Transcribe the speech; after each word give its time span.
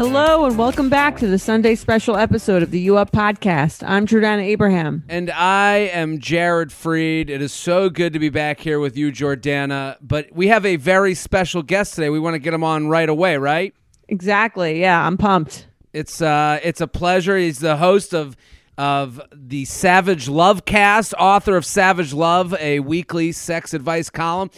Hello 0.00 0.46
and 0.46 0.56
welcome 0.56 0.88
back 0.88 1.18
to 1.18 1.26
the 1.26 1.38
Sunday 1.38 1.74
special 1.74 2.16
episode 2.16 2.62
of 2.62 2.70
the 2.70 2.80
U 2.80 2.96
Up 2.96 3.12
podcast. 3.12 3.86
I'm 3.86 4.06
Jordana 4.06 4.42
Abraham. 4.42 5.04
And 5.10 5.30
I 5.30 5.90
am 5.92 6.20
Jared 6.20 6.70
Freid. 6.70 7.28
It 7.28 7.42
is 7.42 7.52
so 7.52 7.90
good 7.90 8.14
to 8.14 8.18
be 8.18 8.30
back 8.30 8.60
here 8.60 8.80
with 8.80 8.96
you, 8.96 9.12
Jordana. 9.12 9.98
But 10.00 10.32
we 10.32 10.48
have 10.48 10.64
a 10.64 10.76
very 10.76 11.12
special 11.12 11.62
guest 11.62 11.96
today. 11.96 12.08
We 12.08 12.18
want 12.18 12.32
to 12.32 12.38
get 12.38 12.54
him 12.54 12.64
on 12.64 12.88
right 12.88 13.10
away, 13.10 13.36
right? 13.36 13.74
Exactly. 14.08 14.80
Yeah, 14.80 15.06
I'm 15.06 15.18
pumped. 15.18 15.66
It's 15.92 16.22
uh 16.22 16.60
it's 16.62 16.80
a 16.80 16.88
pleasure. 16.88 17.36
He's 17.36 17.58
the 17.58 17.76
host 17.76 18.14
of 18.14 18.38
of 18.78 19.20
the 19.34 19.66
Savage 19.66 20.30
Love 20.30 20.64
Cast, 20.64 21.12
author 21.18 21.58
of 21.58 21.66
Savage 21.66 22.14
Love, 22.14 22.54
a 22.58 22.80
weekly 22.80 23.32
sex 23.32 23.74
advice 23.74 24.08
column. 24.08 24.50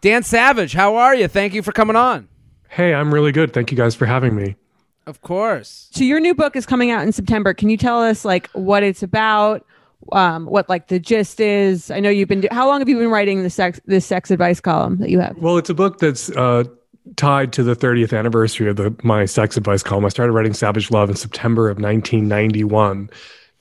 Dan 0.00 0.22
Savage, 0.22 0.72
how 0.72 0.96
are 0.96 1.14
you? 1.14 1.28
Thank 1.28 1.52
you 1.52 1.62
for 1.62 1.72
coming 1.72 1.94
on. 1.94 2.26
Hey, 2.70 2.94
I'm 2.94 3.12
really 3.12 3.32
good. 3.32 3.52
Thank 3.52 3.70
you 3.70 3.76
guys 3.76 3.94
for 3.94 4.06
having 4.06 4.34
me. 4.34 4.56
Of 5.08 5.22
course. 5.22 5.88
So 5.92 6.04
your 6.04 6.20
new 6.20 6.34
book 6.34 6.54
is 6.54 6.66
coming 6.66 6.90
out 6.90 7.02
in 7.02 7.12
September. 7.12 7.54
Can 7.54 7.70
you 7.70 7.78
tell 7.78 8.02
us 8.02 8.26
like 8.26 8.50
what 8.50 8.82
it's 8.82 9.02
about? 9.02 9.64
Um, 10.12 10.44
what 10.44 10.68
like 10.68 10.88
the 10.88 10.98
gist 10.98 11.40
is? 11.40 11.90
I 11.90 11.98
know 11.98 12.10
you've 12.10 12.28
been. 12.28 12.42
Do- 12.42 12.48
How 12.50 12.68
long 12.68 12.80
have 12.80 12.90
you 12.90 12.98
been 12.98 13.08
writing 13.10 13.42
the 13.42 13.48
sex 13.48 13.80
this 13.86 14.04
sex 14.04 14.30
advice 14.30 14.60
column 14.60 14.98
that 14.98 15.08
you 15.08 15.18
have? 15.20 15.36
Well, 15.38 15.56
it's 15.56 15.70
a 15.70 15.74
book 15.74 15.98
that's 15.98 16.28
uh, 16.30 16.64
tied 17.16 17.54
to 17.54 17.62
the 17.62 17.74
30th 17.74 18.16
anniversary 18.16 18.68
of 18.68 18.76
the 18.76 18.94
my 19.02 19.24
sex 19.24 19.56
advice 19.56 19.82
column. 19.82 20.04
I 20.04 20.10
started 20.10 20.32
writing 20.34 20.52
Savage 20.52 20.90
Love 20.90 21.08
in 21.08 21.16
September 21.16 21.70
of 21.70 21.78
1991 21.78 23.08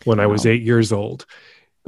when 0.04 0.20
I 0.20 0.26
was 0.26 0.46
eight 0.46 0.62
years 0.64 0.92
old. 0.92 1.26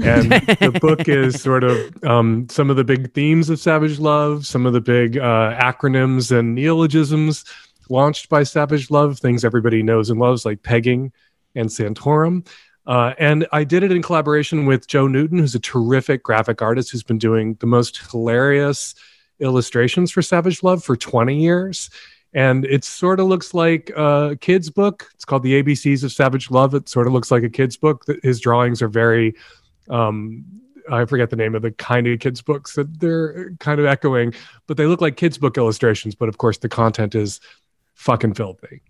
And 0.01 0.31
the 0.31 0.77
book 0.81 1.09
is 1.09 1.41
sort 1.41 1.65
of 1.65 2.03
um, 2.05 2.47
some 2.49 2.69
of 2.69 2.77
the 2.77 2.85
big 2.85 3.13
themes 3.13 3.49
of 3.49 3.59
Savage 3.59 3.99
Love, 3.99 4.45
some 4.45 4.65
of 4.65 4.71
the 4.71 4.79
big 4.79 5.17
uh, 5.17 5.59
acronyms 5.61 6.31
and 6.31 6.55
neologisms 6.55 7.43
launched 7.89 8.29
by 8.29 8.43
Savage 8.43 8.91
Love, 8.91 9.19
things 9.19 9.43
everybody 9.43 9.83
knows 9.83 10.09
and 10.09 10.19
loves, 10.19 10.45
like 10.45 10.63
pegging 10.63 11.11
and 11.55 11.69
Santorum. 11.69 12.47
Uh, 12.85 13.13
and 13.19 13.47
I 13.51 13.63
did 13.63 13.83
it 13.83 13.91
in 13.91 14.01
collaboration 14.01 14.65
with 14.65 14.87
Joe 14.87 15.07
Newton, 15.07 15.37
who's 15.37 15.55
a 15.55 15.59
terrific 15.59 16.23
graphic 16.23 16.61
artist 16.61 16.91
who's 16.91 17.03
been 17.03 17.19
doing 17.19 17.55
the 17.59 17.67
most 17.67 17.99
hilarious 18.09 18.95
illustrations 19.39 20.11
for 20.11 20.21
Savage 20.21 20.63
Love 20.63 20.83
for 20.83 20.95
20 20.95 21.39
years. 21.39 21.89
And 22.33 22.65
it 22.65 22.83
sort 22.83 23.19
of 23.19 23.27
looks 23.27 23.53
like 23.53 23.91
a 23.95 24.37
kid's 24.39 24.69
book. 24.69 25.09
It's 25.15 25.25
called 25.25 25.43
The 25.43 25.61
ABCs 25.61 26.03
of 26.03 26.11
Savage 26.11 26.51
Love. 26.51 26.75
It 26.75 26.89
sort 26.89 27.07
of 27.07 27.13
looks 27.13 27.31
like 27.31 27.43
a 27.43 27.49
kid's 27.49 27.77
book. 27.77 28.05
His 28.23 28.39
drawings 28.39 28.81
are 28.81 28.87
very, 28.87 29.35
um, 29.89 30.45
I 30.91 31.05
forget 31.05 31.29
the 31.29 31.35
name 31.35 31.55
of 31.55 31.61
the 31.61 31.71
kind 31.71 32.07
of 32.07 32.19
kids' 32.19 32.41
books 32.41 32.75
that 32.75 32.99
they're 32.99 33.51
kind 33.59 33.79
of 33.79 33.85
echoing, 33.85 34.33
but 34.67 34.77
they 34.77 34.85
look 34.85 35.01
like 35.01 35.17
kids' 35.17 35.37
book 35.37 35.57
illustrations. 35.57 36.15
But 36.15 36.29
of 36.29 36.37
course, 36.37 36.59
the 36.59 36.69
content 36.69 37.15
is 37.15 37.39
fucking 37.99 38.33
filthy. 38.33 38.81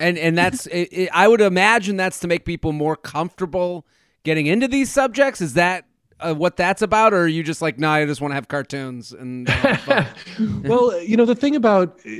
And 0.00 0.16
and 0.16 0.38
that's 0.38 0.66
it, 0.66 0.88
it, 0.92 1.10
I 1.12 1.28
would 1.28 1.40
imagine 1.40 1.96
that's 1.96 2.20
to 2.20 2.28
make 2.28 2.44
people 2.44 2.72
more 2.72 2.96
comfortable 2.96 3.86
getting 4.24 4.46
into 4.46 4.68
these 4.68 4.90
subjects. 4.90 5.40
Is 5.40 5.54
that 5.54 5.84
uh, 6.20 6.34
what 6.34 6.56
that's 6.56 6.82
about, 6.82 7.12
or 7.12 7.22
are 7.22 7.28
you 7.28 7.42
just 7.42 7.60
like, 7.60 7.78
nah, 7.78 7.92
I 7.92 8.06
just 8.06 8.20
want 8.20 8.30
to 8.32 8.36
have 8.36 8.48
cartoons 8.48 9.12
and? 9.12 9.48
have 9.48 10.16
well, 10.64 10.98
you 11.02 11.16
know, 11.16 11.24
the 11.24 11.34
thing 11.34 11.54
about 11.54 12.00
uh, 12.06 12.10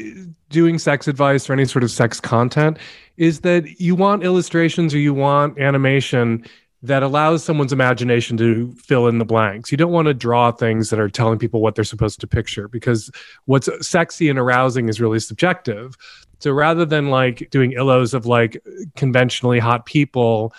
doing 0.51 0.79
sex 0.79 1.09
advice 1.09 1.49
or 1.49 1.53
any 1.53 1.65
sort 1.65 1.83
of 1.83 1.91
sex 1.91 2.21
content 2.21 2.79
is 3.17 3.41
that 3.41 3.81
you 3.81 3.95
want 3.95 4.23
illustrations 4.23 4.95
or 4.95 4.99
you 4.99 5.15
want 5.15 5.59
animation 5.59 6.45
that 6.83 7.03
allows 7.03 7.45
someone's 7.45 7.73
imagination 7.73 8.37
to 8.37 8.73
fill 8.73 9.07
in 9.07 9.19
the 9.19 9.25
blanks. 9.25 9.71
You 9.71 9.79
don't 9.79 9.93
want 9.93 10.07
to 10.07 10.15
draw 10.15 10.51
things 10.51 10.91
that 10.91 10.99
are 10.99 11.09
telling 11.09 11.39
people 11.39 11.61
what 11.61 11.77
they're 11.77 11.85
supposed 11.85 12.21
to 12.21 12.27
picture 12.27 12.67
because 12.67 13.11
what's 13.45 13.69
sexy 13.87 14.29
and 14.29 14.39
arousing 14.39 14.89
is 14.89 15.01
really 15.01 15.21
subjective. 15.21 15.97
So 16.43 16.51
rather 16.51 16.85
than 16.85 17.09
like 17.09 17.51
doing 17.51 17.73
illos 17.73 18.15
of 18.15 18.27
like 18.27 18.61
conventionally 18.97 19.61
hot 19.61 19.87
people 19.87 20.53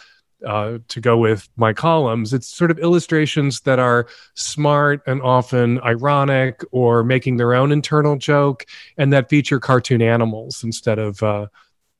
uh, 0.45 0.77
to 0.87 1.01
go 1.01 1.17
with 1.17 1.49
my 1.57 1.73
columns, 1.73 2.33
it's 2.33 2.47
sort 2.47 2.71
of 2.71 2.79
illustrations 2.79 3.59
that 3.61 3.79
are 3.79 4.07
smart 4.33 5.01
and 5.07 5.21
often 5.21 5.81
ironic 5.81 6.63
or 6.71 7.03
making 7.03 7.35
their 7.35 7.53
own 7.53 7.73
internal 7.73 8.15
joke 8.15 8.65
and 8.97 9.11
that 9.11 9.27
feature 9.29 9.59
cartoon 9.59 10.01
animals 10.01 10.63
instead 10.63 10.99
of 10.99 11.21
uh, 11.21 11.47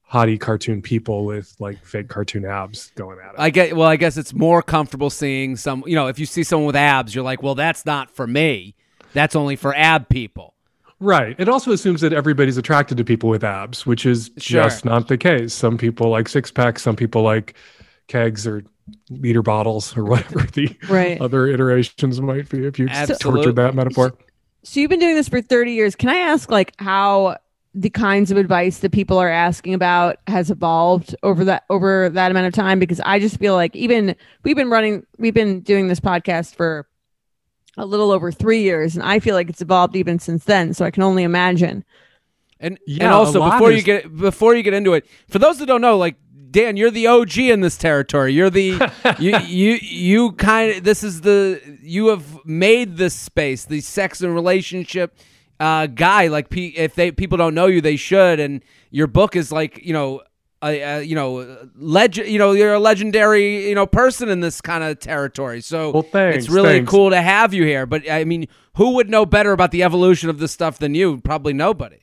hottie 0.10 0.40
cartoon 0.40 0.82
people 0.82 1.26
with 1.26 1.54
like 1.60 1.84
fake 1.84 2.08
cartoon 2.08 2.46
abs 2.46 2.90
going 2.96 3.20
at 3.20 3.34
it. 3.34 3.36
I 3.38 3.50
get. 3.50 3.76
Well, 3.76 3.90
I 3.90 3.98
guess 3.98 4.16
it's 4.16 4.34
more 4.34 4.62
comfortable 4.62 5.10
seeing 5.10 5.58
some. 5.58 5.84
You 5.86 5.96
know, 5.96 6.08
if 6.08 6.20
you 6.20 6.26
see 6.26 6.44
someone 6.44 6.68
with 6.68 6.78
abs, 6.78 7.14
you're 7.14 7.24
like, 7.26 7.44
well, 7.44 7.56
that's 7.56 7.86
not 7.86 8.12
for 8.12 8.26
me. 8.26 8.76
That's 9.12 9.36
only 9.36 9.58
for 9.58 9.76
ab 9.76 10.08
people. 10.08 10.53
Right. 11.04 11.36
It 11.38 11.50
also 11.50 11.72
assumes 11.72 12.00
that 12.02 12.14
everybody's 12.14 12.58
attracted 12.58 12.98
to 12.98 13.04
people 13.04 13.30
with 13.30 13.44
abs, 13.44 13.86
which 13.86 14.06
is 14.06 14.32
Sure. 14.38 14.64
just 14.64 14.86
not 14.86 15.10
the 15.10 15.18
case. 15.18 15.54
Some 15.54 15.78
people 15.78 16.10
like 16.10 16.30
six 16.30 16.50
packs, 16.50 16.82
some 16.82 16.96
people 16.96 17.24
like 17.24 17.56
kegs 18.08 18.48
or 18.48 18.64
liter 19.10 19.42
bottles 19.42 19.96
or 19.98 20.04
whatever 20.12 20.40
the 20.54 20.76
Right. 20.90 21.20
other 21.20 21.48
iterations 21.48 22.22
might 22.22 22.48
be 22.50 22.66
if 22.66 22.80
you 22.80 22.88
Absolutely. 22.90 23.42
tortured 23.44 23.56
that 23.58 23.76
metaphor. 23.76 24.14
So 24.64 24.80
you've 24.80 24.90
been 24.90 25.00
doing 25.02 25.16
this 25.16 25.28
for 25.28 25.42
30 25.42 25.74
years. 25.74 25.96
Can 25.96 26.08
I 26.10 26.16
ask 26.20 26.50
like 26.50 26.74
how 26.80 27.38
the 27.76 27.90
kinds 27.90 28.30
of 28.32 28.38
advice 28.38 28.80
that 28.80 28.92
people 28.92 29.18
are 29.18 29.30
asking 29.30 29.74
about 29.74 30.18
has 30.28 30.52
evolved 30.52 31.16
over 31.24 31.44
that 31.44 31.64
over 31.72 32.08
that 32.10 32.30
amount 32.32 32.46
of 32.46 32.54
time 32.54 32.78
because 32.80 33.02
I 33.04 33.18
just 33.20 33.38
feel 33.40 33.56
like 33.56 33.76
even 33.76 34.16
we've 34.44 34.56
been 34.56 34.70
running 34.70 35.06
we've 35.18 35.34
been 35.34 35.62
doing 35.62 35.88
this 35.88 36.00
podcast 36.00 36.56
for 36.56 36.88
a 37.78 37.86
little 37.86 38.12
over 38.12 38.32
3 38.32 38.62
years 38.62 38.96
and 38.96 39.04
I 39.04 39.20
feel 39.20 39.36
like 39.36 39.50
it's 39.50 39.62
evolved 39.62 39.96
even 39.96 40.20
since 40.20 40.44
then 40.46 40.74
so 40.74 40.86
I 40.86 40.92
can 40.92 41.04
only 41.04 41.24
imagine. 41.24 41.84
And 42.60 42.80
Yeah, 42.86 43.06
and 43.06 43.14
also 43.14 43.40
lot 43.40 43.54
before 43.54 43.72
you 43.72 43.82
get 43.82 44.16
before 44.16 44.56
you 44.56 44.64
get 44.64 44.74
into 44.74 44.94
it, 44.94 45.06
for 45.28 45.40
those 45.40 45.60
that 45.60 45.66
don't 45.66 45.82
know, 45.82 45.98
like 45.98 46.16
Dan, 46.54 46.78
you're 46.78 46.92
the 46.92 47.08
OG 47.08 47.40
in 47.40 47.62
this 47.62 47.78
territory. 47.78 48.32
You're 48.32 48.52
the 48.52 48.92
you 49.20 49.38
you 49.40 49.72
you 49.82 50.32
kind 50.34 50.78
of 50.78 50.84
this 50.84 51.04
is 51.04 51.22
the 51.22 51.60
you 51.82 52.08
have 52.08 52.46
made 52.46 52.98
this 52.98 53.16
space, 53.16 53.66
the 53.66 53.82
sex 53.82 54.22
and 54.22 54.34
relationship 54.34 55.18
uh, 55.60 55.88
guy. 55.88 56.28
Like 56.28 56.50
pe- 56.50 56.68
if 56.68 56.94
they 56.94 57.12
people 57.12 57.38
don't 57.40 57.56
know 57.56 57.66
you, 57.66 57.82
they 57.82 57.96
should. 57.96 58.40
And 58.40 58.64
your 58.92 59.08
book 59.08 59.36
is 59.36 59.52
like 59.52 59.84
you 59.84 59.94
know. 59.94 60.22
A, 60.64 60.82
a, 60.82 61.02
you 61.04 61.16
know, 61.16 61.68
legend. 61.76 62.30
You 62.30 62.40
know, 62.40 62.54
you're 62.54 62.74
a 62.74 62.80
legendary, 62.80 63.68
you 63.68 63.76
know, 63.76 63.86
person 63.86 64.30
in 64.30 64.40
this 64.40 64.62
kind 64.62 64.84
of 64.84 65.00
territory. 65.00 65.62
So 65.62 65.92
Well, 65.92 66.04
thanks, 66.04 66.46
it's 66.46 66.50
really 66.50 66.78
thanks. 66.78 66.90
cool 66.90 67.10
to 67.10 67.22
have 67.22 67.54
you 67.54 67.64
here. 67.66 67.86
But 67.86 68.10
I 68.10 68.24
mean, 68.24 68.48
who 68.76 68.96
would 68.96 69.10
know 69.10 69.26
better 69.26 69.52
about 69.52 69.72
the 69.72 69.84
evolution 69.84 70.30
of 70.30 70.40
this 70.40 70.52
stuff 70.52 70.80
than 70.80 70.96
you? 70.96 71.18
Probably 71.18 71.54
nobody. 71.54 71.98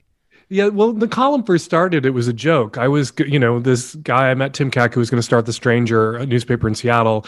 Yeah, 0.53 0.67
well, 0.67 0.93
the 0.93 1.07
column 1.07 1.45
first 1.45 1.65
started, 1.65 2.05
it 2.05 2.11
was 2.11 2.27
a 2.27 2.33
joke. 2.33 2.77
I 2.77 2.89
was, 2.89 3.12
you 3.19 3.39
know, 3.39 3.61
this 3.61 3.95
guy 3.95 4.31
I 4.31 4.35
met, 4.35 4.53
Tim 4.53 4.69
Keck, 4.69 4.95
who 4.95 5.01
was 5.01 5.09
going 5.09 5.21
to 5.21 5.23
start 5.23 5.47
The 5.47 5.53
Stranger, 5.53 6.17
a 6.17 6.27
newspaper 6.27 6.67
in 6.67 6.75
Seattle. 6.75 7.25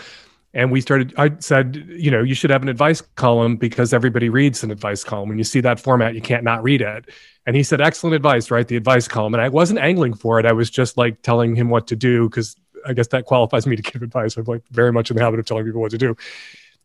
And 0.55 0.71
we 0.71 0.81
started, 0.81 1.15
I 1.17 1.33
said, 1.39 1.77
you 1.89 2.11
know, 2.11 2.23
you 2.23 2.35
should 2.35 2.51
have 2.51 2.63
an 2.63 2.69
advice 2.69 3.01
column 3.17 3.57
because 3.57 3.95
everybody 3.95 4.29
reads 4.29 4.63
an 4.63 4.71
advice 4.71 5.03
column. 5.03 5.31
When 5.31 5.39
you 5.39 5.45
see 5.45 5.61
that 5.61 5.81
format, 5.81 6.15
you 6.15 6.21
can't 6.21 6.45
not 6.45 6.63
read 6.63 6.83
it. 6.83 7.09
And 7.47 7.57
he 7.57 7.63
said, 7.63 7.81
excellent 7.81 8.15
advice, 8.15 8.51
write 8.51 8.69
the 8.69 8.77
advice 8.77 9.09
column. 9.09 9.35
And 9.35 9.43
I 9.43 9.49
wasn't 9.49 9.79
angling 9.79 10.15
for 10.15 10.39
it. 10.39 10.45
I 10.45 10.53
was 10.53 10.69
just 10.69 10.99
like 10.99 11.23
telling 11.23 11.57
him 11.57 11.71
what 11.71 11.87
to 11.89 11.97
do 11.97 12.29
because 12.29 12.55
I 12.87 12.93
guess 12.93 13.09
that 13.09 13.25
qualifies 13.25 13.67
me 13.67 13.77
to 13.77 13.83
give 13.83 14.03
advice. 14.03 14.37
I'm 14.37 14.45
like 14.45 14.63
very 14.71 14.93
much 14.93 15.11
in 15.11 15.17
the 15.17 15.23
habit 15.23 15.41
of 15.41 15.47
telling 15.47 15.65
people 15.65 15.81
what 15.81 15.91
to 15.93 15.99
do. 15.99 16.17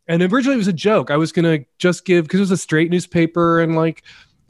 And 0.08 0.22
originally 0.22 0.56
it 0.56 0.60
was 0.60 0.70
a 0.70 0.74
joke. 0.74 1.12
I 1.12 1.18
was 1.18 1.34
to 1.46 1.66
just 1.78 2.06
give, 2.06 2.24
because 2.26 2.40
it 2.40 2.44
was 2.44 2.52
a 2.52 2.58
straight 2.58 2.90
newspaper 2.90 3.60
and 3.60 3.76
like, 3.76 4.04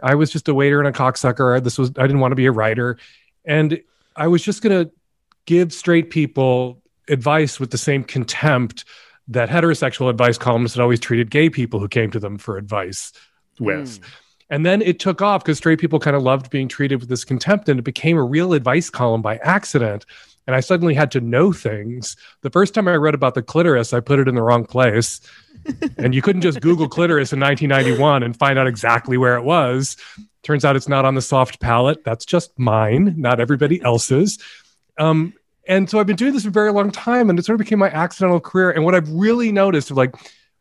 I 0.04 0.14
was 0.14 0.30
just 0.30 0.48
a 0.48 0.54
waiter 0.54 0.80
and 0.80 0.88
a 0.88 0.92
cocksucker. 0.92 1.64
This 1.64 1.80
was 1.80 1.90
I 1.98 2.04
didn't 2.04 2.20
want 2.20 2.32
to 2.32 2.36
be 2.36 2.46
a 2.46 2.52
writer. 2.52 3.00
And 3.46 3.82
I 4.16 4.28
was 4.28 4.44
just 4.44 4.62
to 4.86 4.92
give 5.46 5.74
straight 5.74 6.12
people 6.12 6.84
advice 7.10 7.60
with 7.60 7.72
the 7.72 7.78
same 7.78 8.04
contempt 8.04 8.86
that 9.28 9.50
heterosexual 9.50 10.10
advice 10.10 10.38
columnists 10.38 10.76
had 10.76 10.82
always 10.82 11.00
treated 11.00 11.30
gay 11.30 11.50
people 11.50 11.80
who 11.80 11.88
came 11.88 12.12
to 12.12 12.20
them 12.20 12.38
for 12.38 12.58
advice 12.58 13.12
with. 13.60 14.00
Mm. 14.00 14.04
And 14.50 14.66
then 14.66 14.82
it 14.82 15.00
took 15.00 15.22
off 15.22 15.44
because 15.44 15.58
straight 15.58 15.80
people 15.80 16.00
kind 16.00 16.16
of 16.16 16.24
loved 16.24 16.50
being 16.50 16.68
treated 16.68 17.00
with 17.00 17.10
this 17.10 17.26
contempt, 17.26 17.68
and 17.68 17.80
it 17.80 17.84
became 17.84 18.18
a 18.18 18.24
real 18.24 18.54
advice 18.54 18.90
column 18.90 19.22
by 19.22 19.38
accident. 19.38 20.06
And 20.46 20.56
I 20.56 20.62
suddenly 20.62 20.94
had 20.94 21.12
to 21.12 21.20
know 21.22 21.52
things. 21.52 22.16
The 22.42 22.50
first 22.50 22.74
time 22.74 22.88
I 22.88 22.96
read 22.96 23.14
about 23.14 23.36
the 23.36 23.42
clitoris, 23.42 23.94
I 23.94 24.00
put 24.00 24.20
it 24.20 24.30
in 24.30 24.36
the 24.36 24.42
wrong 24.42 24.66
place. 24.66 25.20
and 25.98 26.16
you 26.16 26.22
couldn't 26.22 26.42
just 26.42 26.62
Google 26.62 26.88
clitoris 26.88 27.34
in 27.34 27.40
1991 27.42 28.24
and 28.24 28.38
find 28.38 28.58
out 28.58 28.68
exactly 28.68 29.18
where 29.18 29.36
it 29.36 29.44
was. 29.44 29.98
Turns 30.44 30.64
out 30.64 30.78
it's 30.78 30.88
not 30.88 31.04
on 31.04 31.16
the 31.16 31.22
soft 31.22 31.60
palate. 31.60 32.06
That's 32.06 32.26
just 32.26 32.58
mine, 32.58 33.16
not 33.18 33.42
everybody 33.42 33.82
else's. 33.82 34.40
Um, 34.98 35.34
and 35.68 35.90
so 35.90 36.00
I've 36.00 36.08
been 36.08 36.16
doing 36.16 36.34
this 36.34 36.44
for 36.44 36.50
a 36.50 36.52
very 36.52 36.72
long 36.72 36.92
time, 36.92 37.30
and 37.30 37.38
it 37.38 37.46
sort 37.46 37.56
of 37.56 37.66
became 37.66 37.80
my 37.80 37.90
accidental 37.90 38.40
career. 38.40 38.72
And 38.72 38.84
what 38.84 38.96
I've 38.96 39.10
really 39.10 39.52
noticed, 39.52 39.92
like, 39.92 40.16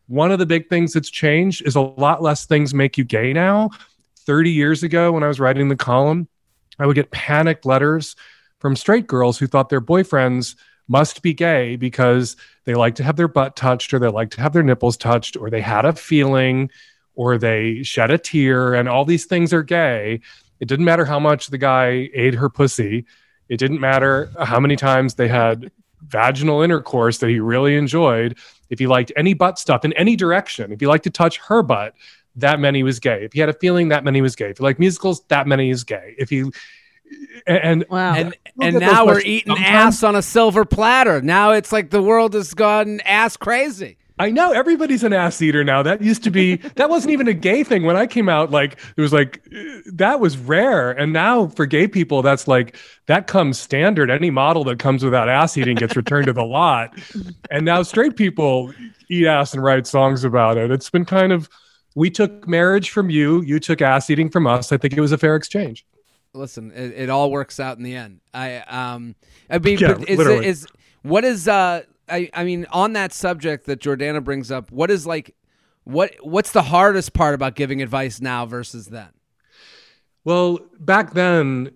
one 0.09 0.31
of 0.31 0.39
the 0.39 0.47
big 0.47 0.69
things 0.69 0.93
that's 0.93 1.11
changed 1.11 1.67
is 1.67 1.75
a 1.75 1.81
lot 1.81 2.23
less 2.23 2.47
things 2.47 2.75
make 2.75 2.97
you 2.97 3.05
gay 3.05 3.33
now. 3.33 3.71
30 4.21 4.51
years 4.51 4.83
ago, 4.83 5.13
when 5.13 5.23
I 5.23 5.29
was 5.29 5.41
writing 5.41 5.69
the 5.69 5.77
column, 5.77 6.29
I 6.79 6.87
would 6.87 6.97
get 6.97 7.11
panicked 7.11 7.65
letters 7.65 8.17
from 8.59 8.77
straight 8.77 9.07
girls 9.07 9.39
who 9.39 9.47
thought 9.47 9.69
their 9.69 9.81
boyfriends 9.81 10.57
must 10.89 11.23
be 11.23 11.35
gay 11.35 11.77
because 11.77 12.37
they 12.65 12.75
like 12.75 12.95
to 12.97 13.03
have 13.05 13.17
their 13.17 13.29
butt 13.29 13.57
touched 13.57 13.93
or 13.93 13.99
they 13.99 14.09
like 14.09 14.31
to 14.31 14.41
have 14.41 14.53
their 14.53 14.63
nipples 14.63 14.97
touched 14.97 15.37
or 15.37 15.51
they 15.51 15.61
had 15.61 15.85
a 15.85 15.93
feeling 15.93 16.71
or 17.15 17.39
they 17.39 17.83
shed 17.83 18.11
a 18.11 18.19
tear 18.19 18.75
and 18.75 18.89
all 18.89 19.05
these 19.05 19.25
things 19.25 19.53
are 19.53 19.63
gay. 19.63 20.21
It 20.61 20.69
didn't 20.69 20.85
matter 20.85 21.05
how 21.05 21.19
much 21.19 21.49
the 21.49 21.59
guy 21.59 22.09
ate 22.15 22.35
her 22.35 22.49
pussy. 22.49 23.05
It 23.49 23.59
didn't 23.59 23.81
matter 23.81 24.31
how 24.41 24.61
many 24.61 24.77
times 24.77 25.15
they 25.15 25.29
had 25.29 25.71
vaginal 26.03 26.63
intercourse 26.63 27.19
that 27.19 27.29
he 27.29 27.41
really 27.41 27.77
enjoyed. 27.77 28.39
If 28.71 28.79
he 28.79 28.87
liked 28.87 29.13
any 29.17 29.35
butt 29.35 29.59
stuff 29.59 29.85
in 29.85 29.93
any 29.95 30.17
direction, 30.17 30.73
if 30.73 30.81
he 30.81 30.87
liked 30.87 31.05
to 31.05 31.11
touch 31.11 31.39
her 31.39 31.63
butt, 31.63 31.95
that 32.37 32.61
many 32.61 32.83
was 32.83 33.01
gay. 33.01 33.25
If 33.25 33.33
he 33.33 33.41
had 33.41 33.49
a 33.49 33.55
feeling, 33.55 33.89
that 33.89 34.05
many 34.05 34.21
was 34.21 34.37
gay. 34.37 34.51
If 34.51 34.59
he 34.59 34.65
liked 34.65 34.79
musicals, 34.79 35.23
that 35.29 35.47
many 35.47 35.71
is 35.71 35.85
gay. 35.85 36.15
If 36.19 36.29
he 36.29 36.45
and 37.47 37.85
wow. 37.89 38.15
and, 38.15 38.37
and 38.61 38.81
now 38.81 39.07
we're 39.07 39.21
eating 39.21 39.57
ass 39.59 40.03
on 40.03 40.17
a 40.17 40.23
silver 40.23 40.65
platter. 40.65 41.23
Now 41.23 41.53
it's 41.53 41.73
like 41.73 41.91
the 41.91 42.03
world 42.03 42.35
has 42.35 42.53
gone 42.55 43.01
ass 43.01 43.37
crazy. 43.37 43.97
I 44.19 44.31
know 44.31 44.53
everybody's 44.53 45.05
an 45.05 45.13
ass 45.13 45.43
eater 45.43 45.63
now. 45.63 45.83
That 45.83 46.01
used 46.01 46.25
to 46.25 46.31
be 46.31 46.57
that 46.77 46.89
wasn't 46.89 47.13
even 47.13 47.29
a 47.29 47.35
gay 47.35 47.65
thing 47.65 47.83
when 47.85 47.97
I 47.97 48.07
came 48.07 48.29
out. 48.29 48.51
Like 48.51 48.79
it 48.97 49.01
was 49.01 49.13
like 49.13 49.47
that 49.87 50.21
was 50.21 50.39
rare, 50.39 50.91
and 50.91 51.13
now 51.13 51.49
for 51.49 51.67
gay 51.67 51.87
people, 51.87 52.23
that's 52.23 52.49
like 52.49 52.77
that 53.07 53.27
comes 53.27 53.59
standard. 53.59 54.11
Any 54.11 54.31
model 54.31 54.65
that 54.65 54.79
comes 54.79 55.05
without 55.05 55.29
ass 55.29 55.57
eating 55.57 55.77
gets 55.77 55.97
returned 55.97 56.27
to 56.27 56.33
the 56.33 56.45
lot, 56.45 56.99
and 57.51 57.65
now 57.65 57.83
straight 57.83 58.17
people 58.17 58.73
eat 59.09 59.27
ass 59.27 59.55
and 59.55 59.63
write 59.63 59.87
songs 59.87 60.25
about 60.25 60.57
it. 60.57 60.71
It's 60.71 60.91
been 60.91 61.05
kind 61.05 61.33
of 61.33 61.49
we 61.95 62.11
took 62.11 62.47
marriage 62.47 62.91
from 62.91 63.11
you, 63.11 63.43
you 63.43 63.59
took 63.59 63.81
ass 63.81 64.11
eating 64.11 64.31
from 64.31 64.47
us. 64.47 64.73
I 64.73 64.77
think 64.77 64.95
it 64.95 65.01
was 65.01 65.13
a 65.13 65.19
fair 65.19 65.37
exchange 65.37 65.85
listen, 66.37 66.71
it, 66.73 66.93
it, 66.93 67.09
all 67.09 67.31
works 67.31 67.59
out 67.59 67.79
in 67.79 67.83
the 67.83 67.97
end. 67.97 68.21
I 68.33 68.59
um, 68.59 69.15
I 69.49 69.59
mean, 69.59 69.79
yeah, 69.79 69.97
is, 70.07 70.21
is 70.21 70.67
what 71.03 71.25
is 71.25 71.49
uh, 71.49 71.83
I 72.09 72.31
I 72.33 72.45
mean, 72.45 72.67
on 72.71 72.93
that 72.95 73.13
subject 73.13 73.67
that 73.67 73.81
Jordana 73.81 74.23
brings 74.23 74.51
up, 74.51 74.71
what 74.71 74.91
is 74.91 75.07
like, 75.07 75.35
what 75.85 76.15
what's 76.21 76.53
the 76.53 76.63
hardest 76.63 77.13
part 77.13 77.35
about 77.35 77.55
giving 77.55 77.83
advice 77.83 78.21
now 78.21 78.47
versus 78.47 78.87
then? 78.87 79.09
Well, 80.25 80.59
back 80.81 81.15
then, 81.15 81.71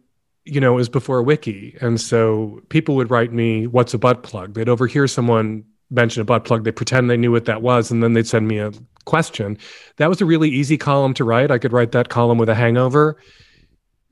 you 0.45 0.61
know, 0.61 0.73
it 0.73 0.77
was 0.77 0.89
before 0.89 1.23
Wiki, 1.23 1.77
and 1.81 2.01
so 2.01 2.61
people 2.69 2.97
would 2.97 3.11
write 3.11 3.33
me, 3.33 3.67
"What's 3.67 3.95
a 3.95 3.99
butt 3.99 4.23
plug?" 4.23 4.55
They'd 4.55 4.69
overhear 4.69 5.07
someone 5.07 5.65
mention 5.91 6.23
a 6.23 6.25
butt 6.25 6.45
plug, 6.45 6.65
they 6.65 6.73
pretend 6.73 7.11
they 7.11 7.17
knew 7.17 7.33
what 7.33 7.45
that 7.47 7.63
was, 7.63 7.91
and 7.91 8.03
then 8.03 8.13
they'd 8.13 8.27
send 8.27 8.47
me 8.47 8.59
a 8.59 8.73
question. 9.05 9.59
That 9.97 10.09
was 10.09 10.21
a 10.21 10.27
really 10.27 10.49
easy 10.49 10.79
column 10.79 11.15
to 11.15 11.25
write. 11.25 11.51
I 11.51 11.59
could 11.59 11.73
write 11.73 11.93
that 11.93 12.09
column 12.09 12.39
with 12.39 12.49
a 12.49 12.55
hangover. 12.55 13.17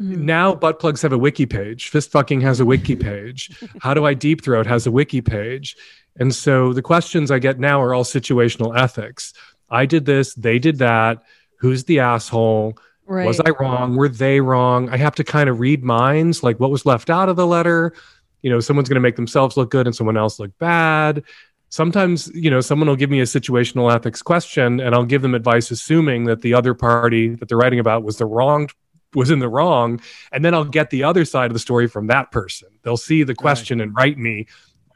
Mm. 0.01 0.19
Now 0.19 0.55
butt 0.55 0.79
plugs 0.79 1.03
have 1.03 1.13
a 1.13 1.19
wiki 1.19 1.47
page. 1.47 1.89
Fist 1.89 2.11
fucking 2.11 2.41
has 2.43 2.61
a 2.61 2.65
wiki 2.65 2.97
page. 2.97 3.51
How 3.81 3.95
do 3.95 4.07
I 4.07 4.15
deep 4.15 4.43
throat 4.43 4.67
has 4.67 4.87
a 4.87 4.91
wiki 4.91 5.21
page. 5.21 5.77
And 6.19 6.35
so 6.35 6.73
the 6.73 6.83
questions 6.83 7.31
I 7.31 7.39
get 7.39 7.59
now 7.59 7.81
are 7.81 7.95
all 7.95 8.05
situational 8.05 8.77
ethics. 8.79 9.33
I 9.71 9.87
did 9.87 10.05
this, 10.05 10.35
they 10.35 10.59
did 10.59 10.79
that. 10.79 11.23
Who's 11.57 11.85
the 11.85 12.01
asshole? 12.01 12.79
Right. 13.07 13.27
Was 13.27 13.41
I 13.41 13.51
wrong? 13.59 13.97
Were 13.97 14.09
they 14.09 14.41
wrong? 14.41 14.91
I 14.91 14.97
have 14.99 15.15
to 15.17 15.25
kind 15.25 15.49
of 15.49 15.61
read 15.61 15.83
minds, 15.83 16.43
like 16.43 16.61
what 16.61 16.71
was 16.71 16.85
left 16.85 17.11
out 17.11 17.29
of 17.29 17.37
the 17.37 17.47
letter. 17.47 17.95
You 18.43 18.51
know, 18.51 18.61
someone's 18.61 18.89
going 18.89 18.97
to 18.97 19.01
make 19.01 19.17
themselves 19.17 19.57
look 19.57 19.71
good 19.71 19.87
and 19.87 19.97
someone 19.97 20.17
else 20.17 20.39
look 20.39 20.57
bad. 20.59 21.25
Sometimes, 21.71 22.29
you 22.35 22.51
know, 22.51 22.61
someone 22.61 22.89
will 22.89 22.97
give 22.97 23.11
me 23.11 23.21
a 23.21 23.25
situational 23.25 23.93
ethics 23.93 24.23
question 24.23 24.81
and 24.81 24.95
I'll 24.95 25.05
give 25.05 25.23
them 25.23 25.35
advice 25.35 25.71
assuming 25.71 26.25
that 26.25 26.43
the 26.43 26.55
other 26.55 26.75
party 26.75 27.35
that 27.37 27.49
they're 27.49 27.59
writing 27.59 27.79
about 27.79 28.05
was 28.05 28.19
the 28.19 28.27
wrong 28.27 28.69
was 29.15 29.31
in 29.31 29.39
the 29.39 29.49
wrong 29.49 30.01
and 30.33 30.45
then 30.45 30.55
i'll 30.55 30.65
get 30.65 30.91
the 30.91 31.05
other 31.05 31.25
side 31.25 31.47
of 31.47 31.55
the 31.55 31.59
story 31.59 31.89
from 31.89 32.09
that 32.09 32.31
person. 32.31 32.69
They'll 32.83 32.97
see 32.97 33.23
the 33.23 33.35
question 33.35 33.79
right. 33.79 33.85
and 33.85 33.97
write 33.97 34.19
me 34.19 34.47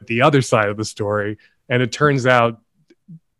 the 0.05 0.21
other 0.21 0.41
side 0.41 0.69
of 0.69 0.77
the 0.77 0.85
story 0.85 1.37
and 1.69 1.81
it 1.81 1.91
turns 1.91 2.25
out 2.25 2.59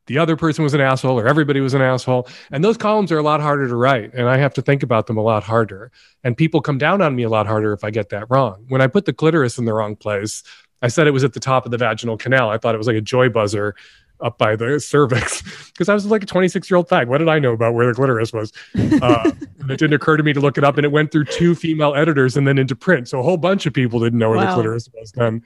the 0.07 0.17
other 0.17 0.35
person 0.35 0.63
was 0.63 0.73
an 0.73 0.81
asshole 0.81 1.19
or 1.19 1.27
everybody 1.27 1.61
was 1.61 1.73
an 1.73 1.81
asshole 1.81 2.27
and 2.51 2.63
those 2.63 2.77
columns 2.77 3.11
are 3.11 3.17
a 3.17 3.23
lot 3.23 3.41
harder 3.41 3.67
to 3.67 3.75
write 3.75 4.13
and 4.13 4.27
i 4.29 4.37
have 4.37 4.53
to 4.53 4.61
think 4.61 4.83
about 4.83 5.07
them 5.07 5.17
a 5.17 5.21
lot 5.21 5.43
harder 5.43 5.91
and 6.23 6.37
people 6.37 6.61
come 6.61 6.77
down 6.77 7.01
on 7.01 7.15
me 7.15 7.23
a 7.23 7.29
lot 7.29 7.45
harder 7.45 7.73
if 7.73 7.83
i 7.83 7.91
get 7.91 8.09
that 8.09 8.29
wrong. 8.29 8.65
When 8.69 8.81
i 8.81 8.87
put 8.87 9.05
the 9.05 9.13
clitoris 9.13 9.57
in 9.57 9.65
the 9.65 9.73
wrong 9.73 9.95
place 9.95 10.43
i 10.81 10.87
said 10.87 11.07
it 11.07 11.11
was 11.11 11.23
at 11.23 11.33
the 11.33 11.39
top 11.39 11.65
of 11.65 11.71
the 11.71 11.77
vaginal 11.77 12.17
canal. 12.17 12.49
I 12.49 12.57
thought 12.57 12.75
it 12.75 12.79
was 12.79 12.87
like 12.87 12.97
a 12.97 13.01
joy 13.01 13.29
buzzer 13.29 13.75
up 14.23 14.37
by 14.37 14.55
the 14.55 14.79
cervix 14.79 15.41
because 15.71 15.89
I 15.89 15.93
was 15.93 16.05
like 16.05 16.23
a 16.23 16.25
26 16.25 16.69
year 16.69 16.77
old 16.77 16.87
fag. 16.87 17.07
What 17.07 17.19
did 17.19 17.29
I 17.29 17.39
know 17.39 17.53
about 17.53 17.73
where 17.73 17.85
the 17.85 17.93
clitoris 17.93 18.33
was? 18.33 18.51
Uh, 19.03 19.31
it 19.69 19.79
didn't 19.79 19.93
occur 19.93 20.15
to 20.15 20.23
me 20.23 20.33
to 20.33 20.39
look 20.39 20.57
it 20.57 20.63
up, 20.63 20.77
and 20.77 20.85
it 20.85 20.91
went 20.91 21.11
through 21.11 21.25
two 21.25 21.55
female 21.55 21.93
editors 21.95 22.37
and 22.37 22.47
then 22.47 22.57
into 22.57 22.75
print. 22.75 23.07
So 23.09 23.19
a 23.19 23.23
whole 23.23 23.37
bunch 23.37 23.65
of 23.65 23.73
people 23.73 23.99
didn't 23.99 24.19
know 24.19 24.29
where 24.29 24.37
wow. 24.37 24.45
the 24.45 24.53
clitoris 24.53 24.89
was 24.93 25.11
then. 25.11 25.43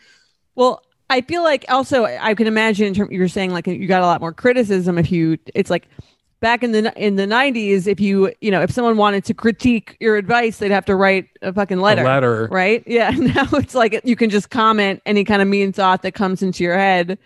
Well, 0.56 0.84
I 1.10 1.22
feel 1.22 1.44
like 1.44 1.66
also 1.70 2.06
I 2.06 2.34
can 2.34 2.48
imagine 2.48 2.88
in 2.88 2.94
terms 2.94 3.12
you're 3.12 3.28
saying 3.28 3.52
like 3.52 3.68
you 3.68 3.88
got 3.88 4.02
a 4.02 4.06
lot 4.06 4.22
more 4.22 4.34
criticism 4.34 4.98
if 4.98 5.12
you 5.12 5.38
it's 5.56 5.70
like 5.70 5.88
back 6.40 6.64
in 6.64 6.72
the 6.72 6.94
in 7.02 7.16
the 7.16 7.26
90s 7.26 7.88
if 7.88 8.00
you 8.00 8.34
you 8.42 8.52
know 8.52 8.62
if 8.62 8.72
someone 8.72 8.98
wanted 8.98 9.24
to 9.26 9.34
critique 9.34 9.98
your 10.00 10.18
advice 10.18 10.58
they'd 10.58 10.72
have 10.72 10.86
to 10.86 10.96
write 10.96 11.28
a 11.42 11.52
fucking 11.54 11.80
letter 11.80 12.04
a 12.04 12.06
letter 12.06 12.48
right 12.52 12.84
yeah 12.88 13.10
now 13.12 13.48
it's 13.54 13.74
like 13.74 14.00
you 14.04 14.16
can 14.16 14.30
just 14.30 14.50
comment 14.50 15.02
any 15.06 15.24
kind 15.24 15.42
of 15.42 15.48
mean 15.48 15.72
thought 15.72 16.02
that 16.02 16.14
comes 16.14 16.44
into 16.44 16.64
your 16.64 16.78
head 16.78 17.18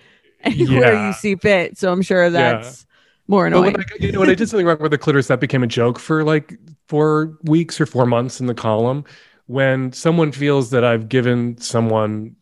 anywhere 0.43 0.93
yeah. 0.93 1.07
you 1.07 1.13
see 1.13 1.35
fit. 1.35 1.77
So 1.77 1.91
I'm 1.91 2.01
sure 2.01 2.29
that's 2.29 2.81
yeah. 2.81 2.95
more 3.27 3.47
annoying. 3.47 3.73
When 3.73 3.81
I, 3.81 3.83
you 3.99 4.11
know, 4.11 4.19
when 4.19 4.29
I 4.29 4.35
did 4.35 4.49
something 4.49 4.65
wrong 4.65 4.79
with 4.79 4.91
the 4.91 4.97
clitoris, 4.97 5.27
that 5.27 5.39
became 5.39 5.63
a 5.63 5.67
joke 5.67 5.99
for 5.99 6.23
like 6.23 6.57
four 6.87 7.37
weeks 7.43 7.79
or 7.79 7.85
four 7.85 8.05
months 8.05 8.39
in 8.39 8.47
the 8.47 8.55
column. 8.55 9.05
When 9.47 9.91
someone 9.91 10.31
feels 10.31 10.69
that 10.69 10.83
I've 10.83 11.09
given 11.09 11.57
someone 11.57 12.35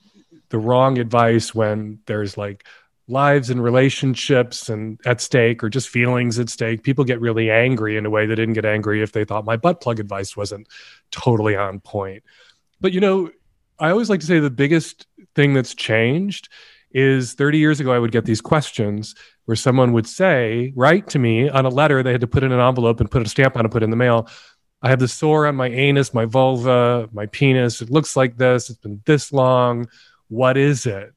the 0.49 0.57
wrong 0.57 0.97
advice 0.97 1.53
when 1.53 1.99
there's 2.05 2.37
like 2.37 2.65
lives 3.07 3.49
and 3.49 3.63
relationships 3.63 4.69
and 4.69 4.99
at 5.05 5.19
stake 5.19 5.63
or 5.63 5.69
just 5.69 5.89
feelings 5.89 6.37
at 6.37 6.49
stake 6.49 6.83
people 6.83 7.03
get 7.03 7.19
really 7.19 7.49
angry 7.49 7.97
in 7.97 8.05
a 8.05 8.09
way 8.09 8.27
they 8.27 8.35
didn't 8.35 8.53
get 8.53 8.65
angry 8.65 9.01
if 9.01 9.11
they 9.13 9.25
thought 9.25 9.45
my 9.45 9.57
butt 9.57 9.81
plug 9.81 9.99
advice 9.99 10.37
wasn't 10.37 10.67
totally 11.09 11.55
on 11.55 11.79
point 11.79 12.23
but 12.79 12.93
you 12.93 12.99
know 12.99 13.31
i 13.79 13.89
always 13.89 14.11
like 14.11 14.19
to 14.19 14.27
say 14.27 14.39
the 14.39 14.51
biggest 14.51 15.07
thing 15.33 15.53
that's 15.53 15.73
changed 15.73 16.49
is 16.91 17.33
30 17.33 17.57
years 17.57 17.79
ago, 17.79 17.91
I 17.91 17.99
would 17.99 18.11
get 18.11 18.25
these 18.25 18.41
questions 18.41 19.15
where 19.45 19.55
someone 19.55 19.93
would 19.93 20.07
say, 20.07 20.73
write 20.75 21.07
to 21.09 21.19
me 21.19 21.49
on 21.49 21.65
a 21.65 21.69
letter 21.69 22.01
they 22.01 22.11
had 22.11 22.21
to 22.21 22.27
put 22.27 22.43
in 22.43 22.51
an 22.51 22.59
envelope 22.59 22.99
and 22.99 23.09
put 23.09 23.25
a 23.25 23.29
stamp 23.29 23.55
on 23.55 23.65
and 23.65 23.71
put 23.71 23.83
in 23.83 23.89
the 23.89 23.95
mail. 23.95 24.27
I 24.81 24.89
have 24.89 24.99
the 24.99 25.07
sore 25.07 25.45
on 25.45 25.55
my 25.55 25.67
anus, 25.67 26.13
my 26.13 26.25
vulva, 26.25 27.09
my 27.11 27.25
penis. 27.27 27.81
It 27.81 27.89
looks 27.89 28.15
like 28.15 28.37
this. 28.37 28.69
It's 28.69 28.79
been 28.79 29.01
this 29.05 29.33
long. 29.33 29.87
What 30.29 30.57
is 30.57 30.85
it? 30.85 31.13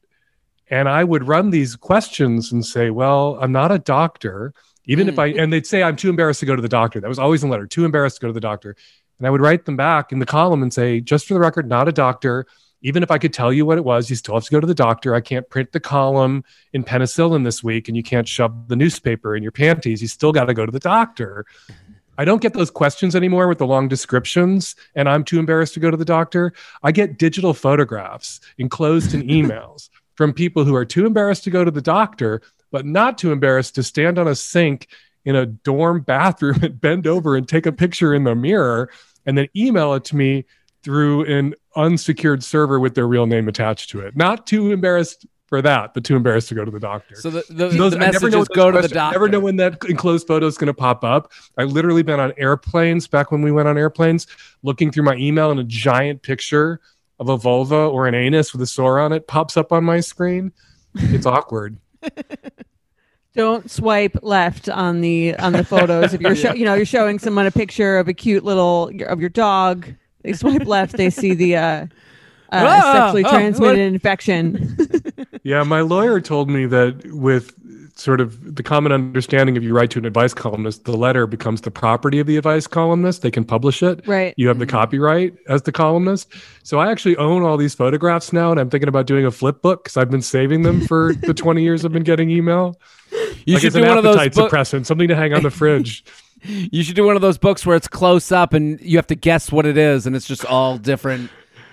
And 0.69 0.89
I 0.89 1.03
would 1.03 1.27
run 1.27 1.49
these 1.49 1.75
questions 1.75 2.51
and 2.51 2.65
say, 2.65 2.89
well, 2.89 3.37
I'm 3.39 3.51
not 3.51 3.71
a 3.71 3.79
doctor. 3.79 4.53
Even 4.85 5.07
mm. 5.07 5.11
if 5.11 5.19
I, 5.19 5.27
and 5.27 5.53
they'd 5.53 5.67
say, 5.67 5.83
I'm 5.83 5.95
too 5.95 6.09
embarrassed 6.09 6.41
to 6.41 6.45
go 6.45 6.55
to 6.55 6.61
the 6.61 6.69
doctor. 6.69 6.99
That 6.99 7.07
was 7.07 7.19
always 7.19 7.43
in 7.43 7.49
the 7.49 7.53
letter, 7.53 7.67
too 7.67 7.85
embarrassed 7.85 8.17
to 8.17 8.21
go 8.21 8.27
to 8.27 8.33
the 8.33 8.41
doctor. 8.41 8.75
And 9.19 9.27
I 9.27 9.29
would 9.29 9.41
write 9.41 9.65
them 9.65 9.77
back 9.77 10.11
in 10.11 10.19
the 10.19 10.25
column 10.25 10.63
and 10.63 10.73
say, 10.73 10.99
just 10.99 11.27
for 11.27 11.33
the 11.33 11.39
record, 11.39 11.69
not 11.69 11.87
a 11.87 11.91
doctor 11.91 12.45
even 12.83 13.01
if 13.01 13.09
I 13.09 13.17
could 13.17 13.33
tell 13.33 13.51
you 13.51 13.65
what 13.65 13.77
it 13.77 13.85
was, 13.85 14.09
you 14.09 14.15
still 14.15 14.35
have 14.35 14.43
to 14.43 14.51
go 14.51 14.59
to 14.59 14.67
the 14.67 14.75
doctor. 14.75 15.15
I 15.15 15.21
can't 15.21 15.49
print 15.49 15.71
the 15.71 15.79
column 15.79 16.43
in 16.73 16.83
penicillin 16.83 17.45
this 17.45 17.63
week, 17.63 17.87
and 17.87 17.97
you 17.97 18.03
can't 18.03 18.27
shove 18.27 18.67
the 18.67 18.75
newspaper 18.75 19.35
in 19.35 19.41
your 19.41 19.53
panties. 19.53 20.01
You 20.01 20.07
still 20.07 20.33
got 20.33 20.45
to 20.45 20.53
go 20.53 20.65
to 20.65 20.71
the 20.71 20.79
doctor. 20.79 21.45
I 22.17 22.25
don't 22.25 22.41
get 22.41 22.53
those 22.53 22.69
questions 22.69 23.15
anymore 23.15 23.47
with 23.47 23.57
the 23.57 23.65
long 23.65 23.87
descriptions, 23.87 24.75
and 24.93 25.09
I'm 25.09 25.23
too 25.23 25.39
embarrassed 25.39 25.73
to 25.75 25.79
go 25.79 25.89
to 25.89 25.97
the 25.97 26.05
doctor. 26.05 26.53
I 26.83 26.91
get 26.91 27.17
digital 27.17 27.55
photographs 27.55 28.39
enclosed 28.59 29.15
in 29.15 29.21
emails 29.27 29.89
from 30.15 30.33
people 30.33 30.63
who 30.63 30.75
are 30.75 30.85
too 30.85 31.07
embarrassed 31.07 31.43
to 31.45 31.49
go 31.49 31.65
to 31.65 31.71
the 31.71 31.81
doctor, 31.81 32.41
but 32.71 32.85
not 32.85 33.17
too 33.17 33.31
embarrassed 33.31 33.75
to 33.75 33.83
stand 33.83 34.19
on 34.19 34.27
a 34.27 34.35
sink 34.35 34.87
in 35.25 35.35
a 35.35 35.45
dorm 35.45 36.01
bathroom 36.01 36.59
and 36.63 36.79
bend 36.79 37.07
over 37.07 37.35
and 37.35 37.47
take 37.47 37.65
a 37.65 37.71
picture 37.71 38.13
in 38.13 38.25
the 38.25 38.35
mirror 38.35 38.89
and 39.25 39.37
then 39.37 39.47
email 39.55 39.93
it 39.93 40.03
to 40.05 40.15
me 40.15 40.45
through 40.83 41.23
an 41.25 41.55
unsecured 41.75 42.43
server 42.43 42.79
with 42.79 42.95
their 42.95 43.07
real 43.07 43.25
name 43.25 43.47
attached 43.47 43.89
to 43.91 43.99
it. 44.01 44.15
Not 44.15 44.45
too 44.47 44.71
embarrassed 44.71 45.25
for 45.47 45.61
that, 45.61 45.93
but 45.93 46.03
too 46.03 46.15
embarrassed 46.15 46.49
to 46.49 46.55
go 46.55 46.65
to 46.65 46.71
the 46.71 46.79
doctor. 46.79 47.15
So 47.15 47.29
the, 47.29 47.43
the, 47.49 47.67
Those- 47.69 47.91
the 47.91 47.97
I 47.97 47.99
never 48.11 48.11
message 48.27 48.31
know 48.33 48.41
is 48.41 48.47
go 48.47 48.71
those 48.71 48.71
to 48.71 48.71
the 48.71 48.71
questions- 48.71 48.91
I 48.93 48.95
doctor. 48.95 49.13
never 49.19 49.29
know 49.29 49.39
when 49.39 49.55
that 49.57 49.77
enclosed 49.87 50.25
photo 50.27 50.45
is 50.47 50.57
going 50.57 50.67
to 50.67 50.73
pop 50.73 51.03
up. 51.03 51.31
I 51.57 51.63
literally 51.63 52.01
been 52.03 52.19
on 52.19 52.33
airplanes 52.37 53.07
back 53.07 53.31
when 53.31 53.41
we 53.41 53.51
went 53.51 53.67
on 53.67 53.77
airplanes, 53.77 54.25
looking 54.63 54.91
through 54.91 55.03
my 55.03 55.15
email, 55.15 55.51
and 55.51 55.59
a 55.59 55.63
giant 55.63 56.21
picture 56.23 56.79
of 57.19 57.29
a 57.29 57.37
vulva 57.37 57.75
or 57.75 58.07
an 58.07 58.15
anus 58.15 58.53
with 58.53 58.61
a 58.61 58.67
sore 58.67 58.99
on 58.99 59.13
it 59.13 59.27
pops 59.27 59.55
up 59.55 59.71
on 59.71 59.83
my 59.83 59.99
screen. 59.99 60.51
It's 60.95 61.25
awkward. 61.27 61.77
Don't 63.35 63.69
swipe 63.69 64.17
left 64.21 64.69
on 64.69 65.01
the 65.01 65.35
on 65.37 65.53
the 65.53 65.63
photos 65.63 66.13
if 66.13 66.21
you're 66.21 66.35
show, 66.35 66.53
you 66.53 66.65
know 66.65 66.75
you're 66.75 66.85
showing 66.85 67.17
someone 67.17 67.47
a 67.47 67.51
picture 67.51 67.97
of 67.97 68.07
a 68.07 68.13
cute 68.13 68.43
little 68.43 68.91
of 69.07 69.19
your 69.19 69.29
dog. 69.29 69.87
They 70.23 70.33
swipe 70.33 70.65
left, 70.65 70.97
they 70.97 71.09
see 71.09 71.33
the 71.33 71.55
uh, 71.57 71.61
uh, 71.65 71.87
Ah, 72.51 72.91
sexually 72.93 73.23
ah, 73.25 73.29
transmitted 73.29 73.77
what- 73.79 73.93
infection. 73.93 74.77
Yeah, 75.45 75.63
my 75.63 75.81
lawyer 75.81 76.21
told 76.21 76.49
me 76.49 76.65
that 76.67 77.01
with 77.07 77.53
sort 77.99 78.21
of 78.21 78.55
the 78.55 78.63
common 78.63 78.93
understanding 78.93 79.57
if 79.57 79.61
you 79.63 79.75
write 79.75 79.91
to 79.91 79.99
an 79.99 80.05
advice 80.05 80.33
columnist, 80.33 80.85
the 80.85 80.95
letter 80.95 81.27
becomes 81.27 81.59
the 81.61 81.69
property 81.69 82.17
of 82.19 82.27
the 82.27 82.37
advice 82.37 82.65
columnist. 82.65 83.23
They 83.23 83.29
can 83.31 83.43
publish 83.43 83.83
it. 83.83 84.07
right. 84.07 84.33
You 84.37 84.47
have 84.47 84.59
the 84.59 84.65
copyright 84.65 85.33
as 85.49 85.63
the 85.63 85.73
columnist. 85.73 86.33
So 86.63 86.79
I 86.79 86.89
actually 86.89 87.17
own 87.17 87.43
all 87.43 87.57
these 87.57 87.75
photographs 87.75 88.31
now, 88.31 88.51
and 88.51 88.59
I'm 88.59 88.69
thinking 88.69 88.87
about 88.87 89.05
doing 89.05 89.25
a 89.25 89.31
flip 89.31 89.61
book 89.61 89.83
because 89.83 89.97
I've 89.97 90.09
been 90.09 90.21
saving 90.21 90.61
them 90.61 90.79
for 90.87 91.13
the 91.13 91.33
20 91.35 91.61
years 91.61 91.83
I've 91.83 91.91
been 91.91 92.03
getting 92.03 92.29
email. 92.29 92.79
You 93.45 93.55
like 93.55 93.61
should 93.63 93.67
it's 93.67 93.75
do 93.75 93.83
an 93.83 93.89
one 93.89 93.97
of 93.97 94.03
those. 94.05 94.15
appetite 94.15 94.35
book- 94.35 94.51
suppressant, 94.51 94.85
something 94.85 95.09
to 95.09 95.15
hang 95.17 95.33
on 95.33 95.43
the 95.43 95.51
fridge. 95.51 96.05
You 96.43 96.83
should 96.83 96.95
do 96.95 97.05
one 97.05 97.15
of 97.15 97.21
those 97.21 97.37
books 97.37 97.65
where 97.65 97.75
it's 97.75 97.87
close 97.87 98.31
up 98.31 98.53
and 98.53 98.79
you 98.81 98.97
have 98.97 99.07
to 99.07 99.15
guess 99.15 99.51
what 99.51 99.65
it 99.65 99.77
is, 99.77 100.05
and 100.05 100.15
it's 100.15 100.27
just 100.27 100.45
all 100.45 100.77
different 100.77 101.31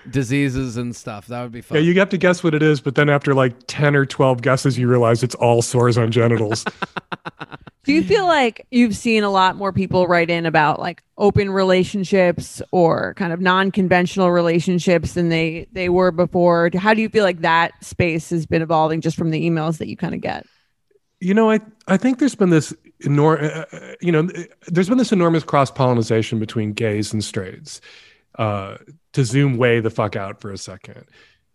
diseases 0.09 0.77
and 0.77 0.95
stuff. 0.95 1.27
That 1.27 1.43
would 1.43 1.51
be 1.51 1.61
fun. 1.61 1.77
yeah, 1.77 1.83
you 1.83 1.99
have 1.99 2.09
to 2.09 2.17
guess 2.17 2.43
what 2.43 2.53
it 2.53 2.63
is, 2.63 2.81
but 2.81 2.95
then 2.95 3.09
after 3.09 3.33
like 3.33 3.53
10 3.67 3.95
or 3.95 4.05
12 4.05 4.41
guesses, 4.41 4.77
you 4.77 4.87
realize 4.87 5.23
it's 5.23 5.35
all 5.35 5.61
sores 5.61 5.97
on 5.97 6.11
genitals. 6.11 6.65
Do 7.83 7.93
you 7.93 8.03
feel 8.03 8.27
like 8.27 8.67
you've 8.69 8.95
seen 8.95 9.23
a 9.23 9.29
lot 9.31 9.55
more 9.55 9.73
people 9.73 10.05
write 10.05 10.29
in 10.29 10.45
about 10.45 10.79
like 10.79 11.01
open 11.17 11.49
relationships 11.49 12.61
or 12.71 13.15
kind 13.15 13.33
of 13.33 13.41
non-conventional 13.41 14.31
relationships 14.31 15.13
than 15.13 15.29
they 15.29 15.67
they 15.71 15.89
were 15.89 16.11
before? 16.11 16.69
How 16.75 16.93
do 16.93 17.01
you 17.01 17.09
feel 17.09 17.23
like 17.23 17.41
that 17.41 17.71
space 17.83 18.29
has 18.29 18.45
been 18.45 18.61
evolving 18.61 19.01
just 19.01 19.17
from 19.17 19.31
the 19.31 19.49
emails 19.49 19.79
that 19.79 19.87
you 19.87 19.97
kind 19.97 20.13
of 20.13 20.21
get? 20.21 20.45
you 21.21 21.35
know, 21.35 21.49
I 21.49 21.59
I 21.87 21.95
think 21.95 22.19
there's 22.19 22.35
been 22.35 22.49
this 22.49 22.73
enormous, 23.05 23.51
uh, 23.51 23.65
uh, 23.71 23.93
you 24.01 24.11
know, 24.11 24.29
there's 24.67 24.89
been 24.89 24.97
this 24.97 25.11
enormous 25.11 25.43
cross 25.43 25.71
pollination 25.71 26.39
between 26.39 26.73
gays 26.73 27.13
and 27.13 27.23
straights. 27.23 27.81
Uh, 28.39 28.77
to 29.11 29.25
zoom 29.25 29.57
way 29.57 29.81
the 29.81 29.89
fuck 29.89 30.15
out 30.15 30.39
for 30.39 30.51
a 30.51 30.57
second, 30.57 31.03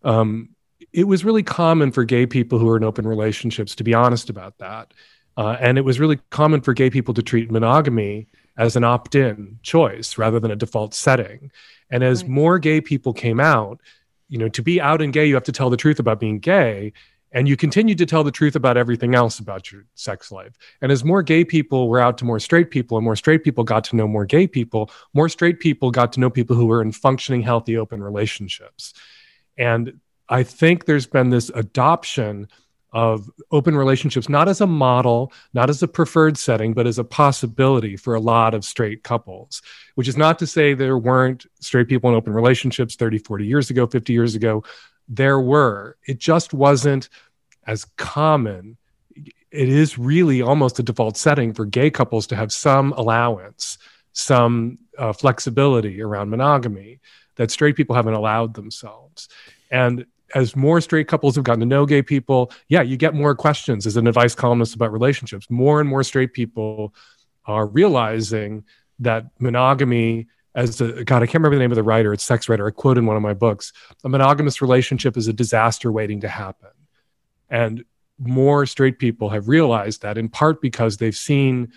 um, 0.03 0.49
it 0.93 1.05
was 1.05 1.25
really 1.25 1.41
common 1.41 1.91
for 1.91 2.03
gay 2.03 2.27
people 2.27 2.59
who 2.59 2.69
are 2.69 2.77
in 2.77 2.83
open 2.83 3.07
relationships 3.07 3.73
to 3.75 3.83
be 3.83 3.95
honest 3.95 4.29
about 4.29 4.57
that, 4.59 4.93
uh, 5.37 5.57
and 5.59 5.79
it 5.79 5.81
was 5.81 5.99
really 5.99 6.19
common 6.29 6.61
for 6.61 6.73
gay 6.73 6.89
people 6.91 7.15
to 7.15 7.23
treat 7.23 7.49
monogamy 7.49 8.27
as 8.57 8.75
an 8.75 8.83
opt-in 8.83 9.57
choice 9.63 10.19
rather 10.19 10.39
than 10.39 10.51
a 10.51 10.55
default 10.55 10.93
setting. 10.93 11.51
And 11.89 12.03
as 12.03 12.21
Right. 12.21 12.29
more 12.29 12.59
gay 12.59 12.79
people 12.79 13.13
came 13.13 13.39
out, 13.39 13.81
you 14.29 14.37
know, 14.37 14.49
to 14.49 14.61
be 14.61 14.79
out 14.79 15.01
and 15.01 15.11
gay, 15.11 15.25
you 15.25 15.33
have 15.33 15.43
to 15.45 15.51
tell 15.51 15.71
the 15.71 15.77
truth 15.77 15.99
about 15.99 16.19
being 16.19 16.39
gay 16.39 16.93
and 17.31 17.47
you 17.47 17.57
continued 17.57 17.97
to 17.97 18.05
tell 18.05 18.23
the 18.23 18.31
truth 18.31 18.55
about 18.55 18.77
everything 18.77 19.13
else 19.13 19.39
about 19.39 19.71
your 19.71 19.85
sex 19.95 20.31
life. 20.31 20.57
And 20.81 20.91
as 20.91 21.03
more 21.03 21.21
gay 21.21 21.43
people 21.43 21.89
were 21.89 21.99
out 21.99 22.17
to 22.19 22.25
more 22.25 22.39
straight 22.39 22.71
people, 22.71 22.97
and 22.97 23.03
more 23.03 23.15
straight 23.15 23.43
people 23.43 23.63
got 23.63 23.83
to 23.85 23.95
know 23.95 24.07
more 24.07 24.25
gay 24.25 24.47
people, 24.47 24.89
more 25.13 25.29
straight 25.29 25.59
people 25.59 25.91
got 25.91 26.13
to 26.13 26.19
know 26.19 26.29
people 26.29 26.55
who 26.55 26.67
were 26.67 26.81
in 26.81 26.91
functioning, 26.91 27.41
healthy, 27.41 27.77
open 27.77 28.01
relationships. 28.01 28.93
And 29.57 29.99
I 30.29 30.43
think 30.43 30.85
there's 30.85 31.07
been 31.07 31.29
this 31.29 31.49
adoption 31.53 32.47
of 32.93 33.29
open 33.51 33.75
relationships, 33.75 34.29
not 34.29 34.47
as 34.47 34.61
a 34.61 34.67
model, 34.67 35.31
not 35.53 35.69
as 35.69 35.83
a 35.83 35.87
preferred 35.87 36.37
setting, 36.37 36.73
but 36.73 36.87
as 36.87 36.97
a 36.97 37.03
possibility 37.03 37.97
for 37.97 38.15
a 38.15 38.19
lot 38.19 38.53
of 38.53 38.63
straight 38.63 39.03
couples, 39.03 39.61
which 39.95 40.07
is 40.07 40.17
not 40.17 40.39
to 40.39 40.47
say 40.47 40.73
there 40.73 40.97
weren't 40.97 41.45
straight 41.59 41.87
people 41.87 42.09
in 42.09 42.15
open 42.15 42.33
relationships 42.33 42.95
30, 42.95 43.19
40 43.19 43.45
years 43.45 43.69
ago, 43.69 43.85
50 43.85 44.13
years 44.13 44.35
ago. 44.35 44.63
There 45.07 45.39
were. 45.39 45.97
It 46.05 46.19
just 46.19 46.53
wasn't 46.53 47.09
as 47.65 47.85
common. 47.97 48.77
It 49.15 49.69
is 49.69 49.97
really 49.97 50.41
almost 50.41 50.79
a 50.79 50.83
default 50.83 51.17
setting 51.17 51.53
for 51.53 51.65
gay 51.65 51.89
couples 51.89 52.27
to 52.27 52.35
have 52.35 52.51
some 52.51 52.93
allowance, 52.93 53.77
some 54.13 54.77
uh, 54.97 55.13
flexibility 55.13 56.01
around 56.01 56.29
monogamy 56.29 56.99
that 57.35 57.51
straight 57.51 57.75
people 57.75 57.95
haven't 57.95 58.13
allowed 58.13 58.53
themselves. 58.53 59.29
And 59.71 60.05
as 60.35 60.55
more 60.55 60.81
straight 60.81 61.07
couples 61.07 61.35
have 61.35 61.45
gotten 61.45 61.61
to 61.61 61.65
know 61.65 61.85
gay 61.85 62.01
people, 62.01 62.51
yeah, 62.67 62.81
you 62.81 62.97
get 62.97 63.13
more 63.13 63.35
questions 63.35 63.85
as 63.85 63.95
an 63.95 64.07
advice 64.07 64.35
columnist 64.35 64.75
about 64.75 64.91
relationships. 64.91 65.49
More 65.49 65.79
and 65.79 65.89
more 65.89 66.03
straight 66.03 66.33
people 66.33 66.93
are 67.45 67.67
realizing 67.67 68.65
that 68.99 69.25
monogamy 69.39 70.27
as 70.57 70.81
a 70.81 71.03
god, 71.03 71.21
I 71.21 71.27
can't 71.27 71.35
remember 71.35 71.55
the 71.55 71.61
name 71.61 71.71
of 71.71 71.75
the 71.75 71.83
writer, 71.83 72.11
it's 72.13 72.23
sex 72.23 72.49
writer. 72.49 72.67
I 72.67 72.71
quote 72.71 72.97
in 72.97 73.05
one 73.05 73.15
of 73.15 73.21
my 73.21 73.35
books, 73.35 73.71
a 74.03 74.09
monogamous 74.09 74.59
relationship 74.59 75.15
is 75.15 75.27
a 75.27 75.33
disaster 75.33 75.91
waiting 75.91 76.21
to 76.21 76.27
happen. 76.27 76.71
And 77.47 77.85
more 78.19 78.65
straight 78.65 78.97
people 78.97 79.29
have 79.29 79.47
realized 79.47 80.01
that 80.01 80.17
in 80.17 80.29
part 80.29 80.59
because 80.59 80.97
they've 80.97 81.15
seen 81.15 81.71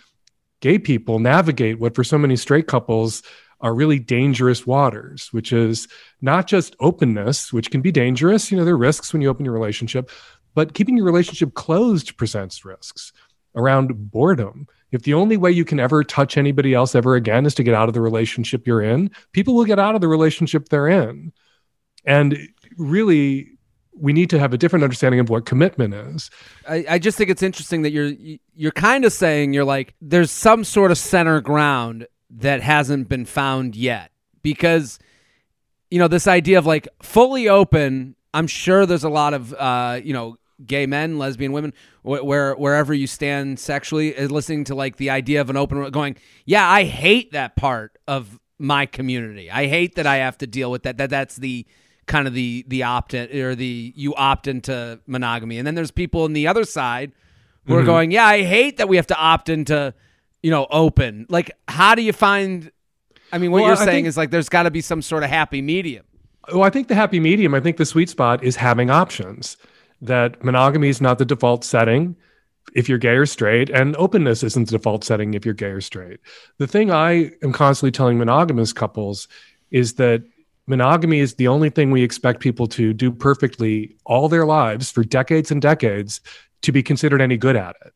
gay 0.61 0.79
people 0.79 1.19
navigate 1.19 1.79
what 1.79 1.95
for 1.95 2.03
so 2.03 2.17
many 2.17 2.37
straight 2.37 2.67
couples 2.67 3.23
are 3.61 3.75
really 3.75 3.99
dangerous 3.99 4.67
waters, 4.67 5.29
which 5.31 5.53
is 5.53 5.87
not 6.23 6.47
just 6.47 6.75
openness, 6.81 7.53
which 7.53 7.71
can 7.71 7.83
be 7.83 7.93
dangerous. 7.93 8.51
You 8.51 8.57
know, 8.57 8.65
there 8.65 8.73
are 8.75 8.79
risks 8.79 9.13
when 9.13 9.21
you 9.21 9.29
open 9.29 9.45
your 9.45 9.53
relationship, 9.53 10.11
but 10.55 10.73
keeping 10.73 10.97
your 10.97 11.05
relationship 11.05 11.53
closed 11.53 12.17
presents 12.17 12.65
risks 12.65 13.13
around 13.55 14.11
boredom. 14.11 14.67
If 14.93 15.03
the 15.03 15.15
only 15.15 15.37
way 15.37 15.51
you 15.51 15.65
can 15.65 15.79
ever 15.79 16.03
touch 16.03 16.37
anybody 16.37 16.75
else 16.75 16.95
ever 16.95 17.15
again 17.15 17.47
is 17.47 17.55
to 17.57 17.63
get 17.63 17.75
out 17.75 17.89
of 17.89 17.95
the 17.95 18.01
relationship 18.01 18.67
you're 18.67 18.83
in, 18.83 19.11
people 19.33 19.55
will 19.55 19.65
get 19.65 19.79
out 19.79 19.95
of 19.95 20.01
the 20.01 20.09
relationship 20.09 20.69
they're 20.69 20.89
in. 20.89 21.33
And 22.05 22.39
really, 22.77 23.53
we 23.93 24.13
need 24.13 24.31
to 24.31 24.39
have 24.39 24.53
a 24.53 24.59
different 24.59 24.83
understanding 24.83 25.21
of 25.21 25.29
what 25.29 25.47
commitment 25.47 25.95
is. 25.95 26.31
I, 26.69 26.85
I 26.89 26.99
just 26.99 27.19
think 27.19 27.31
it's 27.31 27.43
interesting 27.43 27.83
that 27.83 27.91
you're 27.91 28.13
you're 28.55 28.73
kind 28.73 29.05
of 29.05 29.13
saying 29.13 29.53
you're 29.53 29.65
like 29.65 29.95
there's 30.01 30.31
some 30.31 30.65
sort 30.65 30.91
of 30.91 30.99
center 30.99 31.41
ground 31.41 32.07
that 32.31 32.63
hasn't 32.63 33.09
been 33.09 33.25
found 33.25 33.77
yet 33.77 34.11
because 34.43 34.99
you 35.91 35.99
know 35.99 36.09
this 36.09 36.27
idea 36.27 36.59
of 36.59 36.67
like 36.67 36.89
fully 37.03 37.49
open 37.49 38.15
i'm 38.33 38.47
sure 38.47 38.87
there's 38.87 39.05
a 39.05 39.09
lot 39.09 39.35
of 39.35 39.53
uh 39.55 40.01
you 40.03 40.13
know 40.13 40.37
gay 40.67 40.87
men 40.87 41.19
lesbian 41.19 41.53
women 41.53 41.73
wh- 42.03 42.25
where 42.25 42.55
wherever 42.55 42.93
you 42.93 43.07
stand 43.07 43.59
sexually 43.59 44.09
is 44.09 44.31
listening 44.31 44.65
to 44.65 44.75
like 44.75 44.97
the 44.97 45.11
idea 45.11 45.41
of 45.41 45.51
an 45.51 45.57
open 45.57 45.91
going 45.91 46.17
yeah 46.45 46.69
i 46.69 46.85
hate 46.85 47.33
that 47.33 47.57
part 47.57 47.99
of 48.07 48.39
my 48.61 48.85
community. 48.85 49.51
I 49.51 49.67
hate 49.67 49.95
that 49.95 50.07
i 50.07 50.17
have 50.17 50.37
to 50.39 50.47
deal 50.47 50.71
with 50.71 50.83
that 50.83 50.99
that 50.99 51.11
that's 51.11 51.37
the 51.37 51.67
kind 52.07 52.29
of 52.29 52.35
the 52.35 52.65
the 52.69 52.83
opt 52.83 53.15
in 53.15 53.41
or 53.41 53.55
the 53.55 53.93
you 53.97 54.15
opt 54.15 54.47
into 54.47 55.01
monogamy. 55.07 55.59
And 55.59 55.67
then 55.67 55.75
there's 55.75 55.91
people 55.91 56.23
on 56.23 56.35
the 56.35 56.47
other 56.47 56.65
side 56.65 57.13
who 57.67 57.75
are 57.75 57.79
mm-hmm. 57.79 57.87
going 57.87 58.11
yeah 58.11 58.27
i 58.27 58.43
hate 58.43 58.77
that 58.77 58.89
we 58.89 58.97
have 58.97 59.07
to 59.09 59.17
opt 59.17 59.49
into 59.49 59.95
you 60.43 60.51
know 60.51 60.67
open. 60.71 61.27
Like 61.29 61.51
how 61.67 61.95
do 61.95 62.03
you 62.03 62.13
find 62.13 62.71
i 63.33 63.39
mean 63.39 63.51
what 63.51 63.63
Well, 63.63 63.71
you're 63.71 63.83
I 63.83 63.85
saying 63.85 64.05
think- 64.05 64.09
is 64.09 64.17
like 64.19 64.31
there's 64.31 64.51
got 64.51 64.65
to 64.65 64.71
be 64.71 64.83
some 64.83 65.01
sort 65.01 65.23
of 65.25 65.31
happy 65.31 65.63
medium. 65.63 66.05
Well, 66.53 66.63
I 66.63 66.71
think 66.71 66.89
the 66.89 66.95
happy 66.95 67.21
medium, 67.21 67.55
I 67.55 67.61
think 67.61 67.77
the 67.77 67.87
sweet 67.87 68.09
spot 68.09 68.43
is 68.43 68.57
having 68.57 68.91
options. 68.91 69.57
That 70.01 70.43
monogamy 70.43 70.89
is 70.89 71.01
not 71.01 71.19
the 71.19 71.25
default 71.25 71.65
setting 71.65 72.17
if 72.75 72.89
you're 72.89 72.99
gay 72.99 73.17
or 73.17 73.27
straight, 73.27 73.69
and 73.71 73.97
openness 73.97 74.43
isn't 74.43 74.69
the 74.69 74.79
default 74.79 75.05
setting 75.05 75.35
if 75.35 75.45
you're 75.45 75.55
gay 75.55 75.71
or 75.71 75.81
straight. 75.81 76.21
The 76.59 76.67
thing 76.67 76.91
I 76.91 77.33
am 77.43 77.53
constantly 77.53 77.91
telling 77.91 78.19
monogamous 78.19 78.73
couples 78.73 79.29
is 79.71 79.95
that 79.95 80.23
monogamy 80.67 81.19
is 81.19 81.35
the 81.35 81.49
only 81.49 81.71
thing 81.71 81.91
we 81.91 82.03
expect 82.03 82.41
people 82.41 82.67
to 82.69 82.93
do 82.93 83.11
perfectly 83.11 83.97
all 84.05 84.29
their 84.29 84.47
lives 84.47 84.91
for 84.91 85.03
decades 85.03 85.51
and 85.51 85.61
decades 85.61 86.21
to 86.63 86.73
be 86.73 86.83
considered 86.83 87.21
any 87.21 87.37
good 87.37 87.57
at 87.57 87.77
it. 87.85 87.93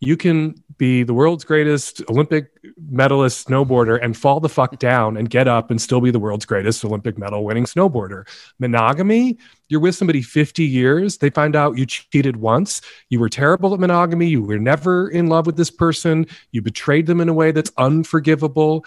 You 0.00 0.16
can 0.16 0.62
be 0.76 1.04
the 1.04 1.14
world's 1.14 1.44
greatest 1.44 2.02
Olympic 2.10 2.50
medalist 2.90 3.48
snowboarder 3.48 3.98
and 4.02 4.14
fall 4.14 4.40
the 4.40 4.48
fuck 4.48 4.78
down 4.78 5.16
and 5.16 5.30
get 5.30 5.48
up 5.48 5.70
and 5.70 5.80
still 5.80 6.02
be 6.02 6.10
the 6.10 6.18
world's 6.18 6.44
greatest 6.44 6.84
Olympic 6.84 7.16
medal 7.16 7.44
winning 7.44 7.64
snowboarder. 7.64 8.28
Monogamy, 8.58 9.38
you're 9.68 9.80
with 9.80 9.94
somebody 9.94 10.20
50 10.20 10.64
years, 10.64 11.16
they 11.16 11.30
find 11.30 11.56
out 11.56 11.78
you 11.78 11.86
cheated 11.86 12.36
once, 12.36 12.82
you 13.08 13.18
were 13.18 13.30
terrible 13.30 13.72
at 13.72 13.80
monogamy, 13.80 14.28
you 14.28 14.42
were 14.42 14.58
never 14.58 15.08
in 15.08 15.28
love 15.28 15.46
with 15.46 15.56
this 15.56 15.70
person, 15.70 16.26
you 16.52 16.60
betrayed 16.60 17.06
them 17.06 17.22
in 17.22 17.30
a 17.30 17.34
way 17.34 17.50
that's 17.50 17.72
unforgivable. 17.78 18.84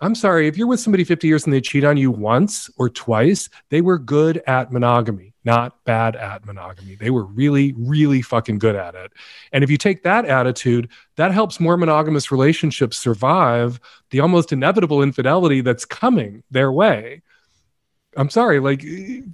I'm 0.00 0.14
sorry, 0.14 0.46
if 0.46 0.56
you're 0.56 0.68
with 0.68 0.80
somebody 0.80 1.02
50 1.02 1.26
years 1.26 1.44
and 1.44 1.52
they 1.52 1.60
cheat 1.60 1.84
on 1.84 1.96
you 1.96 2.12
once 2.12 2.70
or 2.76 2.88
twice, 2.88 3.48
they 3.70 3.80
were 3.80 3.98
good 3.98 4.40
at 4.46 4.70
monogamy, 4.70 5.33
not 5.44 5.84
bad 5.84 6.16
at 6.16 6.44
monogamy. 6.46 6.94
They 6.94 7.10
were 7.10 7.24
really, 7.24 7.74
really 7.76 8.22
fucking 8.22 8.58
good 8.58 8.76
at 8.76 8.94
it. 8.94 9.12
And 9.52 9.62
if 9.62 9.70
you 9.70 9.76
take 9.76 10.02
that 10.02 10.24
attitude, 10.24 10.88
that 11.16 11.32
helps 11.32 11.60
more 11.60 11.76
monogamous 11.76 12.32
relationships 12.32 12.96
survive 12.96 13.80
the 14.10 14.20
almost 14.20 14.52
inevitable 14.52 15.02
infidelity 15.02 15.60
that's 15.60 15.84
coming 15.84 16.42
their 16.50 16.72
way. 16.72 17.22
I'm 18.16 18.30
sorry, 18.30 18.60
like 18.60 18.84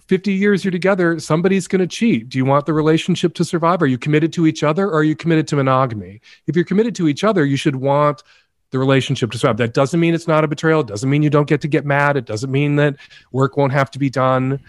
50 0.06 0.32
years 0.32 0.64
you're 0.64 0.72
together, 0.72 1.20
somebody's 1.20 1.68
going 1.68 1.80
to 1.80 1.86
cheat. 1.86 2.30
Do 2.30 2.38
you 2.38 2.46
want 2.46 2.64
the 2.64 2.72
relationship 2.72 3.34
to 3.34 3.44
survive? 3.44 3.82
Are 3.82 3.86
you 3.86 3.98
committed 3.98 4.32
to 4.34 4.46
each 4.46 4.62
other 4.62 4.86
or 4.86 5.00
are 5.00 5.04
you 5.04 5.14
committed 5.14 5.46
to 5.48 5.56
monogamy? 5.56 6.20
If 6.46 6.56
you're 6.56 6.64
committed 6.64 6.94
to 6.96 7.08
each 7.08 7.22
other, 7.22 7.44
you 7.44 7.56
should 7.56 7.76
want 7.76 8.22
the 8.70 8.78
relationship 8.78 9.32
to 9.32 9.38
survive. 9.38 9.58
That 9.58 9.74
doesn't 9.74 10.00
mean 10.00 10.14
it's 10.14 10.28
not 10.28 10.44
a 10.44 10.48
betrayal. 10.48 10.80
It 10.80 10.86
doesn't 10.86 11.10
mean 11.10 11.22
you 11.22 11.30
don't 11.30 11.48
get 11.48 11.60
to 11.60 11.68
get 11.68 11.84
mad. 11.84 12.16
It 12.16 12.24
doesn't 12.24 12.50
mean 12.50 12.76
that 12.76 12.96
work 13.32 13.56
won't 13.56 13.72
have 13.72 13.90
to 13.90 13.98
be 13.98 14.08
done 14.08 14.60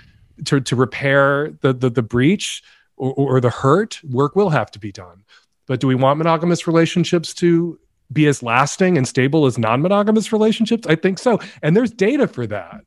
to, 0.45 0.59
to 0.61 0.75
repair 0.75 1.51
the, 1.61 1.73
the, 1.73 1.89
the 1.89 2.01
breach 2.01 2.63
or, 2.97 3.13
or 3.13 3.41
the 3.41 3.49
hurt. 3.49 3.99
Work 4.03 4.35
will 4.35 4.49
have 4.49 4.71
to 4.71 4.79
be 4.79 4.91
done. 4.91 5.23
But 5.67 5.79
do 5.79 5.87
we 5.87 5.95
want 5.95 6.17
monogamous 6.17 6.67
relationships 6.67 7.33
to 7.35 7.79
be 8.11 8.27
as 8.27 8.43
lasting 8.43 8.97
and 8.97 9.07
stable 9.07 9.45
as 9.45 9.57
non-monogamous 9.57 10.33
relationships? 10.33 10.85
I 10.87 10.95
think 10.95 11.17
so. 11.17 11.39
And 11.61 11.75
there's 11.75 11.91
data 11.91 12.27
for 12.27 12.45
that. 12.47 12.81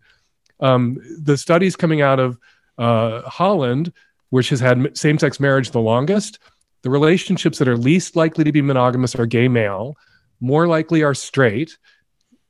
Um, 0.60 0.98
the 1.18 1.36
studies 1.36 1.76
coming 1.76 2.02
out 2.02 2.20
of 2.20 2.38
uh, 2.78 3.22
Holland, 3.22 3.92
which 4.30 4.50
has 4.50 4.60
had 4.60 4.96
same-sex 4.96 5.40
marriage 5.40 5.70
the 5.70 5.80
longest, 5.80 6.38
the 6.82 6.90
relationships 6.90 7.58
that 7.58 7.68
are 7.68 7.78
least 7.78 8.16
likely 8.16 8.44
to 8.44 8.52
be 8.52 8.60
monogamous 8.60 9.14
are 9.14 9.26
gay 9.26 9.48
male, 9.48 9.96
more 10.40 10.66
likely 10.66 11.02
are 11.02 11.14
straight, 11.14 11.78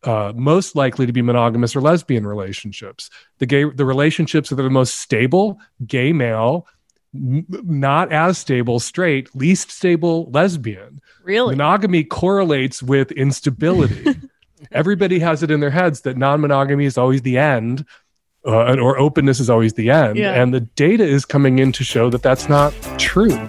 uh, 0.04 0.32
most 0.34 0.76
likely 0.76 1.06
to 1.06 1.12
be 1.12 1.22
monogamous 1.22 1.74
or 1.74 1.80
lesbian 1.80 2.26
relationships. 2.26 3.10
The 3.38 3.46
gay 3.46 3.64
the 3.64 3.84
relationships 3.84 4.50
that 4.50 4.60
are 4.60 4.64
the 4.64 4.70
most 4.70 5.00
stable, 5.00 5.58
gay 5.86 6.12
male, 6.12 6.66
m- 7.14 7.46
not 7.48 8.12
as 8.12 8.38
stable, 8.38 8.80
straight, 8.80 9.34
least 9.34 9.70
stable, 9.70 10.30
lesbian. 10.30 11.00
Really? 11.22 11.56
Monogamy 11.56 12.04
correlates 12.04 12.82
with 12.82 13.12
instability. 13.12 14.20
Everybody 14.72 15.18
has 15.18 15.42
it 15.42 15.50
in 15.50 15.60
their 15.60 15.70
heads 15.70 16.02
that 16.02 16.16
non-monogamy 16.16 16.84
is 16.84 16.96
always 16.98 17.22
the 17.22 17.38
end. 17.38 17.86
Uh, 18.46 18.76
or 18.76 18.98
openness 18.98 19.40
is 19.40 19.48
always 19.48 19.72
the 19.72 19.88
end. 19.88 20.18
Yeah. 20.18 20.34
And 20.34 20.52
the 20.52 20.60
data 20.60 21.02
is 21.02 21.24
coming 21.24 21.60
in 21.60 21.72
to 21.72 21.82
show 21.82 22.10
that 22.10 22.22
that's 22.22 22.46
not 22.46 22.74
true. 22.98 23.48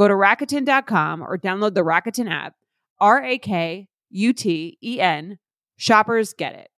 Go 0.00 0.08
to 0.08 0.14
Rakuten.com 0.14 1.20
or 1.20 1.36
download 1.36 1.74
the 1.74 1.82
Rakuten 1.82 2.30
app. 2.30 2.54
R 3.00 3.22
A 3.22 3.36
K 3.36 3.86
U 4.08 4.32
T 4.32 4.78
E 4.82 4.98
N. 4.98 5.38
Shoppers 5.76 6.32
get 6.32 6.54
it. 6.54 6.70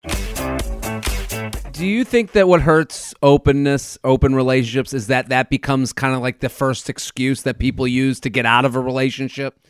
Do 1.70 1.86
you 1.86 2.02
think 2.04 2.32
that 2.32 2.48
what 2.48 2.62
hurts 2.62 3.14
openness, 3.22 3.96
open 4.02 4.34
relationships, 4.34 4.92
is 4.92 5.06
that 5.06 5.28
that 5.28 5.50
becomes 5.50 5.92
kind 5.92 6.16
of 6.16 6.20
like 6.20 6.40
the 6.40 6.48
first 6.48 6.90
excuse 6.90 7.44
that 7.44 7.60
people 7.60 7.86
use 7.86 8.18
to 8.18 8.28
get 8.28 8.44
out 8.44 8.64
of 8.64 8.74
a 8.74 8.80
relationship? 8.80 9.68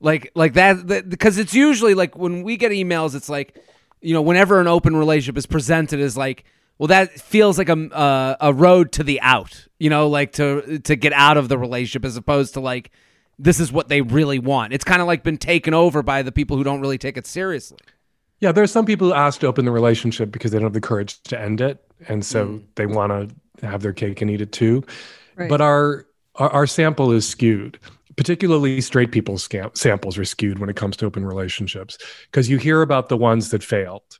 Like, 0.00 0.32
like 0.34 0.54
that, 0.54 1.06
because 1.06 1.36
it's 1.36 1.52
usually 1.52 1.92
like 1.92 2.16
when 2.16 2.42
we 2.42 2.56
get 2.56 2.72
emails, 2.72 3.14
it's 3.14 3.28
like, 3.28 3.62
you 4.00 4.14
know, 4.14 4.22
whenever 4.22 4.60
an 4.60 4.66
open 4.66 4.96
relationship 4.96 5.36
is 5.36 5.44
presented 5.44 6.00
as 6.00 6.16
like, 6.16 6.44
well, 6.78 6.88
that 6.88 7.12
feels 7.12 7.58
like 7.58 7.68
a 7.68 7.94
uh, 7.94 8.36
a 8.40 8.52
road 8.52 8.92
to 8.92 9.04
the 9.04 9.20
out, 9.20 9.66
you 9.78 9.90
know, 9.90 10.08
like 10.08 10.32
to 10.32 10.80
to 10.80 10.96
get 10.96 11.12
out 11.12 11.36
of 11.36 11.48
the 11.48 11.58
relationship, 11.58 12.04
as 12.04 12.16
opposed 12.16 12.54
to 12.54 12.60
like 12.60 12.90
this 13.38 13.60
is 13.60 13.72
what 13.72 13.88
they 13.88 14.00
really 14.00 14.38
want. 14.38 14.72
It's 14.72 14.84
kind 14.84 15.00
of 15.00 15.06
like 15.06 15.22
been 15.22 15.38
taken 15.38 15.74
over 15.74 16.02
by 16.02 16.22
the 16.22 16.32
people 16.32 16.56
who 16.56 16.64
don't 16.64 16.80
really 16.80 16.98
take 16.98 17.16
it 17.16 17.26
seriously. 17.26 17.78
Yeah, 18.40 18.52
there's 18.52 18.72
some 18.72 18.84
people 18.84 19.08
who 19.08 19.14
ask 19.14 19.40
to 19.40 19.46
open 19.46 19.64
the 19.64 19.70
relationship 19.70 20.30
because 20.30 20.50
they 20.50 20.58
don't 20.58 20.66
have 20.66 20.72
the 20.72 20.80
courage 20.80 21.22
to 21.24 21.40
end 21.40 21.60
it, 21.60 21.82
and 22.08 22.24
so 22.24 22.60
they 22.74 22.86
want 22.86 23.30
to 23.60 23.66
have 23.66 23.82
their 23.82 23.92
cake 23.92 24.20
and 24.20 24.30
eat 24.30 24.40
it 24.40 24.52
too. 24.52 24.84
Right. 25.36 25.48
But 25.48 25.60
our, 25.60 26.06
our 26.36 26.50
our 26.50 26.66
sample 26.66 27.12
is 27.12 27.26
skewed. 27.26 27.78
Particularly, 28.16 28.80
straight 28.80 29.10
people's 29.10 29.46
scam- 29.46 29.76
samples 29.76 30.16
are 30.18 30.24
skewed 30.24 30.60
when 30.60 30.68
it 30.68 30.76
comes 30.76 30.96
to 30.98 31.06
open 31.06 31.24
relationships 31.24 31.98
because 32.26 32.48
you 32.48 32.58
hear 32.58 32.82
about 32.82 33.08
the 33.08 33.16
ones 33.16 33.50
that 33.50 33.62
failed. 33.62 34.18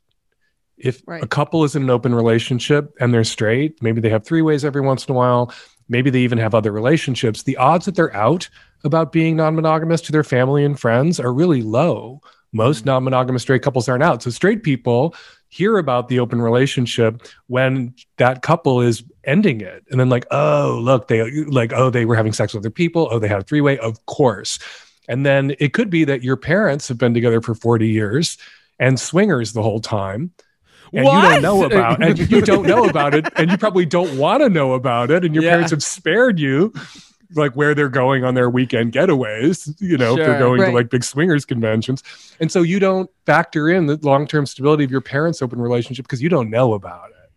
If 0.77 1.01
Right. 1.07 1.23
a 1.23 1.27
couple 1.27 1.63
is 1.63 1.75
in 1.75 1.83
an 1.83 1.89
open 1.89 2.13
relationship 2.13 2.93
and 2.99 3.13
they're 3.13 3.23
straight, 3.23 3.81
maybe 3.81 4.01
they 4.01 4.09
have 4.09 4.25
three 4.25 4.41
ways 4.41 4.65
every 4.65 4.81
once 4.81 5.05
in 5.05 5.13
a 5.13 5.17
while. 5.17 5.53
Maybe 5.87 6.09
they 6.09 6.19
even 6.21 6.37
have 6.37 6.55
other 6.55 6.71
relationships. 6.71 7.43
The 7.43 7.57
odds 7.57 7.85
that 7.85 7.95
they're 7.95 8.15
out 8.15 8.49
about 8.83 9.11
being 9.11 9.35
non-monogamous 9.35 10.01
to 10.01 10.11
their 10.11 10.23
family 10.23 10.65
and 10.65 10.79
friends 10.79 11.19
are 11.19 11.33
really 11.33 11.61
low. 11.61 12.21
Most 12.51 12.79
mm-hmm. 12.79 12.89
non-monogamous 12.89 13.41
straight 13.41 13.61
couples 13.61 13.87
aren't 13.87 14.03
out. 14.03 14.23
So 14.23 14.29
straight 14.29 14.63
people 14.63 15.15
hear 15.49 15.77
about 15.77 16.09
the 16.09 16.19
open 16.19 16.41
relationship 16.41 17.21
when 17.47 17.93
that 18.17 18.41
couple 18.41 18.81
is 18.81 19.03
ending 19.23 19.61
it. 19.61 19.83
And 19.89 19.99
then 19.99 20.09
like, 20.09 20.25
oh, 20.31 20.79
look, 20.81 21.07
they 21.07 21.45
like, 21.45 21.71
oh, 21.73 21.89
they 21.89 22.05
were 22.05 22.15
having 22.15 22.33
sex 22.33 22.53
with 22.53 22.61
other 22.61 22.69
people. 22.69 23.07
Oh, 23.11 23.19
they 23.19 23.27
had 23.27 23.39
a 23.39 23.43
three-way, 23.43 23.77
of 23.79 24.05
course. 24.05 24.59
And 25.07 25.25
then 25.25 25.55
it 25.59 25.73
could 25.73 25.89
be 25.89 26.03
that 26.05 26.23
your 26.23 26.37
parents 26.37 26.87
have 26.87 26.97
been 26.97 27.13
together 27.13 27.41
for 27.41 27.55
40 27.55 27.87
years 27.87 28.37
and 28.79 28.99
swingers 28.99 29.53
the 29.53 29.61
whole 29.61 29.79
time. 29.79 30.31
And 30.93 31.05
you 31.05 31.21
don't 31.21 31.41
know 31.41 31.63
about 31.65 32.03
and 32.03 32.31
you 32.31 32.41
don't 32.41 32.67
know 32.67 32.85
about 32.85 33.13
it 33.13 33.25
and 33.37 33.49
you 33.51 33.57
probably 33.57 33.85
don't 33.85 34.17
want 34.17 34.41
to 34.41 34.49
know 34.49 34.73
about 34.73 35.11
it 35.11 35.25
and 35.25 35.33
your 35.33 35.43
Yeah. 35.43 35.51
parents 35.51 35.71
have 35.71 35.83
spared 35.83 36.39
you 36.39 36.73
like 37.33 37.53
where 37.55 37.73
they're 37.73 37.89
going 37.89 38.23
on 38.23 38.35
their 38.35 38.49
weekend 38.49 38.93
getaways, 38.93 39.73
you 39.81 39.97
know, 39.97 40.11
if 40.11 40.17
they're 40.25 40.37
going 40.37 40.61
Right. 40.61 40.67
to 40.69 40.75
like 40.75 40.89
big 40.89 41.03
swingers 41.03 41.43
conventions. 41.43 42.03
And 42.39 42.51
so 42.51 42.61
you 42.61 42.79
don't 42.79 43.09
factor 43.25 43.67
in 43.69 43.87
the 43.87 43.97
long 44.03 44.27
term 44.27 44.45
stability 44.45 44.83
of 44.83 44.91
your 44.91 45.01
parents' 45.01 45.41
open 45.41 45.59
relationship 45.59 46.05
because 46.05 46.21
you 46.21 46.29
don't 46.29 46.49
know 46.49 46.73
about 46.73 47.09
it. 47.09 47.31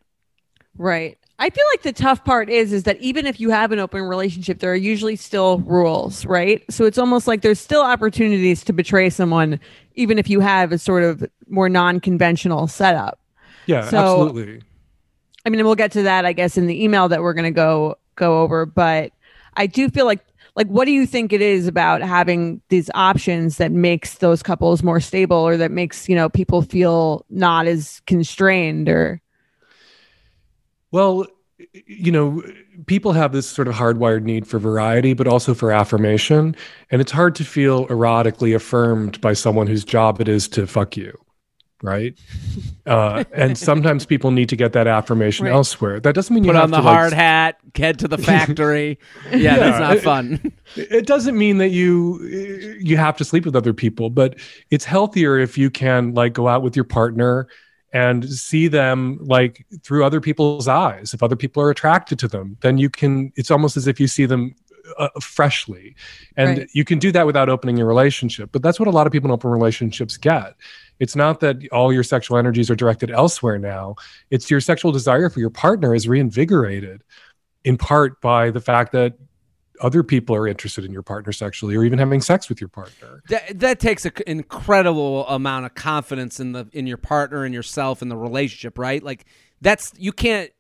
Right. 0.77 1.19
I 1.41 1.51
feel 1.51 1.65
like 1.73 1.83
the 1.83 1.93
tough 1.93 2.25
part 2.25 2.51
is 2.51 2.73
is 2.73 2.83
that 2.83 2.99
even 3.01 3.25
if 3.27 3.39
you 3.41 3.51
have 3.51 3.71
an 3.73 3.79
open 3.79 4.03
relationship, 4.03 4.59
there 4.59 4.73
are 4.73 4.77
usually 4.77 5.17
still 5.17 5.61
rules, 5.61 6.27
right? 6.27 6.63
So 6.69 6.85
it's 6.85 6.99
almost 6.99 7.27
like 7.29 7.43
there's 7.43 7.61
still 7.61 7.83
opportunities 7.83 8.65
to 8.65 8.73
betray 8.73 9.09
someone, 9.09 9.61
even 9.95 10.19
if 10.19 10.29
you 10.29 10.41
have 10.41 10.73
a 10.73 10.79
sort 10.79 11.05
of 11.05 11.25
more 11.49 11.69
non-conventional 11.69 12.67
setup. 12.67 13.21
Yeah, 13.69 13.89
So- 13.89 13.99
absolutely. 13.99 14.63
I 15.47 15.51
mean, 15.51 15.65
we'll 15.65 15.77
get 15.77 15.93
to 15.93 16.03
that, 16.03 16.27
I 16.27 16.33
guess, 16.33 16.59
in 16.59 16.67
the 16.67 16.83
email 16.83 17.09
that 17.09 17.23
we're 17.23 17.33
going 17.33 17.45
to 17.45 17.51
go 17.53 17.95
go 18.17 18.43
over. 18.43 18.67
But 18.67 19.13
I 19.57 19.67
do 19.67 19.89
feel 19.89 20.05
like, 20.05 20.21
like, 20.57 20.67
what 20.67 20.85
do 20.87 20.91
you 20.91 21.07
think 21.07 21.33
it 21.33 21.41
is 21.41 21.67
about 21.69 22.03
having 22.03 22.61
these 22.69 22.91
options 22.95 23.57
that 23.59 23.71
makes 23.71 24.17
those 24.19 24.43
couples 24.43 24.83
more 24.83 25.01
stable, 25.01 25.37
or 25.37 25.57
that 25.57 25.71
makes 25.71 26.09
you 26.09 26.17
know 26.17 26.29
people 26.29 26.63
feel 26.63 27.25
not 27.31 27.67
as 27.67 28.01
constrained, 28.07 28.89
or 28.89 29.23
Well, 30.91 31.27
you 31.87 32.11
know, 32.11 32.43
people 32.87 33.13
have 33.13 33.33
this 33.33 33.49
sort 33.49 33.69
of 33.69 33.75
hardwired 33.75 34.23
need 34.23 34.47
for 34.47 34.59
variety, 34.59 35.13
but 35.15 35.27
also 35.29 35.55
for 35.55 35.71
affirmation. 35.73 36.57
And 36.91 37.01
it's 37.01 37.13
hard 37.13 37.35
to 37.37 37.45
feel 37.45 37.87
erotically 37.89 38.55
affirmed 38.55 39.21
by 39.21 39.33
someone 39.35 39.67
whose 39.67 39.85
job 39.85 40.21
it 40.21 40.29
is 40.29 40.49
to 40.49 40.67
fuck 40.67 40.97
you. 40.97 41.17
Right. 41.83 42.15
Uh, 42.87 43.23
and 43.35 43.59
sometimes 43.59 44.07
people 44.07 44.31
need 44.31 44.49
to 44.49 44.57
get 44.57 44.73
that 44.73 44.87
affirmation 44.87 45.45
Right. 45.45 45.53
elsewhere. 45.53 46.01
That 46.01 46.15
doesn't 46.15 46.33
mean 46.35 46.43
you 46.45 46.53
Put 46.53 46.57
on 46.63 46.71
the 46.71 46.79
to, 46.79 46.83
like, 46.83 46.97
hard 46.97 47.13
hat, 47.13 47.59
head 47.77 47.99
to 47.99 48.09
the 48.09 48.17
factory. 48.31 48.99
yeah, 49.31 49.59
that's 49.59 49.79
not 49.79 49.97
it- 49.97 50.03
fun. 50.03 50.53
it 50.75 51.07
doesn't 51.07 51.37
mean 51.37 51.59
that 51.59 51.69
you 51.69 52.19
you 52.81 52.97
have 52.97 53.19
to 53.19 53.25
sleep 53.27 53.45
with 53.45 53.55
other 53.55 53.75
people 53.75 54.09
but 54.09 54.37
it's 54.71 54.87
healthier 54.87 55.37
if 55.39 55.59
you 55.59 55.69
can 55.71 56.15
like 56.15 56.33
go 56.33 56.49
out 56.49 56.63
with 56.63 56.75
your 56.77 56.85
partner 56.87 57.47
and 57.93 58.27
see 58.31 58.69
them 58.69 59.19
like 59.21 59.67
through 59.83 60.03
other 60.05 60.21
people's 60.21 60.67
eyes 60.69 61.13
if 61.13 61.23
other 61.23 61.37
people 61.37 61.63
are 61.63 61.69
attracted 61.71 62.19
to 62.19 62.29
them 62.29 62.57
then 62.63 62.79
you 62.79 62.89
can 62.89 63.31
it's 63.37 63.51
almost 63.51 63.77
as 63.77 63.87
if 63.87 64.01
you 64.01 64.07
see 64.07 64.25
them 64.25 64.55
uh, 64.99 65.09
freshly 65.21 65.95
and 66.39 66.59
Right. 66.61 66.69
you 66.73 66.85
can 66.85 66.99
do 66.99 67.13
that 67.13 67.27
without 67.27 67.51
opening 67.51 67.77
your 67.77 67.87
relationship 67.87 68.49
but 68.53 68.63
that's 68.63 68.79
what 68.81 68.89
a 68.89 68.93
lot 68.93 69.07
of 69.07 69.13
people 69.13 69.29
in 69.29 69.33
open 69.33 69.51
relationships 69.51 70.17
get 70.17 70.55
it's 71.01 71.17
not 71.17 71.41
that 71.41 71.57
all 71.73 71.93
your 71.93 72.03
sexual 72.03 72.37
energies 72.37 72.71
are 72.71 72.77
directed 72.77 73.11
elsewhere 73.11 73.59
now 73.59 73.95
it's 74.31 74.51
your 74.51 74.61
sexual 74.61 74.93
desire 74.93 75.29
for 75.31 75.41
your 75.41 75.51
partner 75.51 75.95
is 75.95 76.09
reinvigorated 76.09 77.03
in 77.65 77.77
part 77.77 78.21
by 78.21 78.51
the 78.51 78.61
fact 78.61 78.93
that 78.93 79.15
other 79.81 80.03
people 80.03 80.35
are 80.35 80.47
interested 80.47 80.85
in 80.85 80.93
your 80.93 81.03
partner 81.03 81.33
sexually 81.33 81.77
or 81.77 81.85
even 81.85 81.99
having 81.99 82.21
sex 82.21 82.49
with 82.49 82.61
your 82.61 82.69
partner. 82.69 83.23
That, 83.29 83.59
that 83.61 83.81
takes 83.81 84.05
an 84.05 84.13
incredible 84.27 85.27
amount 85.29 85.67
of 85.67 85.75
confidence 85.75 86.41
in 86.41 86.53
the 86.53 86.69
in 86.73 86.87
your 86.87 86.97
partner 86.97 87.45
and 87.45 87.55
yourself 87.55 88.03
and 88.03 88.11
the 88.11 88.17
relationship, 88.17 88.79
right? 88.79 89.03
Like 89.03 89.27
that's 89.61 89.93
you 89.97 90.13
can't. 90.13 90.51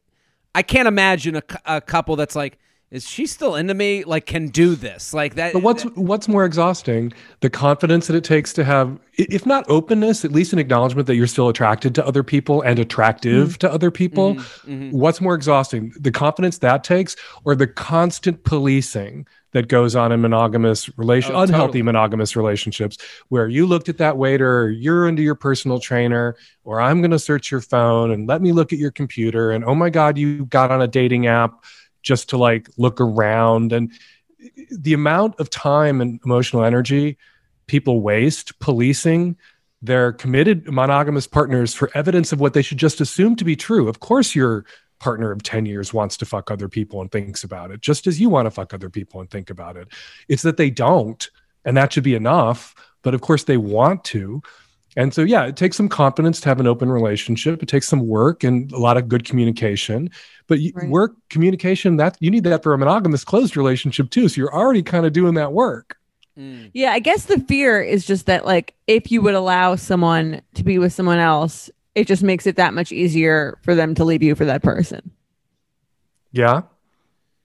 I 0.55 0.63
can't 0.63 0.89
imagine 0.89 1.37
a, 1.37 1.43
a 1.67 1.81
couple 1.81 2.17
that's 2.17 2.35
like, 2.35 2.59
is 2.91 3.07
she 3.07 3.27
still 3.27 3.55
into 3.55 3.75
me? 3.75 4.05
Like, 4.05 4.25
can 4.25 4.47
do 4.49 4.75
this? 4.75 5.13
Like 5.13 5.35
that. 5.35 5.53
But 5.53 5.63
what's 5.63 5.83
what's 5.95 6.27
more 6.27 6.45
exhausting? 6.47 7.13
The 7.41 7.51
confidence 7.51 8.07
that 8.07 8.17
it 8.17 8.25
takes 8.25 8.53
to 8.55 8.65
have 8.65 8.99
if 9.15 9.45
not 9.45 9.69
openness, 9.69 10.25
at 10.25 10.33
least 10.33 10.53
an 10.53 10.59
acknowledgement 10.59 11.07
that 11.09 11.17
you're 11.17 11.27
still 11.27 11.49
attracted 11.49 11.95
to 11.97 12.07
other 12.07 12.23
people 12.23 12.63
and 12.63 12.79
attractive 12.79 13.59
to 13.59 13.71
other 13.71 13.91
people. 13.91 14.37
Mm-hmm. 14.37 14.91
What's 14.91 15.21
more 15.21 15.35
exhausting? 15.35 15.93
The 15.99 16.13
confidence 16.13 16.59
that 16.59 16.83
takes 16.83 17.15
or 17.45 17.55
the 17.55 17.67
constant 17.67 18.45
policing 18.45 19.27
that 19.53 19.69
goes 19.69 19.97
on 19.97 20.13
in 20.13 20.21
monogamous 20.21 20.91
relation 20.99 21.35
Oh, 21.35 21.41
unhealthy 21.41 21.67
totally. 21.67 21.83
monogamous 21.83 22.37
relationships 22.37 22.97
where 23.29 23.49
you 23.49 23.67
looked 23.67 23.89
at 23.89 23.99
that 23.99 24.17
waiter 24.17 24.61
or 24.63 24.71
you're 24.71 25.09
into 25.09 25.23
your 25.23 25.35
personal 25.35 25.81
trainer 25.81 26.37
or 26.65 26.81
I'm 26.81 27.01
going 27.01 27.11
to 27.13 27.19
search 27.19 27.51
your 27.51 27.61
phone 27.63 28.11
and 28.11 28.29
let 28.29 28.43
me 28.43 28.53
look 28.53 28.73
at 28.73 28.79
your 28.79 28.91
computer 28.91 29.51
and 29.51 29.65
oh 29.65 29.75
my 29.75 29.89
god 29.91 30.19
you 30.19 30.45
got 30.47 30.71
on 30.71 30.83
a 30.83 30.87
dating 30.87 31.27
app 31.27 31.65
just 32.03 32.29
to 32.31 32.37
like 32.37 32.69
look 32.77 33.01
around 33.01 33.73
and 33.73 33.93
the 34.71 34.95
amount 34.95 35.39
of 35.41 35.51
time 35.51 36.01
and 36.01 36.21
emotional 36.25 36.65
energy 36.65 37.19
people 37.67 38.01
waste 38.01 38.59
policing 38.61 39.37
their 39.81 40.13
committed 40.13 40.67
monogamous 40.73 41.27
partners 41.27 41.73
for 41.75 41.91
evidence 41.95 42.33
of 42.33 42.41
what 42.41 42.53
they 42.53 42.63
should 42.63 42.79
just 42.79 43.01
assume 43.01 43.37
to 43.37 43.45
be 43.45 43.55
true. 43.55 43.89
Of 43.89 44.01
course, 44.01 44.35
your 44.35 44.65
partner 44.99 45.31
of 45.31 45.43
10 45.45 45.67
years 45.67 45.95
wants 45.95 46.17
to 46.17 46.27
fuck 46.27 46.51
other 46.51 46.69
people 46.69 47.01
and 47.01 47.13
thinks 47.13 47.45
about 47.45 47.71
it, 47.71 47.81
just 47.81 48.09
as 48.09 48.21
you 48.21 48.29
want 48.29 48.47
to 48.47 48.51
fuck 48.51 48.75
other 48.75 48.91
people 48.91 49.21
and 49.21 49.31
think 49.31 49.51
about 49.51 49.77
it. 49.77 49.89
It's 50.29 50.43
that 50.43 50.57
they 50.57 50.71
don't, 50.71 51.31
and 51.65 51.77
that 51.77 51.93
should 51.93 52.03
be 52.03 52.17
enough. 52.17 52.75
But 53.03 53.15
of 53.15 53.21
course, 53.21 53.45
they 53.45 53.57
want 53.57 54.03
to. 54.05 54.43
And 54.99 55.15
so, 55.15 55.23
yeah, 55.23 55.45
it 55.47 55.57
takes 55.57 55.77
some 55.77 55.89
confidence 55.89 56.41
to 56.41 56.49
have 56.49 56.59
an 56.59 56.67
open 56.67 56.91
relationship. 56.91 57.63
It 57.63 57.67
takes 57.69 57.87
some 57.87 58.09
work 58.09 58.43
and 58.43 58.71
a 58.73 58.79
lot 58.79 58.97
of 58.97 59.07
good 59.09 59.25
communication. 59.25 60.11
But 60.49 60.59
Right. 60.75 60.89
work 60.89 61.13
communication 61.31 61.99
that 61.99 62.17
you 62.19 62.33
need 62.33 62.43
that 62.45 62.65
for 62.65 62.75
a 62.75 62.79
monogamous 62.79 63.23
closed 63.23 63.57
relationship 63.57 64.11
too. 64.11 64.29
So 64.29 64.41
you're 64.41 64.53
already 64.53 64.83
kind 64.83 65.07
of 65.07 65.13
doing 65.13 65.35
that 65.35 65.53
work. 65.53 65.99
Mm. 66.37 66.71
Yeah, 66.75 66.91
I 66.93 66.99
guess 66.99 67.27
the 67.27 67.39
fear 67.39 67.81
is 67.81 68.05
just 68.07 68.27
that 68.27 68.45
like 68.45 68.75
if 68.89 69.13
you 69.13 69.23
would 69.23 69.35
allow 69.35 69.77
someone 69.77 70.43
to 70.55 70.65
be 70.65 70.79
with 70.79 70.93
someone 70.93 71.19
else, 71.21 71.71
it 71.95 72.09
just 72.09 72.25
makes 72.25 72.45
it 72.49 72.57
that 72.57 72.75
much 72.75 72.91
easier 72.91 73.57
for 73.63 73.77
them 73.77 73.95
to 73.95 74.05
leave 74.05 74.23
you 74.25 74.35
for 74.35 74.47
that 74.47 74.65
person. 74.65 75.13
Yeah, 76.33 76.63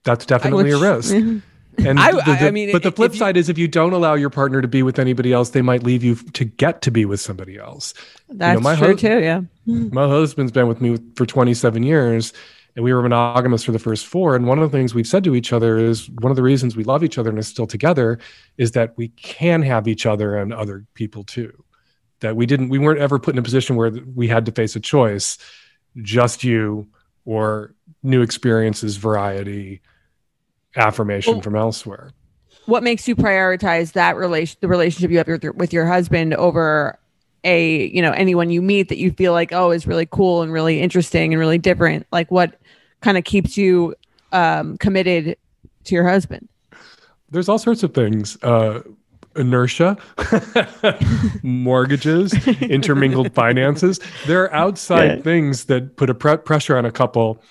that's 0.02 0.26
definitely 0.26 0.72
a 0.72 0.78
Which- 0.80 0.82
risk. 1.12 1.14
And 1.78 1.98
I- 1.98 2.12
the- 2.12 2.46
I- 2.46 2.50
mean, 2.50 2.72
but 2.72 2.82
the 2.82 2.92
flip 2.92 3.12
you- 3.12 3.18
side 3.18 3.36
is 3.36 3.48
if 3.48 3.58
you 3.58 3.68
don't 3.68 3.92
allow 3.92 4.14
your 4.14 4.30
partner 4.30 4.60
to 4.62 4.68
be 4.68 4.82
with 4.82 4.98
anybody 4.98 5.32
else, 5.32 5.50
they 5.50 5.62
might 5.62 5.82
leave 5.82 6.04
you 6.04 6.14
to 6.14 6.44
get 6.44 6.82
to 6.82 6.90
be 6.90 7.04
with 7.04 7.20
somebody 7.20 7.58
else. 7.58 7.94
That's 8.28 8.62
my 8.62 8.76
true 8.76 8.88
hus- 8.92 9.00
too. 9.00 9.20
Yeah. 9.20 9.40
My 9.66 10.06
husband's 10.06 10.52
been 10.52 10.68
with 10.68 10.80
me 10.80 10.98
for 11.16 11.26
27 11.26 11.82
years, 11.82 12.32
and 12.76 12.84
we 12.84 12.92
were 12.92 13.02
monogamous 13.02 13.64
for 13.64 13.72
the 13.72 13.78
first 13.78 14.06
four. 14.06 14.36
And 14.36 14.46
one 14.46 14.58
of 14.58 14.70
the 14.70 14.76
things 14.76 14.94
we've 14.94 15.06
said 15.06 15.24
to 15.24 15.34
each 15.34 15.52
other 15.52 15.78
is 15.78 16.08
one 16.20 16.30
of 16.30 16.36
the 16.36 16.42
reasons 16.42 16.76
we 16.76 16.84
love 16.84 17.02
each 17.04 17.18
other 17.18 17.30
and 17.30 17.38
are 17.38 17.42
still 17.42 17.66
together 17.66 18.18
is 18.58 18.72
that 18.72 18.94
we 18.96 19.08
can 19.08 19.62
have 19.62 19.88
each 19.88 20.06
other 20.06 20.36
and 20.36 20.52
other 20.52 20.84
people 20.94 21.24
too. 21.24 21.52
That 22.20 22.36
we 22.36 22.46
didn't, 22.46 22.68
we 22.70 22.78
weren't 22.78 23.00
ever 23.00 23.18
put 23.18 23.34
in 23.34 23.38
a 23.38 23.42
position 23.42 23.76
where 23.76 23.90
we 24.14 24.28
had 24.28 24.46
to 24.46 24.52
face 24.52 24.76
a 24.76 24.80
choice, 24.80 25.38
just 26.02 26.42
you 26.44 26.88
or 27.24 27.74
new 28.02 28.22
experiences, 28.22 28.96
variety, 28.96 29.80
affirmation 30.76 31.34
Well- 31.34 31.42
from 31.42 31.56
elsewhere. 31.56 32.10
What 32.66 32.82
makes 32.82 33.06
you 33.06 33.14
prioritize 33.14 33.92
that 33.92 34.16
relation, 34.16 34.56
the 34.62 34.68
relationship 34.68 35.10
you 35.10 35.18
have 35.18 35.26
with 35.26 35.44
your, 35.44 35.52
with 35.52 35.72
your 35.74 35.84
husband 35.86 36.32
over 36.34 36.98
a 37.46 37.88
you 37.88 38.00
know 38.00 38.12
anyone 38.12 38.48
you 38.48 38.62
meet 38.62 38.88
that 38.88 38.96
you 38.96 39.10
feel 39.12 39.32
like 39.34 39.52
oh 39.52 39.70
is 39.70 39.86
really 39.86 40.06
cool 40.06 40.40
and 40.40 40.50
really 40.50 40.80
interesting 40.80 41.34
and 41.34 41.38
really 41.38 41.58
different? 41.58 42.06
Like 42.10 42.30
what 42.30 42.58
kind 43.02 43.18
of 43.18 43.24
keeps 43.24 43.58
you 43.58 43.94
um, 44.32 44.78
committed 44.78 45.36
to 45.84 45.94
your 45.94 46.08
husband? 46.08 46.48
There's 47.30 47.50
all 47.50 47.58
sorts 47.58 47.82
of 47.82 47.92
things. 47.92 48.42
Uh, 48.42 48.80
inertia, 49.36 49.98
mortgages, 51.42 52.32
intermingled 52.62 53.34
finances. 53.34 54.00
There 54.26 54.42
are 54.44 54.52
outside 54.54 55.18
Yeah. 55.18 55.22
things 55.22 55.64
that 55.66 55.96
put 55.96 56.10
a 56.10 56.14
pre- 56.14 56.36
pressure 56.38 56.76
on 56.76 56.84
a 56.84 56.92
couple 56.92 57.42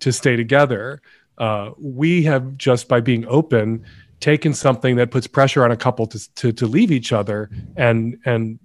to 0.00 0.12
stay 0.12 0.36
together. 0.36 1.00
Uh, 1.38 1.70
we 1.78 2.22
have 2.22 2.56
just 2.56 2.88
by 2.88 3.00
being 3.00 3.26
open 3.26 3.84
taken 4.20 4.54
something 4.54 4.96
that 4.96 5.10
puts 5.10 5.26
pressure 5.26 5.64
on 5.64 5.70
a 5.70 5.76
couple 5.76 6.06
to 6.06 6.34
to, 6.34 6.52
to 6.52 6.66
leave 6.66 6.90
each 6.90 7.12
other 7.12 7.50
and 7.76 8.18
and 8.24 8.58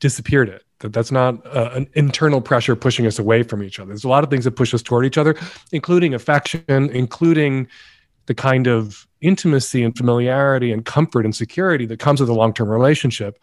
disappeared 0.00 0.48
it. 0.48 0.64
That 0.80 0.92
that's 0.92 1.12
not 1.12 1.44
uh, 1.46 1.70
an 1.74 1.88
internal 1.94 2.40
pressure 2.40 2.76
pushing 2.76 3.06
us 3.06 3.18
away 3.18 3.42
from 3.42 3.62
each 3.62 3.78
other. 3.78 3.88
There's 3.88 4.04
a 4.04 4.08
lot 4.08 4.24
of 4.24 4.30
things 4.30 4.44
that 4.44 4.52
push 4.52 4.74
us 4.74 4.82
toward 4.82 5.06
each 5.06 5.18
other, 5.18 5.36
including 5.72 6.14
affection, 6.14 6.64
including 6.68 7.68
the 8.26 8.34
kind 8.34 8.66
of 8.66 9.06
intimacy 9.20 9.82
and 9.82 9.96
familiarity 9.96 10.72
and 10.72 10.84
comfort 10.84 11.24
and 11.24 11.34
security 11.34 11.86
that 11.86 11.98
comes 11.98 12.20
with 12.20 12.28
a 12.28 12.34
long-term 12.34 12.68
relationship. 12.68 13.38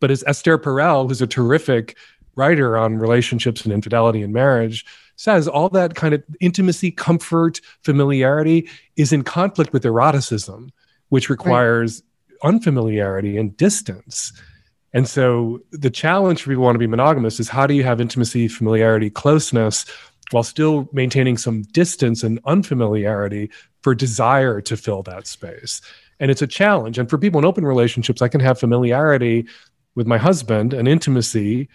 But 0.00 0.10
as 0.10 0.24
Esther 0.26 0.58
Perel, 0.58 1.08
who's 1.08 1.22
a 1.22 1.26
terrific 1.26 1.96
writer 2.36 2.76
on 2.76 2.98
relationships 2.98 3.64
and 3.64 3.72
infidelity 3.72 4.22
and 4.22 4.32
marriage, 4.32 4.84
says 5.16 5.48
all 5.48 5.68
that 5.70 5.94
kind 5.94 6.14
of 6.14 6.22
intimacy, 6.40 6.90
comfort, 6.90 7.60
familiarity 7.82 8.68
is 8.96 9.12
in 9.12 9.22
conflict 9.22 9.72
with 9.72 9.84
eroticism, 9.84 10.70
which 11.08 11.28
requires 11.28 12.02
unfamiliarity 12.42 13.38
and 13.38 13.56
distance. 13.56 14.32
And 14.92 15.08
so 15.08 15.60
the 15.72 15.90
challenge 15.90 16.42
for 16.42 16.50
people 16.50 16.62
who 16.62 16.66
want 16.66 16.74
to 16.76 16.80
be 16.80 16.86
monogamous 16.86 17.40
is 17.40 17.48
how 17.48 17.66
do 17.66 17.74
you 17.74 17.82
have 17.84 18.00
intimacy, 18.00 18.48
familiarity, 18.48 19.10
closeness 19.10 19.86
while 20.30 20.42
still 20.42 20.88
maintaining 20.92 21.36
some 21.36 21.62
distance 21.62 22.22
and 22.22 22.40
unfamiliarity 22.44 23.50
for 23.82 23.94
desire 23.94 24.60
to 24.62 24.76
fill 24.76 25.02
that 25.02 25.26
space. 25.26 25.80
And 26.20 26.30
it's 26.30 26.42
a 26.42 26.46
challenge. 26.46 26.98
And 26.98 27.10
for 27.10 27.18
people 27.18 27.38
in 27.38 27.44
open 27.44 27.64
relationships, 27.64 28.22
I 28.22 28.28
can 28.28 28.40
have 28.40 28.58
familiarity 28.58 29.46
with 29.94 30.06
my 30.06 30.18
husband 30.18 30.72
and 30.72 30.88
intimacy 30.88 31.68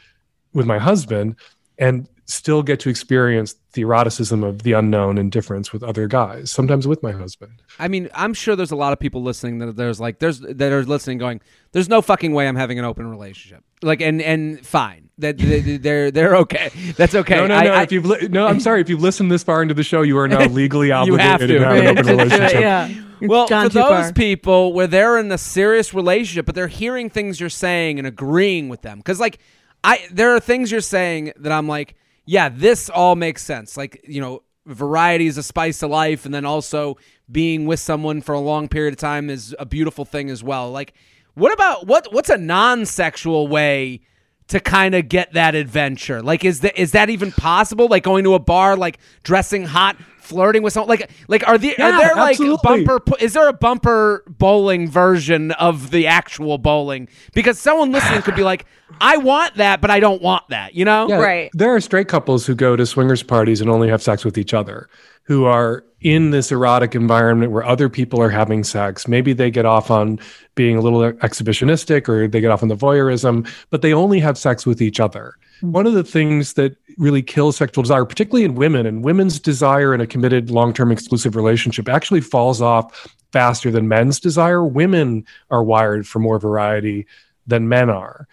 with 0.54 0.66
my 0.66 0.80
husband 0.80 1.36
and 1.78 2.08
still 2.30 2.62
get 2.62 2.80
to 2.82 2.90
experience 2.90 3.56
the 3.74 3.82
eroticism 3.82 4.44
of 4.44 4.62
the 4.64 4.74
unknown 4.74 5.18
and 5.18 5.32
difference 5.32 5.74
with 5.74 5.82
other 5.84 6.08
guys, 6.08 6.52
sometimes 6.52 6.88
with 6.88 7.02
my 7.02 7.12
husband. 7.12 7.62
I 7.80 7.88
mean, 7.88 8.08
I'm 8.14 8.34
sure 8.36 8.56
there's 8.56 8.70
a 8.72 8.76
lot 8.76 8.94
of 8.94 9.00
people 9.00 9.24
listening 9.24 9.58
that 9.60 9.76
there's 9.76 10.00
like 10.00 10.20
there's 10.20 10.40
that 10.40 10.72
are 10.72 10.84
listening 10.84 11.18
going, 11.18 11.42
there's 11.72 11.90
no 11.90 12.02
fucking 12.04 12.32
way 12.34 12.48
I'm 12.48 12.56
having 12.56 12.78
an 12.78 12.86
open 12.86 13.10
relationship. 13.10 13.64
Like 13.82 14.02
and 14.02 14.22
and 14.22 14.66
fine. 14.66 15.10
That 15.18 15.38
they, 15.38 15.78
they're 15.78 16.12
they're 16.12 16.36
okay. 16.38 16.70
That's 16.96 17.16
okay. 17.16 17.36
No, 17.36 17.48
no, 17.48 17.56
I- 17.56 17.64
no. 17.64 17.74
I- 17.74 17.84
if 17.84 17.92
you've 17.92 18.06
li- 18.06 18.28
no, 18.30 18.46
I'm 18.48 18.60
sorry. 18.60 18.82
If 18.82 18.90
you've 18.90 19.02
listened 19.02 19.32
this 19.32 19.44
far 19.44 19.62
into 19.62 19.74
the 19.74 19.84
show, 19.84 20.02
you 20.04 20.18
are 20.20 20.28
now 20.28 20.46
legally 20.48 20.92
obligated 20.92 21.22
have 21.26 21.40
to, 21.42 21.48
to. 21.48 21.60
have 21.66 21.78
an 21.78 21.88
open 21.98 22.06
relationship. 22.18 22.62
yeah. 22.62 22.94
Well, 23.22 23.48
gone 23.48 23.68
for 23.70 23.74
those 23.74 23.88
far. 24.06 24.14
people 24.14 24.72
where 24.74 24.88
they're 24.88 25.18
in 25.18 25.30
a 25.32 25.38
serious 25.38 25.94
relationship, 25.94 26.46
but 26.46 26.56
they're 26.56 26.68
hearing 26.70 27.10
things 27.10 27.40
you're 27.40 27.50
saying 27.50 27.98
and 28.00 28.08
agreeing 28.08 28.70
with 28.70 28.82
them, 28.82 29.00
because 29.00 29.20
like 29.20 29.40
I, 29.84 30.06
there 30.12 30.34
are 30.36 30.40
things 30.40 30.72
you're 30.72 30.80
saying 30.80 31.34
that 31.38 31.52
I'm 31.52 31.68
like, 31.68 31.96
yeah, 32.30 32.48
this 32.50 32.92
all 32.92 33.16
makes 33.16 33.42
sense. 33.42 33.76
Like 33.76 34.06
you 34.08 34.22
know, 34.22 34.44
variety 34.68 35.26
is 35.26 35.40
a 35.40 35.44
spice 35.44 35.82
of 35.82 35.90
life, 35.90 36.26
and 36.26 36.34
then 36.34 36.46
also 36.46 36.98
being 37.32 37.66
with 37.66 37.80
someone 37.80 38.22
for 38.22 38.36
a 38.36 38.40
long 38.40 38.68
period 38.68 38.94
of 38.94 39.00
time 39.00 39.32
is 39.32 39.56
a 39.58 39.66
beautiful 39.66 40.06
thing 40.06 40.30
as 40.30 40.44
well. 40.44 40.70
Like, 40.70 40.94
what 41.34 41.52
about 41.52 41.88
what? 41.88 42.14
What's 42.14 42.30
a 42.30 42.38
non-sexual 42.38 43.48
way? 43.48 44.02
To 44.50 44.60
kind 44.60 44.96
of 44.96 45.10
get 45.10 45.34
that 45.34 45.56
adventure? 45.56 46.22
Like, 46.22 46.46
is 46.46 46.60
that 46.62 46.80
is 46.80 46.92
that 46.92 47.10
even 47.10 47.32
possible? 47.32 47.88
Like 47.88 48.04
going 48.04 48.24
to 48.26 48.34
a 48.34 48.40
bar, 48.40 48.76
like 48.76 49.00
dressing 49.24 49.66
hot, 49.66 49.98
flirting 50.20 50.64
with 50.64 50.74
someone. 50.74 50.90
Like, 50.90 51.10
like 51.28 51.48
are 51.48 51.58
the 51.58 51.72
are 51.78 51.90
Yeah, 51.90 51.98
there 52.00 52.16
like 52.16 52.38
bumper? 52.62 53.00
Is 53.20 53.34
there 53.34 53.48
a 53.48 53.54
bumper 53.54 54.24
bowling 54.28 54.90
version 54.90 55.52
of 55.52 55.92
the 55.92 56.08
actual 56.08 56.58
bowling? 56.58 57.10
Because 57.34 57.60
someone 57.60 57.92
listening 57.92 58.22
could 58.22 58.36
be 58.36 58.44
like, 58.44 58.66
I 59.02 59.18
want 59.18 59.56
that, 59.56 59.82
but 59.82 59.92
I 59.92 60.00
don't 60.00 60.22
want 60.22 60.48
that. 60.50 60.76
You 60.76 60.86
know? 60.86 61.08
Yeah, 61.08 61.18
Right. 61.18 61.50
There 61.54 61.74
are 61.76 61.82
straight 61.82 62.08
couples 62.08 62.46
who 62.46 62.56
go 62.56 62.76
to 62.76 62.86
swingers 62.86 63.24
parties 63.24 63.62
and 63.62 63.70
only 63.70 63.90
have 63.90 64.02
sex 64.02 64.24
with 64.24 64.38
each 64.38 64.54
other, 64.54 64.90
who 65.30 65.46
are 65.46 65.86
in 66.02 66.32
this 66.32 66.52
erotic 66.52 66.96
environment 66.96 67.52
where 67.52 67.64
other 67.64 67.88
people 67.88 68.20
are 68.20 68.32
having 68.32 68.64
sex. 68.64 69.08
Maybe 69.08 69.32
they 69.32 69.52
get 69.52 69.64
off 69.64 69.92
on 69.92 70.20
being 70.56 70.76
a 70.76 70.82
little 70.82 71.02
exhibitionistic 71.02 72.10
or 72.10 72.28
they 72.28 72.42
get 72.42 72.50
off 72.50 72.64
on 72.64 72.70
the 72.70 72.76
voyeurism, 72.76 73.48
but 73.70 73.84
they 73.84 73.94
only 73.94 74.20
have 74.22 74.40
sex 74.40 74.66
with 74.66 74.82
each 74.82 75.00
other. 75.00 75.36
One 75.62 75.86
of 75.86 75.94
the 75.94 76.04
things 76.04 76.54
that 76.54 76.78
really 76.98 77.22
kills 77.22 77.58
sexual 77.58 77.84
desire, 77.84 78.06
particularly 78.06 78.44
in 78.44 78.56
women, 78.56 78.88
and 78.88 79.04
women's 79.04 79.40
desire 79.40 79.94
in 79.94 80.02
a 80.02 80.08
committed 80.08 80.50
long 80.50 80.74
term 80.74 80.92
exclusive 80.92 81.36
relationship 81.36 81.88
actually 81.88 82.22
falls 82.22 82.60
off 82.60 83.08
faster 83.32 83.70
than 83.70 83.88
men's 83.88 84.20
desire. 84.20 84.66
Women 84.66 85.28
are 85.52 85.64
wired 85.64 86.08
for 86.08 86.18
more 86.18 86.40
variety 86.40 87.06
than 87.46 87.70
men 87.70 87.92
are. 87.92 88.28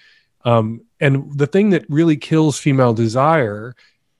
Um, 0.47 0.81
and 0.99 1.31
the 1.37 1.47
thing 1.47 1.71
that 1.71 1.85
really 1.91 2.17
kills 2.17 2.59
female 2.59 2.95
desire, 2.95 3.75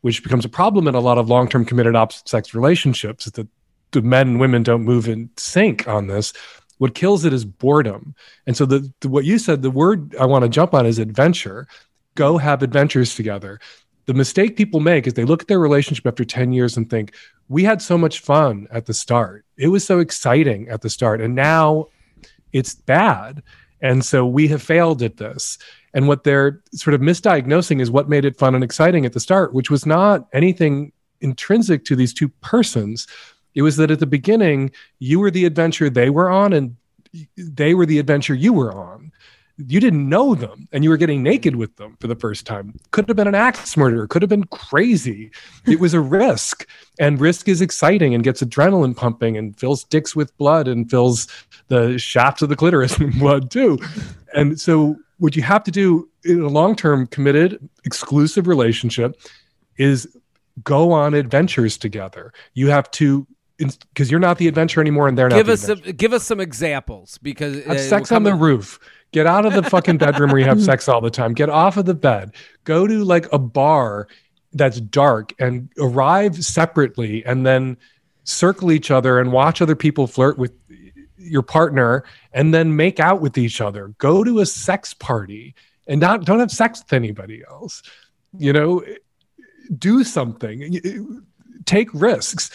which 0.07 0.23
becomes 0.23 0.45
a 0.45 0.49
problem 0.49 0.87
in 0.87 0.95
a 0.95 1.01
lot 1.01 1.19
of 1.19 1.29
long 1.29 1.49
term 1.49 1.65
committed 1.65 1.97
opposite 1.97 2.29
sex 2.29 2.55
relationships, 2.55 3.25
that 3.25 3.49
the 3.91 4.03
men 4.03 4.29
and 4.29 4.41
women 4.41 4.63
don't 4.63 4.85
move 4.85 5.09
in 5.09 5.29
sync 5.37 5.89
on 5.89 6.07
this. 6.07 6.33
What 6.79 6.95
kills 6.95 7.25
it 7.25 7.33
is 7.33 7.45
boredom. 7.45 8.15
And 8.47 8.57
so, 8.57 8.67
the, 8.67 8.89
the 9.01 9.09
what 9.09 9.25
you 9.25 9.37
said, 9.41 9.63
the 9.63 9.71
word 9.73 10.15
I 10.15 10.25
want 10.25 10.45
to 10.45 10.49
jump 10.49 10.75
on 10.75 10.87
is 10.87 11.01
adventure. 11.01 11.67
Go 12.15 12.39
have 12.39 12.63
adventures 12.63 13.17
together. 13.17 13.59
The 14.05 14.15
mistake 14.15 14.57
people 14.57 14.79
make 14.79 15.09
is 15.09 15.15
they 15.15 15.25
look 15.25 15.43
at 15.43 15.49
their 15.49 15.59
relationship 15.59 16.07
after 16.07 16.25
10 16.25 16.53
years 16.53 16.77
and 16.77 16.89
think, 16.89 17.13
we 17.49 17.65
had 17.65 17.83
so 17.83 17.99
much 17.99 18.21
fun 18.21 18.69
at 18.71 18.87
the 18.87 18.95
start. 18.95 19.45
It 19.57 19.67
was 19.67 19.85
so 19.85 19.99
exciting 19.99 20.69
at 20.69 20.83
the 20.83 20.89
start. 20.89 21.21
And 21.21 21.35
now 21.35 21.87
it's 22.53 22.77
bad. 22.77 23.43
And 23.81 24.05
so 24.05 24.27
we 24.27 24.49
have 24.49 24.63
failed 24.63 25.03
at 25.03 25.17
this. 25.19 25.59
And 25.95 26.09
what 26.09 26.25
they're 26.25 26.61
sort 26.75 26.95
of 26.95 27.01
misdiagnosing 27.01 27.81
is 27.81 27.91
what 27.91 28.09
made 28.09 28.25
it 28.25 28.39
fun 28.39 28.55
and 28.55 28.65
exciting 28.65 29.07
at 29.07 29.13
the 29.13 29.21
start, 29.21 29.55
which 29.55 29.71
was 29.71 29.87
not 29.87 30.29
anything 30.33 30.93
intrinsic 31.21 31.85
to 31.87 31.97
these 31.97 32.13
two 32.13 32.29
persons. 32.29 33.07
It 33.55 33.63
was 33.63 33.77
that 33.77 33.91
at 33.91 34.01
the 34.01 34.07
beginning, 34.07 34.71
you 34.99 35.21
were 35.21 35.31
the 35.31 35.47
adventure 35.47 35.89
they 35.89 36.11
were 36.11 36.29
on, 36.29 36.53
and 36.53 36.77
they 37.37 37.75
were 37.75 37.87
the 37.87 37.99
adventure 37.99 38.35
you 38.35 38.53
were 38.53 38.75
on. 38.75 39.13
You 39.59 39.81
didn't 39.81 40.09
know 40.09 40.35
them, 40.35 40.69
and 40.73 40.85
you 40.85 40.91
were 40.91 40.99
getting 40.99 41.23
naked 41.23 41.57
with 41.57 41.77
them 41.77 41.97
for 41.99 42.09
the 42.09 42.15
first 42.15 42.45
time. 42.47 42.79
Could 42.91 43.09
have 43.09 43.17
been 43.17 43.29
an 43.29 43.35
axe 43.35 43.77
murder, 43.77 44.07
could 44.07 44.21
have 44.21 44.29
been 44.29 44.45
crazy. 44.45 45.31
It 45.67 45.81
was 45.81 45.95
a 45.95 46.01
risk, 46.21 46.69
and 46.99 47.21
risk 47.21 47.49
is 47.49 47.63
exciting 47.63 48.15
and 48.15 48.23
gets 48.23 48.43
adrenaline 48.43 48.95
pumping 48.97 49.37
and 49.37 49.59
fills 49.59 49.85
dicks 49.85 50.15
with 50.15 50.37
blood 50.37 50.69
and 50.69 50.91
fills 50.91 51.27
the 51.69 51.99
shafts 51.99 52.43
of 52.43 52.49
the 52.49 52.57
clitoris 52.57 52.99
with 52.99 53.19
blood 53.19 53.51
too. 53.51 53.79
And 54.35 54.61
so, 54.61 54.97
what 55.19 55.35
you 55.37 55.43
have 55.43 55.65
to 55.65 55.71
do 55.71 56.09
in 56.25 56.43
a 56.43 56.49
long 56.49 56.77
term, 56.77 57.07
committed, 57.07 57.67
exclusive 57.85 58.47
relationship 58.47 59.19
is 59.79 60.07
go 60.63 60.93
on 60.93 61.15
adventures 61.15 61.77
together. 61.77 62.33
You 62.55 62.69
have 62.69 62.91
to, 62.93 63.27
because 63.59 64.11
you're 64.11 64.21
not 64.21 64.39
the 64.39 64.49
adventure 64.49 64.81
anymore, 64.81 65.09
and 65.09 65.17
they're 65.17 65.29
not. 65.29 65.37
Give 65.37 65.49
us 65.49 65.63
some, 65.63 65.81
give 65.81 66.13
us 66.13 66.25
some 66.25 66.41
examples 66.41 67.19
because 67.19 67.67
uh, 67.67 67.79
sex 67.79 68.13
on 68.13 68.23
the 68.23 68.35
roof. 68.35 68.79
Get 69.13 69.27
out 69.27 69.47
of 69.47 69.55
the 69.55 69.63
fucking 69.63 69.99
bedroom 69.99 70.31
where 70.31 70.41
you 70.41 70.47
have 70.47 70.63
sex 70.71 70.89
all 70.89 71.01
the 71.01 71.11
time. 71.11 71.33
Get 71.33 71.49
off 71.49 71.77
of 71.77 71.87
the 71.87 71.95
bed. 71.95 72.33
Go 72.65 72.87
to 72.87 73.05
like 73.05 73.33
a 73.33 73.39
bar 73.39 74.09
that's 74.53 74.81
dark 74.81 75.35
and 75.39 75.69
arrive 75.79 76.45
separately 76.45 77.25
and 77.25 77.47
then 77.47 77.77
circle 78.25 78.73
each 78.73 78.91
other 78.91 79.21
and 79.21 79.33
watch 79.33 79.63
other 79.63 79.77
people 79.77 80.07
flirt 80.07 80.39
with 80.39 80.53
your 81.17 81.43
partner 81.43 82.05
and 82.33 82.53
then 82.53 82.77
make 82.77 83.01
out 83.01 83.21
with 83.21 83.39
each 83.39 83.61
other. 83.61 83.89
Go 83.99 84.25
to 84.25 84.41
a 84.41 84.47
sex 84.47 84.95
party 84.95 85.55
and 85.87 86.01
not 86.01 86.25
don't 86.25 86.41
have 86.41 86.51
sex 86.51 86.81
with 86.81 86.93
anybody 86.93 87.43
else. 87.49 87.83
You 88.37 88.53
know, 88.53 88.85
do 89.79 90.05
something. 90.05 91.23
Take 91.65 91.93
risks 91.93 92.51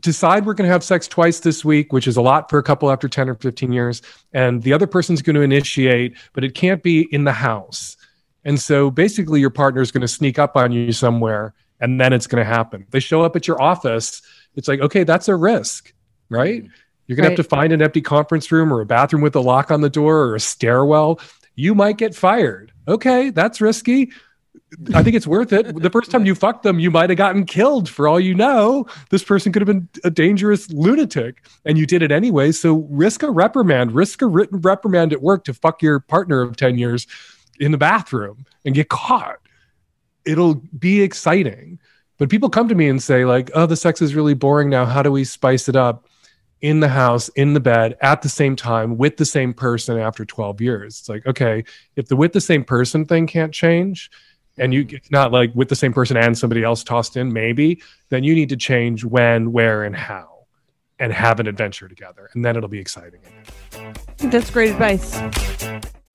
decide 0.00 0.46
we're 0.46 0.54
going 0.54 0.68
to 0.68 0.72
have 0.72 0.84
sex 0.84 1.06
twice 1.08 1.40
this 1.40 1.64
week, 1.64 1.92
which 1.92 2.06
is 2.06 2.16
a 2.16 2.22
lot 2.22 2.50
for 2.50 2.58
a 2.58 2.62
couple 2.62 2.90
after 2.90 3.08
10 3.08 3.28
or 3.28 3.34
15 3.34 3.72
years. 3.72 4.02
And 4.32 4.62
the 4.62 4.72
other 4.72 4.86
person's 4.86 5.22
going 5.22 5.36
to 5.36 5.42
initiate, 5.42 6.16
but 6.32 6.44
it 6.44 6.54
can't 6.54 6.82
be 6.82 7.02
in 7.12 7.24
the 7.24 7.32
house. 7.32 7.96
And 8.44 8.60
so 8.60 8.90
basically, 8.90 9.40
your 9.40 9.50
partner 9.50 9.80
is 9.80 9.90
going 9.90 10.02
to 10.02 10.08
sneak 10.08 10.38
up 10.38 10.56
on 10.56 10.72
you 10.72 10.92
somewhere, 10.92 11.54
and 11.80 12.00
then 12.00 12.12
it's 12.12 12.26
going 12.26 12.44
to 12.44 12.50
happen. 12.50 12.86
They 12.90 13.00
show 13.00 13.22
up 13.22 13.36
at 13.36 13.48
your 13.48 13.60
office. 13.60 14.22
It's 14.54 14.68
like, 14.68 14.80
okay, 14.80 15.04
that's 15.04 15.28
a 15.28 15.36
risk, 15.36 15.92
right? 16.28 16.62
Mm-hmm. 16.62 16.72
You're 17.06 17.16
going 17.16 17.24
to 17.24 17.30
have 17.30 17.36
to 17.36 17.44
find 17.44 17.72
an 17.72 17.82
empty 17.82 18.00
conference 18.00 18.50
room 18.50 18.72
or 18.72 18.80
a 18.80 18.86
bathroom 18.86 19.22
with 19.22 19.36
a 19.36 19.40
lock 19.40 19.70
on 19.70 19.80
the 19.80 19.90
door 19.90 20.20
or 20.20 20.34
a 20.34 20.40
stairwell. 20.40 21.20
You 21.54 21.74
might 21.74 21.98
get 21.98 22.14
fired. 22.14 22.72
Okay, 22.88 23.30
that's 23.30 23.60
risky. 23.60 24.10
I 24.94 25.02
think 25.02 25.16
it's 25.16 25.26
worth 25.26 25.52
it. 25.52 25.80
The 25.82 25.90
first 25.90 26.10
time 26.10 26.26
you 26.26 26.34
fucked 26.34 26.62
them, 26.62 26.78
you 26.78 26.90
might 26.90 27.10
have 27.10 27.16
gotten 27.16 27.44
killed 27.44 27.88
for 27.88 28.08
all 28.08 28.20
you 28.20 28.34
know. 28.34 28.86
This 29.10 29.22
person 29.22 29.52
could 29.52 29.62
have 29.62 29.66
been 29.66 29.88
a 30.04 30.10
dangerous 30.10 30.70
lunatic 30.70 31.44
and 31.64 31.78
you 31.78 31.86
did 31.86 32.02
it 32.02 32.12
anyway. 32.12 32.52
So 32.52 32.86
risk 32.90 33.22
a 33.22 33.30
reprimand, 33.30 33.92
risk 33.92 34.22
a 34.22 34.26
written 34.26 34.60
reprimand 34.60 35.12
at 35.12 35.22
work 35.22 35.44
to 35.44 35.54
fuck 35.54 35.82
your 35.82 36.00
partner 36.00 36.40
of 36.40 36.56
10 36.56 36.78
years 36.78 37.06
in 37.60 37.72
the 37.72 37.78
bathroom 37.78 38.46
and 38.64 38.74
get 38.74 38.88
caught. 38.88 39.38
It'll 40.24 40.54
be 40.54 41.02
exciting. 41.02 41.78
But 42.18 42.30
people 42.30 42.48
come 42.48 42.68
to 42.68 42.74
me 42.74 42.88
and 42.88 43.02
say, 43.02 43.24
like, 43.24 43.50
oh, 43.54 43.66
the 43.66 43.76
sex 43.76 44.00
is 44.00 44.14
really 44.14 44.34
boring 44.34 44.70
now. 44.70 44.84
How 44.84 45.02
do 45.02 45.10
we 45.10 45.24
spice 45.24 45.68
it 45.68 45.76
up? 45.76 46.08
In 46.60 46.80
the 46.80 46.88
house, 46.88 47.28
in 47.30 47.52
the 47.52 47.60
bed, 47.60 47.94
at 48.00 48.22
the 48.22 48.28
same 48.30 48.56
time, 48.56 48.96
with 48.96 49.18
the 49.18 49.26
same 49.26 49.52
person 49.52 49.98
after 49.98 50.24
12 50.24 50.62
years. 50.62 51.00
It's 51.00 51.08
like, 51.10 51.26
okay, 51.26 51.62
if 51.94 52.06
the 52.06 52.16
with 52.16 52.32
the 52.32 52.40
same 52.40 52.64
person 52.64 53.04
thing 53.04 53.26
can't 53.26 53.52
change, 53.52 54.10
and 54.58 54.72
you 54.72 54.86
it's 54.90 55.10
not 55.10 55.32
like 55.32 55.54
with 55.54 55.68
the 55.68 55.76
same 55.76 55.92
person 55.92 56.16
and 56.16 56.36
somebody 56.36 56.62
else 56.62 56.84
tossed 56.84 57.16
in 57.16 57.32
maybe 57.32 57.80
then 58.08 58.24
you 58.24 58.34
need 58.34 58.48
to 58.48 58.56
change 58.56 59.04
when 59.04 59.52
where 59.52 59.84
and 59.84 59.96
how 59.96 60.46
and 60.98 61.12
have 61.12 61.40
an 61.40 61.46
adventure 61.46 61.88
together 61.88 62.30
and 62.34 62.44
then 62.44 62.56
it'll 62.56 62.68
be 62.68 62.78
exciting 62.78 63.20
That's 64.18 64.50
great 64.50 64.70
advice. 64.70 65.20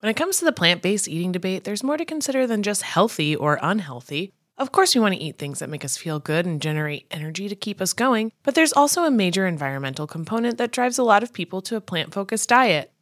When 0.00 0.08
it 0.08 0.16
comes 0.16 0.38
to 0.38 0.46
the 0.46 0.52
plant 0.52 0.80
based 0.80 1.08
eating 1.08 1.32
debate, 1.32 1.64
there's 1.64 1.82
more 1.82 1.98
to 1.98 2.04
consider 2.04 2.46
than 2.46 2.62
just 2.62 2.82
healthy 2.82 3.36
or 3.36 3.58
unhealthy. 3.60 4.32
Of 4.56 4.72
course, 4.72 4.94
we 4.94 5.00
want 5.00 5.14
to 5.14 5.20
eat 5.20 5.38
things 5.38 5.58
that 5.58 5.70
make 5.70 5.84
us 5.84 5.96
feel 5.96 6.18
good 6.18 6.46
and 6.46 6.60
generate 6.60 7.06
energy 7.10 7.48
to 7.48 7.54
keep 7.54 7.80
us 7.80 7.92
going, 7.92 8.32
but 8.42 8.54
there's 8.54 8.72
also 8.72 9.04
a 9.04 9.10
major 9.10 9.46
environmental 9.46 10.06
component 10.06 10.58
that 10.58 10.72
drives 10.72 10.98
a 10.98 11.02
lot 11.02 11.22
of 11.22 11.32
people 11.32 11.60
to 11.62 11.76
a 11.76 11.80
plant 11.80 12.12
focused 12.12 12.48
diet. 12.48 12.92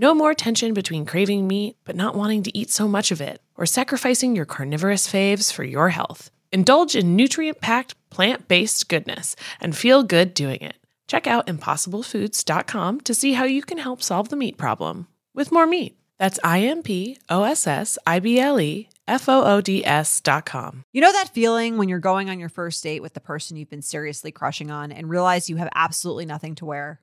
No 0.00 0.14
more 0.14 0.32
tension 0.32 0.72
between 0.72 1.04
craving 1.04 1.46
meat 1.46 1.76
but 1.84 1.94
not 1.94 2.14
wanting 2.14 2.42
to 2.44 2.56
eat 2.56 2.70
so 2.70 2.88
much 2.88 3.10
of 3.10 3.20
it, 3.20 3.42
or 3.54 3.66
sacrificing 3.66 4.34
your 4.34 4.46
carnivorous 4.46 5.06
faves 5.06 5.52
for 5.52 5.62
your 5.62 5.90
health. 5.90 6.30
Indulge 6.50 6.96
in 6.96 7.16
nutrient 7.16 7.60
packed, 7.60 7.96
plant 8.08 8.48
based 8.48 8.88
goodness 8.88 9.36
and 9.60 9.76
feel 9.76 10.02
good 10.02 10.32
doing 10.32 10.62
it. 10.62 10.76
Check 11.06 11.26
out 11.26 11.48
impossiblefoods.com 11.48 13.02
to 13.02 13.12
see 13.12 13.34
how 13.34 13.44
you 13.44 13.60
can 13.60 13.76
help 13.76 14.02
solve 14.02 14.30
the 14.30 14.36
meat 14.36 14.56
problem 14.56 15.06
with 15.34 15.52
more 15.52 15.66
meat. 15.66 15.98
That's 16.18 16.40
I 16.42 16.60
M 16.60 16.82
P 16.82 17.18
O 17.28 17.42
S 17.42 17.66
S 17.66 17.98
I 18.06 18.20
B 18.20 18.40
L 18.40 18.58
E 18.58 18.88
F 19.06 19.28
O 19.28 19.44
O 19.44 19.60
D 19.60 19.84
S 19.84 20.22
dot 20.22 20.46
com. 20.46 20.84
You 20.94 21.02
know 21.02 21.12
that 21.12 21.34
feeling 21.34 21.76
when 21.76 21.90
you're 21.90 21.98
going 21.98 22.30
on 22.30 22.40
your 22.40 22.48
first 22.48 22.82
date 22.82 23.02
with 23.02 23.12
the 23.12 23.20
person 23.20 23.58
you've 23.58 23.68
been 23.68 23.82
seriously 23.82 24.32
crushing 24.32 24.70
on 24.70 24.92
and 24.92 25.10
realize 25.10 25.50
you 25.50 25.56
have 25.56 25.68
absolutely 25.74 26.24
nothing 26.24 26.54
to 26.54 26.64
wear? 26.64 27.02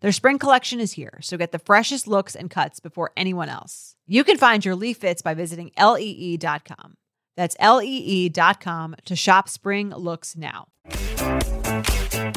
Their 0.00 0.12
spring 0.12 0.38
collection 0.38 0.78
is 0.78 0.92
here, 0.92 1.18
so 1.22 1.36
get 1.36 1.50
the 1.50 1.58
freshest 1.58 2.06
looks 2.06 2.36
and 2.36 2.48
cuts 2.48 2.78
before 2.78 3.10
anyone 3.16 3.48
else. 3.48 3.96
You 4.06 4.22
can 4.22 4.38
find 4.38 4.64
your 4.64 4.76
Lee 4.76 4.92
fits 4.92 5.22
by 5.22 5.34
visiting 5.34 5.72
lee.com. 5.76 6.96
That's 7.36 7.56
lee.com 7.60 8.96
to 9.04 9.16
shop 9.16 9.48
spring 9.48 9.90
looks 9.90 10.36
now. 10.36 10.68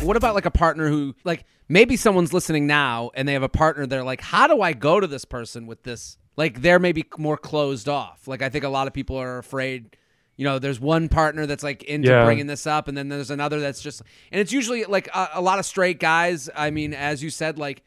What 0.02 0.18
about 0.18 0.34
like 0.34 0.46
a 0.46 0.52
partner 0.52 0.90
who 0.90 1.16
like 1.24 1.46
maybe 1.70 1.98
someone's 1.98 2.34
listening 2.34 2.66
now 2.66 3.12
and 3.14 3.28
they 3.28 3.34
have 3.34 3.44
a 3.44 3.50
partner 3.50 3.86
they're 3.86 4.04
like 4.04 4.22
how 4.22 4.48
do 4.48 4.62
I 4.62 4.74
go 4.74 5.00
to 5.00 5.08
this 5.08 5.26
person 5.26 5.68
with 5.68 5.84
this 5.84 6.18
like 6.38 6.62
they're 6.62 6.80
maybe 6.80 7.06
more 7.18 7.38
closed 7.38 7.88
off. 7.88 8.28
Like 8.28 8.42
I 8.42 8.50
think 8.50 8.64
a 8.64 8.70
lot 8.70 8.88
of 8.88 8.94
people 8.94 9.18
are 9.18 9.38
afraid 9.38 9.96
you 10.42 10.46
know, 10.46 10.58
there's 10.58 10.80
one 10.80 11.08
partner 11.08 11.46
that's 11.46 11.62
like 11.62 11.84
into 11.84 12.10
Yeah. 12.10 12.26
bringing 12.26 12.48
this 12.48 12.66
up, 12.66 12.88
and 12.88 12.98
then 12.98 13.10
there's 13.10 13.30
another 13.30 13.60
that's 13.60 13.80
just, 13.80 14.02
and 14.32 14.42
it's 14.42 14.52
usually 14.52 14.86
like 14.86 15.08
a, 15.14 15.30
a 15.36 15.42
lot 15.42 15.60
of 15.60 15.66
straight 15.68 16.00
guys. 16.00 16.50
I 16.56 16.72
mean, 16.72 16.96
as 16.96 17.22
you 17.22 17.30
said, 17.30 17.60
like 17.60 17.84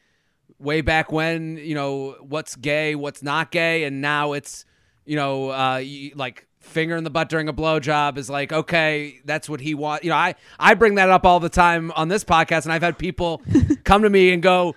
way 0.60 0.80
back 0.80 1.10
when, 1.10 1.56
you 1.56 1.74
know, 1.74 2.14
what's 2.20 2.54
gay, 2.54 2.94
what's 2.94 3.24
not 3.24 3.50
gay, 3.50 3.82
and 3.82 4.00
now 4.00 4.34
it's, 4.34 4.64
you 5.04 5.16
know, 5.16 5.48
uh, 5.50 5.80
y- 5.82 6.12
like 6.14 6.46
finger 6.60 6.94
in 6.96 7.02
the 7.02 7.10
butt 7.10 7.28
during 7.28 7.48
a 7.48 7.52
blowjob 7.52 8.16
is 8.18 8.30
like, 8.30 8.52
okay, 8.52 9.20
that's 9.24 9.48
what 9.48 9.60
he 9.60 9.74
wants. 9.74 10.04
You 10.04 10.10
know, 10.10 10.16
I 10.16 10.36
I 10.60 10.74
bring 10.74 10.94
that 10.94 11.10
up 11.10 11.26
all 11.26 11.40
the 11.40 11.48
time 11.48 11.90
on 11.96 12.06
this 12.06 12.22
podcast, 12.22 12.64
and 12.66 12.72
I've 12.72 12.82
had 12.84 12.98
people 12.98 13.42
come 13.84 14.02
to 14.02 14.10
me 14.10 14.32
and 14.32 14.40
go. 14.40 14.76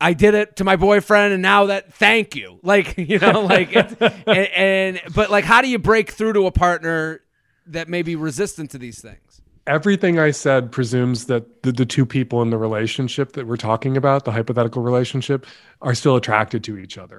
I 0.00 0.12
did 0.12 0.34
it 0.34 0.56
to 0.56 0.64
my 0.64 0.76
boyfriend, 0.76 1.32
and 1.32 1.42
now 1.42 1.66
that 1.66 1.94
thank 1.94 2.36
you, 2.36 2.58
like 2.62 2.96
you 2.98 3.18
know, 3.18 3.40
like, 3.42 3.74
it's, 3.74 3.94
and, 4.26 4.48
and 4.48 5.00
but 5.14 5.30
like, 5.30 5.44
how 5.44 5.62
do 5.62 5.68
you 5.68 5.78
break 5.78 6.10
through 6.10 6.34
to 6.34 6.46
a 6.46 6.52
partner 6.52 7.22
that 7.66 7.88
may 7.88 8.02
be 8.02 8.16
resistant 8.16 8.70
to 8.72 8.78
these 8.78 9.00
things? 9.00 9.42
everything 9.66 10.18
I 10.18 10.30
said 10.30 10.70
presumes 10.70 11.26
that 11.26 11.62
the, 11.62 11.72
the 11.72 11.86
two 11.86 12.06
people 12.06 12.42
in 12.42 12.50
the 12.50 12.58
relationship 12.58 13.32
that 13.32 13.46
we're 13.46 13.56
talking 13.56 13.96
about, 13.96 14.24
the 14.24 14.32
hypothetical 14.32 14.82
relationship, 14.82 15.46
are 15.82 15.94
still 15.94 16.16
attracted 16.16 16.62
to 16.64 16.78
each 16.78 16.98
other. 16.98 17.18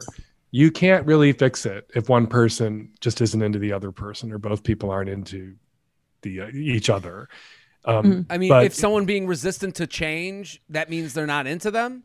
You 0.52 0.72
can't 0.72 1.06
really 1.06 1.34
fix 1.34 1.66
it 1.66 1.92
if 1.94 2.08
one 2.08 2.28
person 2.28 2.90
just 3.02 3.22
isn't 3.22 3.42
into 3.42 3.60
the 3.60 3.74
other 3.74 3.92
person, 3.92 4.32
or 4.32 4.38
both 4.38 4.64
people 4.64 4.90
aren't 4.90 5.10
into 5.10 5.56
the 6.22 6.42
uh, 6.42 6.48
each 6.54 6.90
other. 6.90 7.28
Um, 7.86 8.26
I 8.30 8.38
mean, 8.38 8.50
But- 8.50 8.66
if 8.66 8.74
someone 8.74 9.06
being 9.06 9.28
resistant 9.28 9.76
to 9.76 9.88
change, 9.88 10.62
that 10.70 10.90
means 10.90 11.14
they're 11.14 11.28
not 11.28 11.48
into 11.48 11.70
them. 11.70 12.04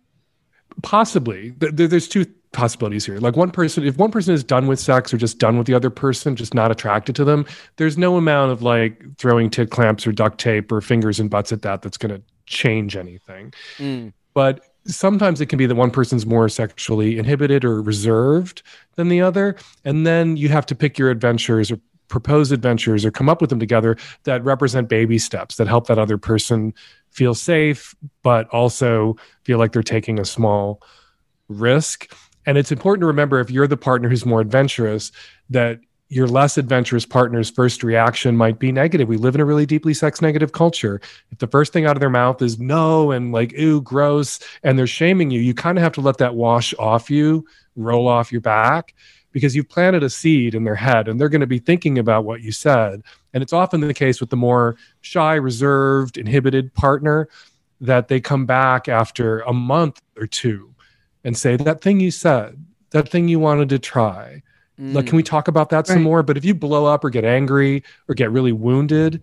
Possibly. 0.82 1.52
Th- 1.52 1.74
th- 1.76 1.90
there's 1.90 2.08
two 2.08 2.26
possibilities 2.52 3.06
here. 3.06 3.18
Like 3.18 3.36
one 3.36 3.50
person 3.50 3.84
if 3.84 3.96
one 3.96 4.10
person 4.10 4.34
is 4.34 4.44
done 4.44 4.66
with 4.66 4.78
sex 4.78 5.12
or 5.12 5.16
just 5.16 5.38
done 5.38 5.56
with 5.58 5.66
the 5.66 5.74
other 5.74 5.90
person 5.90 6.36
just 6.36 6.54
not 6.54 6.70
attracted 6.70 7.16
to 7.16 7.24
them 7.24 7.46
there's 7.76 7.96
no 7.96 8.16
amount 8.16 8.52
of 8.52 8.62
like 8.62 9.02
throwing 9.16 9.48
tit 9.48 9.70
clamps 9.70 10.06
or 10.06 10.12
duct 10.12 10.38
tape 10.38 10.70
or 10.70 10.80
fingers 10.80 11.18
and 11.18 11.30
butts 11.30 11.50
at 11.52 11.62
that 11.62 11.82
that's 11.82 11.96
going 11.96 12.14
to 12.14 12.22
change 12.46 12.96
anything. 12.96 13.52
Mm. 13.78 14.12
but 14.34 14.60
sometimes 14.84 15.40
it 15.40 15.46
can 15.46 15.58
be 15.58 15.66
that 15.66 15.76
one 15.76 15.92
person's 15.92 16.26
more 16.26 16.48
sexually 16.48 17.16
inhibited 17.16 17.64
or 17.64 17.80
reserved 17.80 18.62
than 18.96 19.08
the 19.08 19.22
other 19.22 19.56
and 19.84 20.06
then 20.06 20.36
you 20.36 20.48
have 20.48 20.66
to 20.66 20.74
pick 20.74 20.98
your 20.98 21.08
adventures 21.10 21.70
or 21.70 21.78
propose 22.12 22.52
adventures 22.52 23.06
or 23.06 23.10
come 23.10 23.30
up 23.30 23.40
with 23.40 23.48
them 23.48 23.58
together 23.58 23.96
that 24.24 24.44
represent 24.44 24.86
baby 24.86 25.18
steps 25.18 25.56
that 25.56 25.66
help 25.66 25.86
that 25.86 25.98
other 25.98 26.18
person 26.18 26.74
feel 27.10 27.34
safe 27.34 27.94
but 28.22 28.46
also 28.50 29.16
feel 29.44 29.58
like 29.58 29.72
they're 29.72 29.82
taking 29.82 30.20
a 30.20 30.24
small 30.24 30.82
risk 31.48 32.14
and 32.44 32.58
it's 32.58 32.70
important 32.70 33.00
to 33.00 33.06
remember 33.06 33.40
if 33.40 33.50
you're 33.50 33.66
the 33.66 33.78
partner 33.78 34.10
who's 34.10 34.26
more 34.26 34.42
adventurous 34.42 35.10
that 35.48 35.80
your 36.10 36.26
less 36.26 36.58
adventurous 36.58 37.06
partner's 37.06 37.48
first 37.48 37.82
reaction 37.82 38.36
might 38.36 38.58
be 38.58 38.70
negative. 38.70 39.08
We 39.08 39.16
live 39.16 39.34
in 39.34 39.40
a 39.40 39.46
really 39.46 39.64
deeply 39.64 39.94
sex 39.94 40.20
negative 40.20 40.52
culture. 40.52 41.00
If 41.30 41.38
the 41.38 41.46
first 41.46 41.72
thing 41.72 41.86
out 41.86 41.96
of 41.96 42.00
their 42.00 42.10
mouth 42.10 42.42
is 42.42 42.58
no 42.58 43.12
and 43.12 43.32
like, 43.32 43.54
ooh, 43.54 43.80
gross, 43.80 44.38
and 44.62 44.78
they're 44.78 44.86
shaming 44.86 45.30
you, 45.30 45.40
you 45.40 45.54
kind 45.54 45.78
of 45.78 45.82
have 45.82 45.94
to 45.94 46.02
let 46.02 46.18
that 46.18 46.34
wash 46.34 46.74
off 46.78 47.10
you, 47.10 47.46
roll 47.76 48.06
off 48.06 48.30
your 48.30 48.42
back, 48.42 48.92
because 49.32 49.56
you've 49.56 49.68
planted 49.68 50.02
a 50.02 50.10
seed 50.10 50.54
in 50.54 50.64
their 50.64 50.74
head 50.74 51.08
and 51.08 51.20
they're 51.20 51.28
going 51.28 51.40
to 51.40 51.46
be 51.46 51.58
thinking 51.58 51.98
about 51.98 52.24
what 52.24 52.42
you 52.42 52.52
said. 52.52 53.02
And 53.32 53.42
it's 53.42 53.52
often 53.52 53.80
the 53.80 53.94
case 53.94 54.20
with 54.20 54.30
the 54.30 54.36
more 54.36 54.76
shy, 55.00 55.34
reserved, 55.34 56.16
inhibited 56.16 56.72
partner 56.74 57.28
that 57.80 58.08
they 58.08 58.20
come 58.20 58.46
back 58.46 58.88
after 58.88 59.40
a 59.40 59.52
month 59.52 60.00
or 60.16 60.26
two 60.26 60.74
and 61.24 61.36
say, 61.36 61.56
that 61.56 61.80
thing 61.80 61.98
you 61.98 62.10
said, 62.10 62.64
that 62.90 63.08
thing 63.08 63.28
you 63.28 63.40
wanted 63.40 63.68
to 63.70 63.78
try. 63.78 64.42
Like, 64.78 65.06
can 65.06 65.16
we 65.16 65.22
talk 65.22 65.46
about 65.46 65.68
that 65.70 65.86
some 65.86 66.02
more? 66.02 66.24
But 66.24 66.36
if 66.36 66.44
you 66.44 66.54
blow 66.54 66.86
up 66.86 67.04
or 67.04 67.10
get 67.10 67.24
angry 67.24 67.84
or 68.08 68.16
get 68.16 68.32
really 68.32 68.50
wounded, 68.50 69.22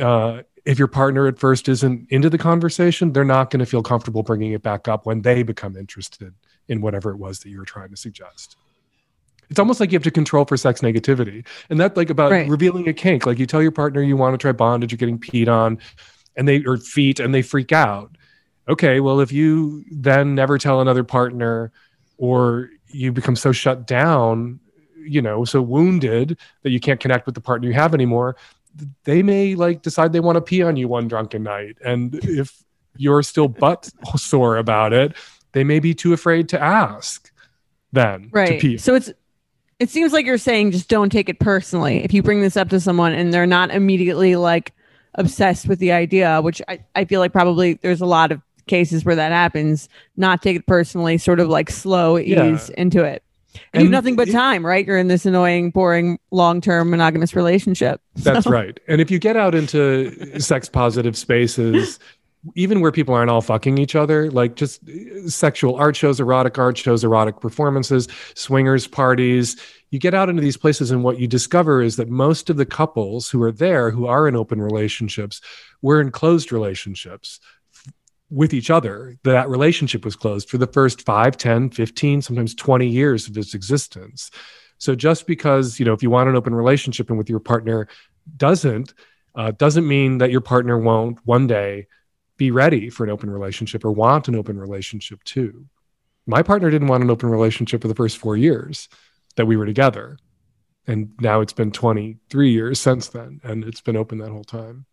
uh, 0.00 0.42
if 0.64 0.78
your 0.78 0.88
partner 0.88 1.28
at 1.28 1.38
first 1.38 1.68
isn't 1.68 2.08
into 2.10 2.28
the 2.28 2.38
conversation, 2.38 3.12
they're 3.12 3.24
not 3.24 3.50
going 3.50 3.60
to 3.60 3.66
feel 3.66 3.82
comfortable 3.82 4.22
bringing 4.24 4.52
it 4.52 4.62
back 4.62 4.88
up 4.88 5.06
when 5.06 5.22
they 5.22 5.44
become 5.44 5.76
interested 5.76 6.34
in 6.68 6.80
whatever 6.80 7.10
it 7.10 7.18
was 7.18 7.40
that 7.40 7.50
you 7.50 7.58
were 7.58 7.64
trying 7.64 7.90
to 7.90 7.96
suggest. 7.96 8.56
It's 9.50 9.58
almost 9.58 9.80
like 9.80 9.90
you 9.90 9.96
have 9.96 10.04
to 10.04 10.10
control 10.10 10.44
for 10.44 10.56
sex 10.56 10.80
negativity. 10.80 11.44
And 11.68 11.80
that 11.80 11.96
like 11.96 12.08
about 12.08 12.30
Right. 12.30 12.48
revealing 12.48 12.88
a 12.88 12.92
kink. 12.92 13.26
Like 13.26 13.38
you 13.38 13.46
tell 13.46 13.60
your 13.60 13.72
partner 13.72 14.00
you 14.00 14.16
want 14.16 14.34
to 14.34 14.38
try 14.38 14.52
bondage, 14.52 14.92
you're 14.92 14.96
getting 14.96 15.18
peed 15.18 15.48
on, 15.48 15.78
and 16.36 16.46
they 16.46 16.64
or 16.64 16.76
feet 16.76 17.18
and 17.20 17.34
they 17.34 17.42
freak 17.42 17.72
out. 17.72 18.16
Okay, 18.68 19.00
well, 19.00 19.20
if 19.20 19.32
you 19.32 19.84
then 19.90 20.34
never 20.36 20.56
tell 20.56 20.80
another 20.80 21.02
partner 21.02 21.72
or 22.16 22.70
you 22.86 23.10
become 23.10 23.34
so 23.34 23.50
shut 23.50 23.86
down, 23.86 24.60
you 25.04 25.20
know, 25.20 25.44
so 25.44 25.60
wounded 25.60 26.38
that 26.62 26.70
you 26.70 26.78
can't 26.78 27.00
connect 27.00 27.26
with 27.26 27.34
the 27.34 27.40
partner 27.40 27.66
you 27.66 27.74
have 27.74 27.92
anymore, 27.94 28.36
they 29.04 29.22
may 29.22 29.56
like 29.56 29.82
decide 29.82 30.12
they 30.12 30.20
want 30.20 30.36
to 30.36 30.40
pee 30.40 30.62
on 30.62 30.76
you 30.76 30.86
one 30.86 31.08
drunken 31.08 31.42
night. 31.42 31.76
And 31.84 32.14
if 32.22 32.62
you're 32.96 33.22
still 33.24 33.48
butt 33.48 33.90
sore 34.16 34.58
about 34.58 34.92
it, 34.92 35.16
they 35.52 35.64
may 35.64 35.80
be 35.80 35.94
too 35.94 36.12
afraid 36.12 36.48
to 36.50 36.62
ask 36.62 37.32
then 37.92 38.24
to 38.24 38.28
Right. 38.32 38.60
pee. 38.60 38.76
So 38.76 38.94
it's 38.94 39.10
it 39.80 39.90
seems 39.90 40.12
like 40.12 40.26
you're 40.26 40.38
saying 40.38 40.70
just 40.70 40.88
don't 40.88 41.10
take 41.10 41.28
it 41.28 41.40
personally. 41.40 42.04
If 42.04 42.12
you 42.14 42.22
bring 42.22 42.42
this 42.42 42.56
up 42.56 42.68
to 42.68 42.78
someone 42.78 43.12
and 43.12 43.34
they're 43.34 43.46
not 43.46 43.70
immediately 43.72 44.36
like 44.36 44.72
obsessed 45.14 45.66
with 45.66 45.78
the 45.80 45.90
idea, 45.92 46.40
which 46.42 46.62
I, 46.68 46.78
I 46.94 47.04
feel 47.06 47.18
like 47.18 47.32
probably 47.32 47.74
there's 47.74 48.00
a 48.00 48.06
lot 48.06 48.30
of 48.30 48.40
cases 48.66 49.04
where 49.04 49.16
that 49.16 49.32
happens, 49.32 49.88
not 50.16 50.42
take 50.42 50.56
it 50.56 50.66
personally, 50.66 51.18
sort 51.18 51.40
of 51.40 51.48
like 51.48 51.70
slow 51.70 52.16
Yeah. 52.16 52.52
ease 52.54 52.68
into 52.70 53.02
it. 53.02 53.24
And, 53.74 53.82
you 53.82 53.88
have 53.88 53.92
nothing 53.92 54.14
but 54.14 54.28
it- 54.28 54.32
time, 54.32 54.64
right? 54.64 54.86
You're 54.86 54.98
in 54.98 55.08
this 55.08 55.26
annoying, 55.26 55.70
boring, 55.70 56.20
long 56.30 56.60
term 56.60 56.90
monogamous 56.90 57.34
relationship. 57.34 58.00
That's 58.14 58.44
So- 58.44 58.50
right. 58.52 58.78
And 58.86 59.00
if 59.00 59.10
you 59.10 59.18
get 59.18 59.36
out 59.36 59.56
into 59.56 60.38
sex 60.40 60.68
positive 60.68 61.16
spaces, 61.16 61.98
even 62.54 62.80
where 62.80 62.92
people 62.92 63.14
aren't 63.14 63.30
all 63.30 63.40
fucking 63.40 63.78
each 63.78 63.94
other, 63.94 64.30
like 64.30 64.56
just 64.56 64.80
uh, 64.88 65.28
sexual 65.28 65.76
art 65.76 65.96
shows, 65.96 66.20
erotic 66.20 66.58
art 66.58 66.78
shows, 66.78 67.04
erotic 67.04 67.40
performances, 67.40 68.08
swingers 68.34 68.86
parties, 68.86 69.56
you 69.90 69.98
get 69.98 70.14
out 70.14 70.28
into 70.28 70.42
these 70.42 70.56
places, 70.56 70.90
and 70.90 71.02
what 71.02 71.18
you 71.18 71.26
discover 71.26 71.82
is 71.82 71.96
that 71.96 72.08
most 72.08 72.48
of 72.48 72.56
the 72.56 72.66
couples 72.66 73.28
who 73.28 73.42
are 73.42 73.52
there, 73.52 73.90
who 73.90 74.06
are 74.06 74.28
in 74.28 74.36
open 74.36 74.62
relationships, 74.62 75.40
were 75.82 76.00
in 76.00 76.10
closed 76.10 76.52
relationships 76.52 77.40
with 78.30 78.54
each 78.54 78.70
other. 78.70 79.18
That 79.24 79.48
relationship 79.48 80.04
was 80.04 80.16
closed 80.16 80.48
for 80.48 80.58
the 80.58 80.66
first 80.68 81.02
5, 81.02 81.36
10, 81.36 81.70
15, 81.70 82.22
sometimes 82.22 82.54
20 82.54 82.86
years 82.86 83.28
of 83.28 83.36
its 83.36 83.54
existence 83.54 84.30
So 84.78 84.94
just 84.94 85.26
because, 85.26 85.78
you 85.78 85.84
know, 85.84 85.92
if 85.92 86.02
you 86.02 86.10
want 86.10 86.28
an 86.28 86.36
open 86.36 86.54
relationship 86.54 87.10
and 87.10 87.18
with 87.18 87.28
your 87.28 87.40
partner 87.40 87.88
doesn't, 88.36 88.94
uh, 89.34 89.52
doesn't 89.52 89.86
mean 89.86 90.18
that 90.18 90.30
your 90.30 90.40
partner 90.40 90.78
won't 90.78 91.18
one 91.26 91.46
day 91.46 91.86
be 92.40 92.50
ready 92.50 92.88
for 92.88 93.04
an 93.04 93.10
open 93.10 93.28
relationship 93.28 93.84
or 93.84 93.92
want 93.92 94.26
an 94.26 94.34
open 94.34 94.58
relationship 94.58 95.22
too. 95.24 95.66
My 96.26 96.42
partner 96.42 96.70
didn't 96.70 96.88
want 96.88 97.04
an 97.04 97.10
open 97.10 97.28
relationship 97.28 97.82
for 97.82 97.88
the 97.88 97.94
first 97.94 98.16
four 98.16 98.34
years 98.34 98.88
that 99.36 99.44
we 99.44 99.58
were 99.58 99.66
together. 99.66 100.16
And 100.86 101.12
now 101.20 101.42
it's 101.42 101.52
been 101.52 101.70
23 101.70 102.50
years 102.50 102.80
since 102.80 103.08
then, 103.08 103.42
and 103.44 103.62
it's 103.62 103.82
been 103.82 103.94
open 103.94 104.16
that 104.18 104.30
whole 104.30 104.42
time. 104.42 104.86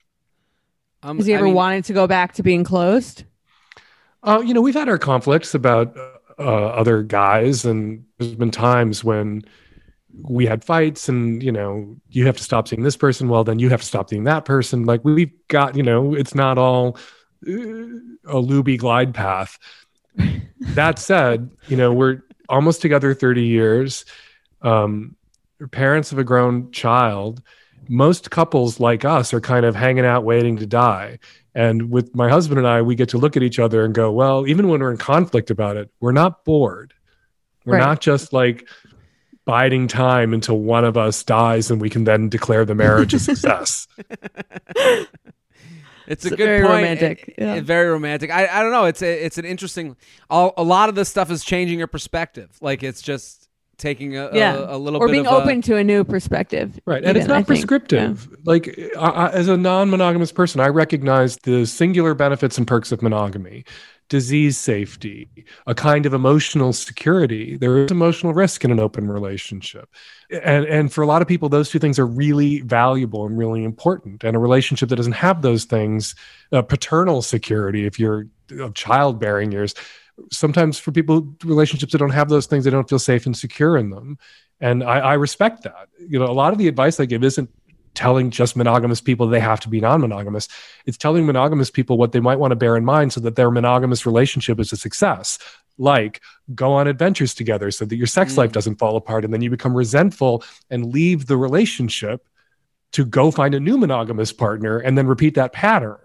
Um, 1.01 1.15
Has 1.17 1.25
he 1.25 1.33
I 1.33 1.37
ever 1.37 1.45
mean, 1.45 1.53
wanted 1.53 1.85
to 1.85 1.93
go 1.93 2.05
back 2.05 2.33
to 2.33 2.43
being 2.43 2.65
closed? 2.65 3.23
Uh, 4.23 4.43
you 4.45 4.53
know, 4.53 4.61
we've 4.61 4.75
had 4.75 4.89
our 4.89 4.97
conflicts 4.97 5.55
about 5.55 5.95
uh, 6.37 6.41
other 6.41 7.01
guys, 7.01 7.63
and 7.63 8.03
there's 8.17 8.35
been 8.35 8.51
times 8.51 9.05
when 9.05 9.41
we 10.21 10.45
had 10.45 10.65
fights, 10.65 11.07
and 11.07 11.41
you 11.41 11.53
know, 11.53 11.95
you 12.09 12.25
have 12.25 12.35
to 12.35 12.43
stop 12.43 12.67
seeing 12.67 12.83
this 12.83 12.97
person. 12.97 13.29
Well, 13.29 13.45
then 13.45 13.59
you 13.59 13.69
have 13.69 13.79
to 13.79 13.87
stop 13.87 14.09
seeing 14.09 14.25
that 14.25 14.43
person. 14.43 14.85
Like 14.85 15.05
we've 15.05 15.31
got, 15.47 15.77
you 15.77 15.83
know, 15.83 16.13
it's 16.13 16.35
not 16.35 16.57
all 16.57 16.97
a 17.43 18.35
luby 18.41 18.77
glide 18.77 19.13
path. 19.13 19.57
that 20.59 20.99
said, 20.99 21.49
you 21.67 21.77
know, 21.77 21.93
we're 21.93 22.23
almost 22.49 22.81
together 22.81 23.13
30 23.13 23.43
years. 23.43 24.05
Um, 24.61 25.15
parents 25.71 26.11
of 26.11 26.17
a 26.19 26.23
grown 26.23 26.71
child. 26.71 27.41
Most 27.89 28.31
couples 28.31 28.79
like 28.79 29.05
us 29.05 29.33
are 29.33 29.39
kind 29.41 29.65
of 29.65 29.75
hanging 29.75 30.05
out 30.05 30.23
waiting 30.23 30.57
to 30.57 30.65
die. 30.65 31.19
And 31.55 31.89
with 31.89 32.15
my 32.15 32.29
husband 32.29 32.59
and 32.59 32.67
I, 32.67 32.81
we 32.81 32.95
get 32.95 33.09
to 33.09 33.17
look 33.17 33.37
at 33.37 33.43
each 33.43 33.59
other 33.59 33.83
and 33.85 33.93
go, 33.93 34.11
well, 34.11 34.45
even 34.47 34.67
when 34.67 34.79
we're 34.81 34.91
in 34.91 34.97
conflict 34.97 35.49
about 35.49 35.77
it, 35.77 35.89
we're 35.99 36.11
not 36.11 36.43
bored. 36.45 36.93
We're 37.65 37.73
Right. 37.73 37.79
not 37.85 38.01
just 38.01 38.33
like 38.33 38.67
biding 39.45 39.87
time 39.87 40.33
until 40.33 40.59
one 40.59 40.83
of 40.85 40.97
us 40.97 41.23
dies 41.23 41.71
and 41.71 41.79
we 41.81 41.89
can 41.89 42.03
then 42.03 42.29
declare 42.29 42.65
the 42.65 42.75
marriage 42.75 43.13
a 43.13 43.19
success. 43.19 43.87
It's 46.07 46.23
a 46.25 46.29
It's 46.29 46.35
good 46.37 46.45
very 46.45 46.61
point. 46.61 46.73
romantic, 46.73 47.27
It- 47.29 47.35
yeah. 47.37 47.55
it- 47.55 47.63
very 47.63 47.89
romantic. 47.89 48.31
I, 48.31 48.47
I 48.47 48.63
don't 48.63 48.71
know. 48.71 48.85
It's 48.85 49.01
a, 49.01 49.25
it's 49.25 49.37
an 49.37 49.45
interesting. 49.45 49.95
A, 50.29 50.49
a 50.57 50.63
lot 50.63 50.89
of 50.89 50.95
this 50.95 51.09
stuff 51.09 51.29
is 51.31 51.43
changing 51.43 51.77
your 51.79 51.87
perspective. 51.87 52.49
Like 52.61 52.81
it's 52.83 53.01
just 53.01 53.47
taking 53.77 54.17
a, 54.17 54.29
Yeah. 54.33 54.55
a, 54.55 54.75
a 54.75 54.77
little 54.77 54.99
or 55.01 55.07
bit 55.07 55.11
being 55.11 55.27
of 55.27 55.33
open 55.43 55.59
A, 55.59 55.61
to 55.63 55.75
a 55.75 55.83
new 55.83 56.03
perspective. 56.03 56.79
Right. 56.85 57.03
And 57.03 57.15
it's 57.15 57.25
even, 57.25 57.31
I 57.31 57.37
not 57.39 57.47
think. 57.47 57.59
prescriptive. 57.59 58.27
Like, 58.45 58.79
I, 58.97 59.01
I, 59.09 59.29
as 59.31 59.47
a 59.49 59.57
non 59.57 59.89
monogamous 59.91 60.31
person, 60.31 60.61
I 60.61 60.67
recognize 60.69 61.37
the 61.43 61.65
singular 61.67 62.13
benefits 62.15 62.57
and 62.57 62.65
perks 62.65 62.91
of 62.91 63.01
monogamy 63.03 63.65
disease 64.09 64.57
safety, 64.57 65.29
a 65.65 65.75
kind 65.75 66.05
of 66.05 66.13
emotional 66.13 66.73
security. 66.73 67.57
There 67.57 67.83
is 67.83 67.91
emotional 67.91 68.33
risk 68.33 68.63
in 68.63 68.71
an 68.71 68.79
open 68.79 69.09
relationship. 69.09 69.89
And, 70.29 70.65
and 70.65 70.93
for 70.93 71.01
a 71.01 71.07
lot 71.07 71.21
of 71.21 71.27
people, 71.27 71.49
those 71.49 71.69
two 71.69 71.79
things 71.79 71.99
are 71.99 72.05
really 72.05 72.61
valuable 72.61 73.25
and 73.25 73.37
really 73.37 73.63
important. 73.63 74.23
And 74.23 74.35
a 74.35 74.39
relationship 74.39 74.89
that 74.89 74.95
doesn't 74.95 75.13
have 75.13 75.41
those 75.41 75.65
things, 75.65 76.15
uh, 76.51 76.61
paternal 76.61 77.21
security, 77.21 77.85
if 77.85 77.99
you're 77.99 78.27
of 78.59 78.73
childbearing 78.73 79.51
years, 79.51 79.73
sometimes 80.31 80.79
for 80.79 80.91
people 80.91 81.35
relationships 81.43 81.91
that 81.91 81.99
don't 81.99 82.09
have 82.09 82.29
those 82.29 82.47
things 82.47 82.63
they 82.63 82.71
don't 82.71 82.89
feel 82.89 82.99
safe 82.99 83.25
and 83.25 83.37
secure 83.37 83.77
in 83.77 83.89
them 83.89 84.17
and 84.59 84.83
I, 84.83 84.99
I 84.99 85.13
respect 85.13 85.63
that 85.63 85.89
you 85.99 86.17
know 86.17 86.25
a 86.25 86.33
lot 86.33 86.53
of 86.53 86.57
the 86.57 86.67
advice 86.67 86.99
i 86.99 87.05
give 87.05 87.23
isn't 87.23 87.49
telling 87.93 88.29
just 88.31 88.55
monogamous 88.55 89.01
people 89.01 89.27
they 89.27 89.39
have 89.39 89.59
to 89.61 89.69
be 89.69 89.81
non-monogamous. 89.81 90.47
It's 90.85 90.97
telling 90.97 91.25
monogamous 91.25 91.71
people 91.71 91.97
what 91.97 92.11
they 92.11 92.19
might 92.19 92.39
want 92.39 92.51
to 92.51 92.55
bear 92.55 92.77
in 92.77 92.85
mind 92.85 93.13
so 93.13 93.21
that 93.21 93.35
their 93.35 93.51
monogamous 93.51 94.05
relationship 94.05 94.59
is 94.59 94.71
a 94.71 94.77
success. 94.77 95.39
Like 95.77 96.21
go 96.55 96.73
on 96.73 96.87
adventures 96.87 97.33
together 97.33 97.71
so 97.71 97.85
that 97.85 97.95
your 97.95 98.07
sex 98.07 98.33
Mm. 98.33 98.37
life 98.37 98.51
doesn't 98.51 98.75
fall 98.79 98.95
apart 98.97 99.25
and 99.25 99.33
then 99.33 99.41
you 99.41 99.49
become 99.49 99.75
resentful 99.75 100.43
and 100.69 100.93
leave 100.93 101.27
the 101.27 101.37
relationship 101.37 102.27
to 102.93 103.05
go 103.05 103.31
find 103.31 103.53
a 103.53 103.59
new 103.59 103.77
monogamous 103.77 104.31
partner 104.31 104.79
and 104.79 104.97
then 104.97 105.07
repeat 105.07 105.35
that 105.35 105.53
pattern 105.53 105.97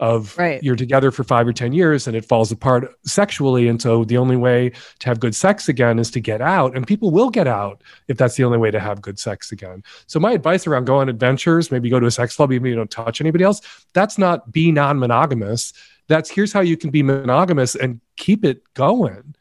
of 0.00 0.36
Right. 0.38 0.62
you're 0.62 0.76
together 0.76 1.10
for 1.10 1.22
five 1.22 1.46
or 1.46 1.52
10 1.52 1.72
years 1.72 2.08
and 2.08 2.16
it 2.16 2.24
falls 2.24 2.50
apart 2.50 2.92
sexually. 3.04 3.68
And 3.68 3.80
so 3.80 4.04
the 4.04 4.16
only 4.16 4.36
way 4.36 4.70
to 4.70 5.06
have 5.08 5.20
good 5.20 5.34
sex 5.34 5.68
again 5.68 5.98
is 5.98 6.10
to 6.12 6.20
get 6.20 6.40
out. 6.40 6.74
And 6.74 6.86
people 6.86 7.10
will 7.10 7.28
get 7.30 7.46
out 7.46 7.82
if 8.08 8.16
that's 8.16 8.34
the 8.34 8.44
only 8.44 8.56
way 8.58 8.70
to 8.70 8.80
have 8.80 9.02
good 9.02 9.18
sex 9.18 9.52
again. 9.52 9.84
So 10.06 10.18
my 10.18 10.32
advice 10.32 10.66
around 10.66 10.86
go 10.86 10.96
on 10.98 11.08
adventures, 11.10 11.70
maybe 11.70 11.90
go 11.90 12.00
to 12.00 12.06
a 12.06 12.10
sex 12.10 12.34
club, 12.34 12.50
even 12.50 12.66
if 12.66 12.70
you 12.70 12.76
don't 12.76 12.90
touch 12.90 13.20
anybody 13.20 13.44
else, 13.44 13.60
that's 13.92 14.16
not 14.16 14.50
be 14.50 14.72
non 14.72 14.98
monogamous. 14.98 15.74
That's 16.08 16.30
here's 16.30 16.52
how 16.52 16.60
you 16.60 16.76
can 16.76 16.90
be 16.90 17.02
monogamous 17.02 17.74
and 17.76 18.00
keep 18.16 18.44
it 18.44 18.62
going. 18.74 19.34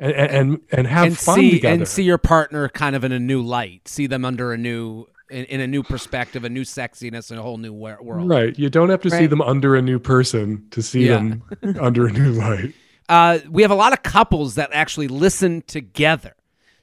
And, 0.00 0.12
and 0.12 0.60
and 0.70 0.86
have 0.86 1.06
and 1.08 1.18
fun 1.18 1.34
see 1.36 1.50
together. 1.50 1.74
and 1.74 1.88
see 1.88 2.04
your 2.04 2.18
partner 2.18 2.68
kind 2.68 2.94
of 2.94 3.02
in 3.02 3.10
a 3.10 3.18
new 3.18 3.42
light. 3.42 3.88
See 3.88 4.06
them 4.06 4.24
under 4.24 4.52
a 4.52 4.56
new 4.56 5.06
in, 5.30 5.44
in 5.46 5.60
a 5.60 5.66
new 5.66 5.82
perspective, 5.82 6.44
a 6.44 6.48
new 6.48 6.62
sexiness, 6.62 7.30
and 7.30 7.38
a 7.38 7.42
whole 7.42 7.58
new 7.58 7.72
world. 7.72 8.28
Right. 8.28 8.58
You 8.58 8.68
don't 8.70 8.88
have 8.90 9.02
to 9.02 9.10
see 9.10 9.26
them 9.26 9.40
under 9.42 9.76
a 9.76 9.82
new 9.82 9.98
person 9.98 10.66
to 10.70 10.82
see 10.82 11.06
Yeah. 11.08 11.16
them 11.16 11.42
under 11.80 12.06
a 12.06 12.12
new 12.12 12.32
light. 12.32 12.74
uh, 13.08 13.38
we 13.50 13.62
have 13.62 13.70
a 13.70 13.74
lot 13.76 13.92
of 13.92 14.02
couples 14.02 14.56
that 14.56 14.70
actually 14.72 15.08
listen 15.08 15.62
together. 15.66 16.34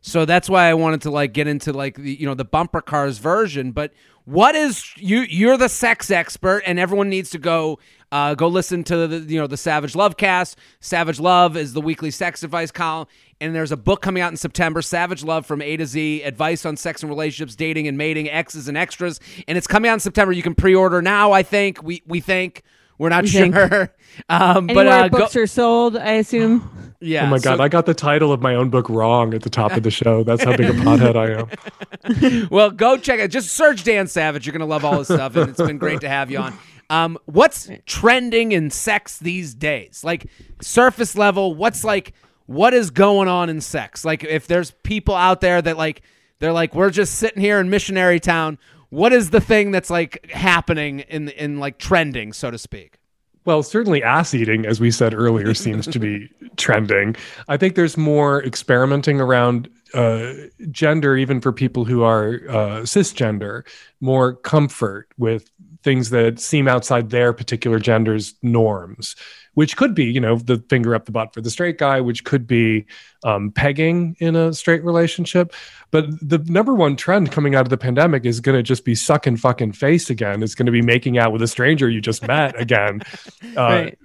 So 0.01 0.25
that's 0.25 0.47
why 0.49 0.69
I 0.69 0.75
wanted 0.75 1.01
to 1.03 1.09
like 1.11 1.33
get 1.33 1.47
into 1.47 1.73
like 1.73 1.95
the 1.95 2.13
you 2.19 2.27
know 2.27 2.35
the 2.35 2.45
bumper 2.45 2.81
cars 2.81 3.17
version. 3.17 3.71
But 3.71 3.91
what 4.25 4.53
is 4.53 4.85
you? 4.97 5.21
You're 5.21 5.57
the 5.57 5.67
sex 5.69 6.11
expert, 6.11 6.61
and 6.67 6.77
everyone 6.79 7.09
needs 7.09 7.31
to 7.31 7.39
go 7.39 7.79
uh, 8.11 8.35
go 8.35 8.47
listen 8.47 8.83
to 8.83 9.07
the 9.07 9.33
you 9.33 9.39
know 9.39 9.47
the 9.47 9.57
Savage 9.57 9.93
Lovecast. 9.93 10.57
Savage 10.79 11.19
Love 11.19 11.57
is 11.57 11.73
the 11.73 11.81
weekly 11.81 12.11
sex 12.11 12.43
advice 12.43 12.69
column, 12.69 13.07
and 13.41 13.53
there's 13.55 13.71
a 13.71 13.77
book 13.77 14.01
coming 14.01 14.21
out 14.21 14.31
in 14.31 14.37
September. 14.37 14.81
Savage 14.81 15.23
Love 15.23 15.45
from 15.45 15.61
A 15.61 15.77
to 15.77 15.85
Z: 15.85 16.23
Advice 16.23 16.65
on 16.65 16.77
Sex 16.77 17.01
and 17.03 17.09
Relationships, 17.09 17.55
Dating 17.55 17.87
and 17.87 17.97
Mating, 17.97 18.29
exes 18.29 18.67
and 18.67 18.77
Extras, 18.77 19.19
and 19.47 19.57
it's 19.57 19.67
coming 19.67 19.89
out 19.89 19.95
in 19.95 19.99
September. 19.99 20.31
You 20.31 20.43
can 20.43 20.55
pre-order 20.55 21.01
now. 21.01 21.31
I 21.31 21.43
think 21.43 21.83
we 21.83 22.01
we 22.05 22.19
think. 22.21 22.63
We're 22.97 23.09
not 23.09 23.23
We 23.23 23.29
sure, 23.29 23.51
think. 23.51 23.55
um, 24.29 24.67
but 24.67 24.77
Anywhere 24.87 25.03
uh, 25.03 25.07
go, 25.09 25.17
books 25.17 25.35
are 25.35 25.47
sold, 25.47 25.97
I 25.97 26.11
assume. 26.11 26.93
yeah. 27.01 27.25
oh 27.25 27.27
my 27.27 27.37
so- 27.37 27.43
god, 27.51 27.59
I 27.59 27.67
got 27.67 27.85
the 27.85 27.93
title 27.93 28.31
of 28.31 28.41
my 28.41 28.55
own 28.55 28.69
book 28.69 28.87
wrong 28.89 29.33
at 29.33 29.41
the 29.41 29.49
top 29.49 29.73
of 29.73 29.83
the 29.83 29.91
show. 29.91 30.23
That's 30.23 30.43
how 30.45 30.55
big 30.55 30.69
a 30.69 30.73
pothead 30.73 31.15
I 31.17 31.41
am. 31.41 32.47
Well, 32.49 32.71
go 32.71 32.97
check 32.97 33.19
it. 33.19 33.29
Just 33.31 33.49
search 33.51 33.83
Dan 33.83 34.07
Savage. 34.07 34.45
You're 34.45 34.53
gonna 34.53 34.65
love 34.65 34.85
all 34.85 34.99
his 34.99 35.07
stuff, 35.07 35.35
and 35.35 35.49
it's 35.49 35.61
been 35.61 35.77
great 35.77 36.01
to 36.01 36.07
have 36.07 36.31
you 36.31 36.37
on. 36.37 36.57
Um, 36.89 37.17
what's 37.25 37.69
trending 37.85 38.51
in 38.51 38.69
sex 38.69 39.17
these 39.17 39.53
days? 39.55 40.03
Like 40.03 40.27
surface 40.61 41.17
level, 41.17 41.53
what's 41.55 41.83
like 41.83 42.13
what 42.45 42.73
is 42.73 42.91
going 42.91 43.27
on 43.27 43.49
in 43.49 43.61
sex? 43.61 44.05
Like 44.05 44.23
if 44.23 44.47
there's 44.47 44.71
people 44.83 45.15
out 45.15 45.41
there 45.41 45.61
that 45.61 45.77
like 45.77 46.01
they're 46.39 46.53
like 46.53 46.75
we're 46.75 46.89
just 46.89 47.15
sitting 47.15 47.41
here 47.41 47.59
in 47.59 47.69
missionary 47.69 48.19
town. 48.19 48.57
What 48.89 49.13
is 49.13 49.31
the 49.31 49.41
thing 49.41 49.71
that's 49.71 49.89
like 49.89 50.29
happening 50.31 51.01
in 51.01 51.29
in 51.29 51.59
like 51.59 51.79
trending, 51.79 52.33
so 52.33 52.51
to 52.51 52.57
speak? 52.57 52.97
Well, 53.45 53.61
certainly 53.61 54.01
ass 54.01 54.33
eating, 54.33 54.65
as 54.65 54.79
we 54.79 54.89
said 54.89 55.13
earlier, 55.13 55.53
seems 55.53 55.85
to 55.87 55.99
be 55.99 56.29
trending. 56.57 57.15
I 57.47 57.57
think 57.57 57.75
there's 57.75 57.95
more 57.95 58.43
experimenting 58.43 59.21
around 59.21 59.69
uh, 59.93 60.33
gender, 60.71 61.15
even 61.15 61.39
for 61.41 61.51
people 61.51 61.85
who 61.85 62.01
are 62.01 62.41
uh, 62.49 62.81
cisgender, 62.81 63.63
more 64.01 64.33
comfort 64.33 65.09
with 65.17 65.49
things 65.83 66.09
that 66.09 66.39
seem 66.39 66.67
outside 66.67 67.11
their 67.11 67.33
particular 67.33 67.77
gender's 67.77 68.33
norms, 68.41 69.15
which 69.55 69.75
could 69.75 69.95
be, 69.95 70.05
you 70.05 70.21
know, 70.21 70.37
the 70.37 70.63
finger 70.69 70.93
up 70.93 71.05
the 71.05 71.11
butt 71.11 71.33
for 71.33 71.41
the 71.41 71.49
straight 71.49 71.77
guy, 71.77 71.99
which 71.99 72.23
could 72.23 72.45
be 72.45 72.85
um, 73.23 73.51
pegging 73.51 74.15
in 74.19 74.35
a 74.35 74.53
straight 74.53 74.83
relationship. 74.83 75.53
But 75.91 76.05
the 76.21 76.37
number 76.45 76.75
one 76.75 76.95
trend 76.95 77.31
coming 77.31 77.55
out 77.55 77.65
of 77.65 77.69
the 77.69 77.77
pandemic 77.77 78.25
is 78.25 78.39
going 78.39 78.57
to 78.57 78.63
just 78.63 78.85
be 78.85 78.95
sucking 78.95 79.37
fucking 79.37 79.71
face 79.71 80.09
again. 80.09 80.43
It's 80.43 80.55
going 80.55 80.65
to 80.67 80.71
be 80.71 80.81
making 80.81 81.17
out 81.17 81.31
with 81.31 81.41
a 81.41 81.47
stranger 81.47 81.89
you 81.89 82.01
just 82.01 82.25
met 82.27 82.59
again. 82.59 83.01
Uh, 83.55 83.63
Right. 83.65 83.97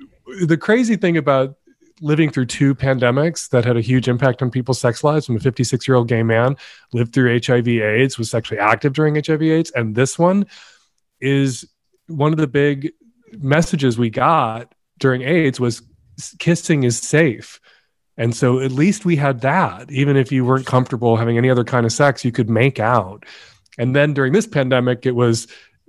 The 0.47 0.57
crazy 0.57 0.97
thing 0.97 1.17
about 1.17 1.57
living 2.01 2.31
through 2.31 2.47
two 2.47 2.75
pandemics 2.75 3.49
that 3.51 3.65
had 3.65 3.77
a 3.77 3.81
huge 3.81 4.09
impact 4.09 4.43
on 4.43 4.51
people's 4.51 4.81
sex 4.81 5.05
lives. 5.05 5.29
I'm 5.29 5.37
a 5.37 5.41
56 5.41 5.87
year 5.87 5.97
old 5.97 6.09
gay 6.09 6.23
man, 6.23 6.57
lived 6.93 7.13
through 7.13 7.39
HIV 7.45 7.69
AIDS, 7.69 8.19
was 8.19 8.31
sexually 8.31 8.61
active 8.61 8.93
during 8.93 9.17
HIV 9.17 9.43
AIDS. 9.43 9.71
And 9.73 9.95
this 9.95 10.19
one 10.19 10.47
is 11.21 11.69
one 12.07 12.33
of 12.33 12.39
the 12.39 12.47
big 12.47 12.93
messages 13.33 13.99
we 13.99 14.11
got 14.11 14.73
during 15.01 15.23
AIDS 15.23 15.59
was 15.59 15.83
kissing 16.39 16.85
is 16.85 16.99
safe. 16.99 17.61
And 18.17 18.37
so 18.37 18.61
at 18.61 18.71
least 18.71 19.05
we 19.05 19.17
had 19.17 19.41
that. 19.41 19.91
Even 19.91 20.17
if 20.17 20.31
you 20.31 20.45
weren't 20.45 20.67
comfortable 20.67 21.17
having 21.17 21.39
any 21.39 21.51
other 21.51 21.65
kind 21.65 21.87
of 21.87 21.93
sex, 21.93 22.25
you 22.25 22.33
could 22.33 22.51
make 22.51 22.79
out. 22.79 23.25
And 23.79 23.97
then 23.97 24.13
during 24.13 24.33
this 24.33 24.47
pandemic, 24.47 25.07
it 25.07 25.15
was 25.15 25.47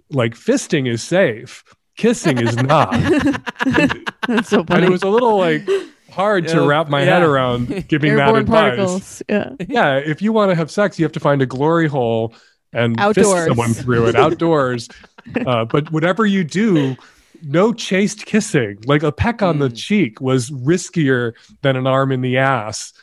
like 0.10 0.34
fisting 0.34 0.88
is 0.88 1.04
safe, 1.04 1.64
kissing 1.98 2.40
is 2.40 2.56
not. 2.56 2.92
That's 4.28 4.50
so 4.50 4.64
funny. 4.64 4.76
and 4.76 4.86
it 4.86 4.90
was 4.90 5.04
a 5.04 5.10
little 5.10 5.38
like 5.38 5.68
hard 6.10 6.48
to 6.50 6.66
wrap 6.66 6.90
my 6.90 7.00
yeah. 7.00 7.06
head 7.06 7.24
around 7.24 7.68
giving 7.88 8.16
that 8.16 8.28
Airborne 8.28 8.42
advice. 8.44 8.60
particles. 8.62 9.24
Yeah. 9.28 9.50
Yeah, 9.68 9.96
if 9.98 10.22
you 10.22 10.32
want 10.32 10.52
to 10.52 10.56
have 10.56 10.70
sex, 10.72 11.00
you 11.00 11.06
have 11.06 11.12
to 11.14 11.20
find 11.20 11.42
a 11.42 11.46
glory 11.46 11.88
hole 11.88 12.34
and 12.74 13.00
Outdoors. 13.00 13.28
fist 13.28 13.48
someone 13.48 13.74
through 13.74 14.08
it 14.08 14.16
outdoors. 14.16 14.90
uh, 15.46 15.66
but 15.66 15.92
whatever 15.92 16.26
you 16.26 16.44
do, 16.44 16.96
no 17.44 17.74
chaste 17.74 18.26
kissing. 18.26 18.78
Like 18.86 19.04
a 19.04 19.12
peck 19.12 19.42
on 19.42 19.60
the 19.60 19.70
Mm. 19.70 19.76
cheek 19.78 20.22
was 20.22 20.50
riskier 20.52 21.34
than 21.62 21.76
an 21.76 21.88
arm 21.88 22.12
in 22.12 22.22
the 22.22 22.38
ass. 22.38 22.94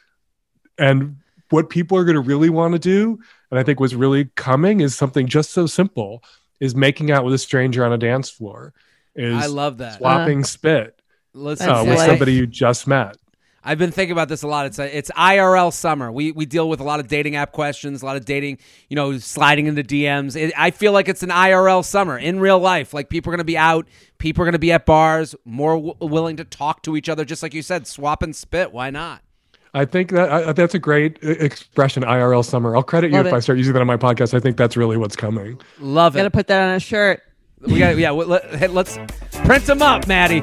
And 0.78 1.16
what 1.51 1.70
people 1.70 1.97
are 1.99 2.05
going 2.05 2.14
to 2.14 2.20
really 2.20 2.51
want 2.51 2.72
to 2.72 2.78
do, 2.78 3.18
and 3.51 3.59
I 3.59 3.62
think 3.62 3.80
what's 3.80 3.95
really 3.95 4.26
coming 4.36 4.80
is 4.80 4.95
something 4.95 5.26
just 5.26 5.51
so 5.51 5.66
simple: 5.66 6.22
is 6.61 6.74
making 6.74 7.11
out 7.11 7.24
with 7.24 7.34
a 7.34 7.39
stranger 7.39 7.84
on 7.84 7.93
a 7.93 7.99
dance 7.99 8.30
floor. 8.30 8.72
Is 9.14 9.43
I 9.43 9.47
love 9.47 9.78
that. 9.78 9.99
swapping 9.99 10.45
spit 10.45 11.01
uh, 11.34 11.39
with 11.41 11.59
sick. 11.59 12.07
somebody 12.07 12.34
you 12.34 12.47
just 12.47 12.86
met. 12.86 13.16
I've 13.68 13.76
been 13.76 13.90
thinking 13.90 14.12
about 14.12 14.30
this 14.30 14.42
a 14.42 14.48
lot. 14.48 14.64
It's 14.64 14.78
a, 14.78 14.96
it's 14.96 15.10
IRL 15.10 15.70
summer. 15.70 16.10
We 16.10 16.32
we 16.32 16.46
deal 16.46 16.70
with 16.70 16.80
a 16.80 16.84
lot 16.84 17.00
of 17.00 17.06
dating 17.06 17.36
app 17.36 17.52
questions, 17.52 18.00
a 18.00 18.06
lot 18.06 18.16
of 18.16 18.24
dating, 18.24 18.60
you 18.88 18.96
know, 18.96 19.18
sliding 19.18 19.66
into 19.66 19.82
DMs. 19.82 20.36
It, 20.36 20.54
I 20.56 20.70
feel 20.70 20.92
like 20.92 21.06
it's 21.06 21.22
an 21.22 21.28
IRL 21.28 21.84
summer 21.84 22.16
in 22.16 22.40
real 22.40 22.58
life. 22.58 22.94
Like 22.94 23.10
people 23.10 23.30
are 23.30 23.36
going 23.36 23.40
to 23.40 23.44
be 23.44 23.58
out, 23.58 23.86
people 24.16 24.42
are 24.42 24.46
going 24.46 24.54
to 24.54 24.58
be 24.58 24.72
at 24.72 24.86
bars, 24.86 25.34
more 25.44 25.74
w- 25.74 25.94
willing 26.00 26.38
to 26.38 26.44
talk 26.44 26.82
to 26.84 26.96
each 26.96 27.10
other. 27.10 27.26
Just 27.26 27.42
like 27.42 27.52
you 27.52 27.60
said, 27.60 27.86
swap 27.86 28.22
and 28.22 28.34
spit. 28.34 28.72
Why 28.72 28.88
not? 28.88 29.20
I 29.74 29.84
think 29.84 30.12
that 30.12 30.32
I, 30.32 30.52
that's 30.52 30.74
a 30.74 30.78
great 30.78 31.18
uh, 31.22 31.28
expression, 31.32 32.04
IRL 32.04 32.42
summer. 32.42 32.74
I'll 32.74 32.82
credit 32.82 33.10
you 33.10 33.18
Love 33.18 33.26
if. 33.26 33.34
I 33.34 33.40
start 33.40 33.58
using 33.58 33.74
that 33.74 33.80
on 33.80 33.86
my 33.86 33.98
podcast. 33.98 34.32
I 34.32 34.40
think 34.40 34.56
that's 34.56 34.78
really 34.78 34.96
what's 34.96 35.14
coming. 35.14 35.60
Love 35.78 36.16
it. 36.16 36.20
Got 36.20 36.22
to 36.24 36.30
put 36.30 36.46
that 36.46 36.70
on 36.70 36.74
a 36.74 36.80
shirt. 36.80 37.22
We 37.60 37.80
got 37.80 37.98
yeah. 37.98 38.12
Let, 38.12 38.50
let, 38.50 38.72
let's 38.72 38.98
print 39.44 39.66
them 39.66 39.82
up, 39.82 40.06
Maddie. 40.06 40.42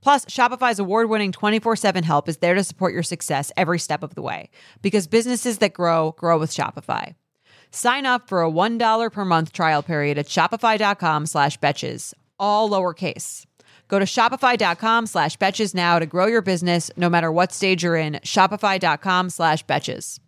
Plus, 0.00 0.24
Shopify's 0.26 0.78
award 0.78 1.08
winning 1.08 1.32
24 1.32 1.76
7 1.76 2.04
help 2.04 2.28
is 2.28 2.38
there 2.38 2.54
to 2.54 2.64
support 2.64 2.92
your 2.92 3.02
success 3.02 3.52
every 3.56 3.78
step 3.78 4.02
of 4.02 4.14
the 4.14 4.22
way 4.22 4.50
because 4.82 5.06
businesses 5.06 5.58
that 5.58 5.72
grow, 5.72 6.12
grow 6.12 6.38
with 6.38 6.50
Shopify. 6.50 7.14
Sign 7.70 8.06
up 8.06 8.28
for 8.28 8.42
a 8.42 8.50
$1 8.50 9.12
per 9.12 9.24
month 9.24 9.52
trial 9.52 9.82
period 9.82 10.18
at 10.18 10.26
shopify.com 10.26 11.26
slash 11.26 11.58
betches, 11.58 12.14
all 12.38 12.70
lowercase. 12.70 13.44
Go 13.88 13.98
to 13.98 14.04
shopify.com 14.04 15.06
slash 15.06 15.36
betches 15.38 15.74
now 15.74 15.98
to 15.98 16.06
grow 16.06 16.26
your 16.26 16.42
business 16.42 16.90
no 16.96 17.08
matter 17.08 17.32
what 17.32 17.52
stage 17.52 17.82
you're 17.82 17.96
in. 17.96 18.14
Shopify.com 18.22 19.30
slash 19.30 19.64
betches. 19.64 20.20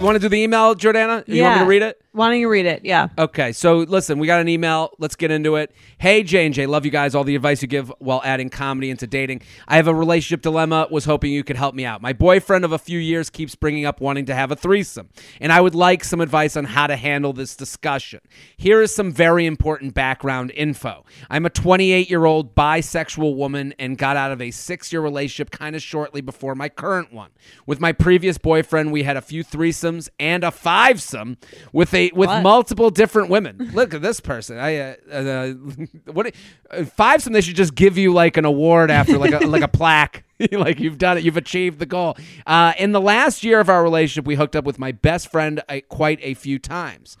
You 0.00 0.06
want 0.06 0.16
to 0.16 0.18
do 0.18 0.30
the 0.30 0.38
email, 0.42 0.74
Jordana? 0.74 1.24
You 1.28 1.42
want 1.42 1.56
me 1.56 1.64
to 1.64 1.68
read 1.68 1.82
it? 1.82 2.00
Don't 2.12 2.38
you 2.38 2.48
read 2.50 2.66
it? 2.66 2.84
Yeah. 2.84 3.08
Okay, 3.16 3.52
so 3.52 3.78
listen, 3.78 4.18
we 4.18 4.26
got 4.26 4.40
an 4.40 4.48
email. 4.48 4.90
Let's 4.98 5.14
get 5.14 5.30
into 5.30 5.54
it. 5.54 5.72
Hey 5.98 6.24
J 6.24 6.44
and 6.44 6.52
J, 6.52 6.66
love 6.66 6.84
you 6.84 6.90
guys. 6.90 7.14
All 7.14 7.22
the 7.22 7.36
advice 7.36 7.62
you 7.62 7.68
give 7.68 7.92
while 8.00 8.20
adding 8.24 8.50
comedy 8.50 8.90
into 8.90 9.06
dating. 9.06 9.42
I 9.68 9.76
have 9.76 9.86
a 9.86 9.94
relationship 9.94 10.42
dilemma. 10.42 10.88
Was 10.90 11.04
hoping 11.04 11.30
you 11.32 11.44
could 11.44 11.56
help 11.56 11.74
me 11.74 11.84
out. 11.84 12.02
My 12.02 12.12
boyfriend 12.12 12.64
of 12.64 12.72
a 12.72 12.78
few 12.78 12.98
years 12.98 13.30
keeps 13.30 13.54
bringing 13.54 13.86
up 13.86 14.00
wanting 14.00 14.26
to 14.26 14.34
have 14.34 14.50
a 14.50 14.56
threesome, 14.56 15.08
and 15.40 15.52
I 15.52 15.60
would 15.60 15.76
like 15.76 16.02
some 16.02 16.20
advice 16.20 16.56
on 16.56 16.64
how 16.64 16.88
to 16.88 16.96
handle 16.96 17.32
this 17.32 17.54
discussion. 17.54 18.20
Here 18.56 18.82
is 18.82 18.92
some 18.92 19.12
very 19.12 19.46
important 19.46 19.94
background 19.94 20.50
info. 20.56 21.04
I'm 21.30 21.46
a 21.46 21.50
28 21.50 22.10
year 22.10 22.24
old 22.24 22.56
bisexual 22.56 23.36
woman 23.36 23.72
and 23.78 23.96
got 23.96 24.16
out 24.16 24.32
of 24.32 24.42
a 24.42 24.50
six 24.50 24.92
year 24.92 25.00
relationship 25.00 25.52
kind 25.52 25.76
of 25.76 25.82
shortly 25.82 26.20
before 26.20 26.56
my 26.56 26.68
current 26.68 27.12
one. 27.12 27.30
With 27.66 27.80
my 27.80 27.92
previous 27.92 28.36
boyfriend, 28.36 28.90
we 28.90 29.04
had 29.04 29.16
a 29.16 29.22
few 29.22 29.44
threesomes 29.44 30.08
and 30.18 30.42
a 30.42 30.50
fivesome 30.50 31.36
with 31.72 31.94
a 31.94 31.99
with 32.08 32.28
What? 32.28 32.42
multiple 32.42 32.90
different 32.90 33.28
women. 33.28 33.70
Look 33.74 33.92
at 33.94 34.02
this 34.02 34.20
person. 34.20 34.58
I 34.58 34.76
uh, 34.78 34.94
uh, 35.12 35.52
what 36.12 36.34
uh, 36.70 36.84
fivesome? 36.84 37.32
They 37.32 37.40
should 37.40 37.56
just 37.56 37.74
give 37.74 37.98
you 37.98 38.12
like 38.12 38.36
an 38.36 38.44
award 38.44 38.90
after 38.90 39.18
like 39.18 39.32
a 39.32 39.38
like 39.46 39.62
a 39.62 39.68
plaque. 39.68 40.24
like 40.50 40.80
you've 40.80 40.98
done 40.98 41.18
it, 41.18 41.24
you've 41.24 41.36
achieved 41.36 41.78
the 41.78 41.86
goal. 41.86 42.16
Uh, 42.46 42.72
in 42.78 42.92
the 42.92 43.00
last 43.00 43.44
year 43.44 43.60
of 43.60 43.68
our 43.68 43.82
relationship, 43.82 44.26
we 44.26 44.36
hooked 44.36 44.56
up 44.56 44.64
with 44.64 44.78
my 44.78 44.92
best 44.92 45.30
friend 45.30 45.62
uh, 45.68 45.80
quite 45.88 46.18
a 46.22 46.34
few 46.34 46.58
times. 46.58 47.16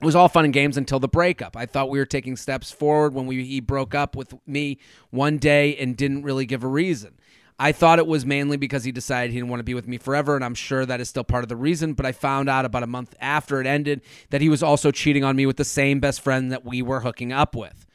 It 0.00 0.04
was 0.04 0.14
all 0.14 0.28
fun 0.28 0.44
and 0.44 0.52
games 0.52 0.76
until 0.76 1.00
the 1.00 1.08
breakup. 1.08 1.56
I 1.56 1.64
thought 1.64 1.88
we 1.88 1.98
were 1.98 2.04
taking 2.06 2.36
steps 2.36 2.70
forward 2.70 3.14
when 3.14 3.26
we 3.26 3.44
he 3.44 3.60
broke 3.60 3.94
up 3.94 4.14
with 4.14 4.34
me 4.46 4.78
one 5.10 5.38
day 5.38 5.74
and 5.76 5.96
didn't 5.96 6.22
really 6.22 6.44
give 6.44 6.62
a 6.62 6.68
reason. 6.68 7.14
I 7.58 7.72
thought 7.72 7.98
it 7.98 8.06
was 8.06 8.26
mainly 8.26 8.56
because 8.56 8.84
he 8.84 8.92
decided 8.92 9.32
he 9.32 9.38
didn't 9.38 9.48
want 9.48 9.60
to 9.60 9.64
be 9.64 9.74
with 9.74 9.88
me 9.88 9.96
forever, 9.96 10.36
and 10.36 10.44
I'm 10.44 10.54
sure 10.54 10.84
that 10.84 11.00
is 11.00 11.08
still 11.08 11.24
part 11.24 11.42
of 11.42 11.48
the 11.48 11.56
reason. 11.56 11.94
But 11.94 12.04
I 12.04 12.12
found 12.12 12.48
out 12.48 12.64
about 12.64 12.82
a 12.82 12.86
month 12.86 13.14
after 13.20 13.60
it 13.60 13.66
ended 13.66 14.02
that 14.30 14.42
he 14.42 14.48
was 14.48 14.62
also 14.62 14.90
cheating 14.90 15.24
on 15.24 15.36
me 15.36 15.46
with 15.46 15.56
the 15.56 15.64
same 15.64 15.98
best 15.98 16.20
friend 16.20 16.52
that 16.52 16.64
we 16.64 16.82
were 16.82 17.00
hooking 17.00 17.32
up 17.32 17.56
with. 17.56 17.86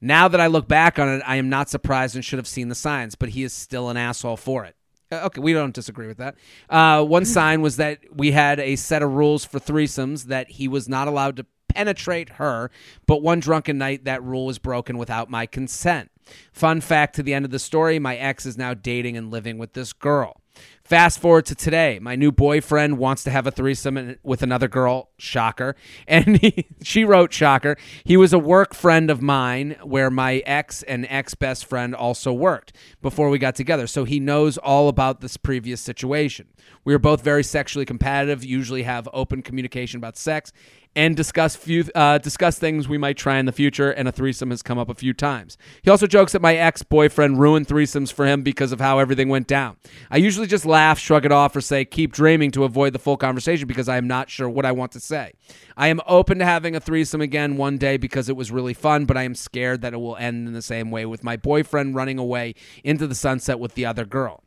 Now 0.00 0.28
that 0.28 0.40
I 0.40 0.46
look 0.48 0.68
back 0.68 0.98
on 0.98 1.08
it, 1.08 1.22
I 1.26 1.36
am 1.36 1.48
not 1.48 1.70
surprised 1.70 2.14
and 2.14 2.24
should 2.24 2.38
have 2.38 2.46
seen 2.46 2.68
the 2.68 2.74
signs, 2.74 3.14
but 3.14 3.30
he 3.30 3.42
is 3.42 3.52
still 3.52 3.88
an 3.88 3.96
asshole 3.96 4.36
for 4.36 4.64
it. 4.64 4.76
Uh, 5.10 5.22
Okay, 5.24 5.40
we 5.40 5.52
don't 5.52 5.74
disagree 5.74 6.06
with 6.06 6.18
that. 6.18 6.34
Uh, 6.68 7.02
one 7.02 7.24
sign 7.24 7.62
was 7.62 7.76
that 7.76 8.00
we 8.14 8.32
had 8.32 8.60
a 8.60 8.76
set 8.76 9.02
of 9.02 9.12
rules 9.14 9.44
for 9.44 9.58
threesomes 9.58 10.24
that 10.24 10.50
he 10.50 10.68
was 10.68 10.88
not 10.88 11.08
allowed 11.08 11.36
to 11.36 11.46
penetrate 11.76 12.30
her, 12.30 12.70
but 13.06 13.22
one 13.22 13.38
drunken 13.38 13.76
night 13.76 14.04
that 14.04 14.22
rule 14.22 14.46
was 14.46 14.58
broken 14.58 14.96
without 14.96 15.28
my 15.28 15.44
consent. 15.44 16.10
Fun 16.52 16.80
fact 16.80 17.14
to 17.16 17.22
the 17.22 17.34
end 17.34 17.44
of 17.44 17.50
the 17.50 17.58
story 17.58 17.98
my 17.98 18.16
ex 18.16 18.46
is 18.46 18.56
now 18.56 18.74
dating 18.74 19.16
and 19.16 19.30
living 19.30 19.58
with 19.58 19.74
this 19.74 19.92
girl. 19.92 20.40
Fast 20.86 21.18
forward 21.18 21.46
to 21.46 21.56
today. 21.56 21.98
My 22.00 22.14
new 22.14 22.30
boyfriend 22.30 22.96
wants 22.96 23.24
to 23.24 23.30
have 23.32 23.44
a 23.44 23.50
threesome 23.50 24.18
with 24.22 24.44
another 24.44 24.68
girl. 24.68 25.10
Shocker. 25.18 25.74
And 26.08 26.38
he, 26.38 26.68
she 26.82 27.04
wrote, 27.04 27.32
Shocker. 27.32 27.76
He 28.04 28.16
was 28.16 28.32
a 28.32 28.38
work 28.38 28.72
friend 28.72 29.10
of 29.10 29.20
mine 29.20 29.76
where 29.82 30.10
my 30.10 30.36
ex 30.46 30.84
and 30.84 31.04
ex 31.10 31.34
best 31.34 31.64
friend 31.66 31.94
also 31.96 32.32
worked 32.32 32.72
before 33.02 33.28
we 33.28 33.38
got 33.38 33.56
together. 33.56 33.88
So 33.88 34.04
he 34.04 34.20
knows 34.20 34.56
all 34.58 34.88
about 34.88 35.20
this 35.20 35.36
previous 35.36 35.80
situation. 35.80 36.46
We 36.84 36.94
are 36.94 37.00
both 37.00 37.22
very 37.22 37.42
sexually 37.42 37.84
competitive, 37.84 38.44
usually 38.44 38.84
have 38.84 39.08
open 39.12 39.42
communication 39.42 39.98
about 39.98 40.16
sex, 40.16 40.52
and 40.94 41.16
discuss 41.16 41.56
few 41.56 41.84
uh, 41.94 42.18
discuss 42.18 42.58
things 42.58 42.88
we 42.88 42.96
might 42.96 43.16
try 43.16 43.38
in 43.38 43.46
the 43.46 43.52
future. 43.52 43.90
And 43.90 44.08
a 44.08 44.12
threesome 44.12 44.50
has 44.50 44.62
come 44.62 44.78
up 44.78 44.88
a 44.88 44.94
few 44.94 45.12
times. 45.12 45.58
He 45.82 45.90
also 45.90 46.06
jokes 46.06 46.32
that 46.32 46.42
my 46.42 46.54
ex 46.54 46.82
boyfriend 46.82 47.38
ruined 47.38 47.68
threesomes 47.68 48.12
for 48.12 48.26
him 48.26 48.42
because 48.42 48.72
of 48.72 48.80
how 48.80 48.98
everything 48.98 49.28
went 49.28 49.46
down. 49.46 49.76
I 50.10 50.16
usually 50.16 50.46
just 50.46 50.64
laugh, 50.76 50.98
shrug 50.98 51.24
it 51.24 51.32
off, 51.32 51.56
or 51.56 51.62
say 51.62 51.86
keep 51.86 52.12
dreaming 52.12 52.50
to 52.50 52.64
avoid 52.64 52.92
the 52.92 52.98
full 52.98 53.16
conversation 53.16 53.66
because 53.66 53.88
I 53.88 53.96
am 53.96 54.06
not 54.06 54.28
sure 54.28 54.46
what 54.46 54.66
I 54.66 54.72
want 54.72 54.92
to 54.92 55.00
say. 55.00 55.32
I 55.74 55.88
am 55.88 56.02
open 56.06 56.38
to 56.40 56.44
having 56.44 56.76
a 56.76 56.80
threesome 56.80 57.22
again 57.22 57.56
one 57.56 57.78
day 57.78 57.96
because 57.96 58.28
it 58.28 58.36
was 58.36 58.52
really 58.52 58.74
fun, 58.74 59.06
but 59.06 59.16
I 59.16 59.22
am 59.22 59.34
scared 59.34 59.80
that 59.80 59.94
it 59.94 59.96
will 59.96 60.16
end 60.16 60.46
in 60.46 60.52
the 60.52 60.60
same 60.60 60.90
way 60.90 61.06
with 61.06 61.24
my 61.24 61.38
boyfriend 61.38 61.94
running 61.94 62.18
away 62.18 62.54
into 62.84 63.06
the 63.06 63.14
sunset 63.14 63.58
with 63.58 63.72
the 63.72 63.86
other 63.86 64.04
girl. 64.04 64.42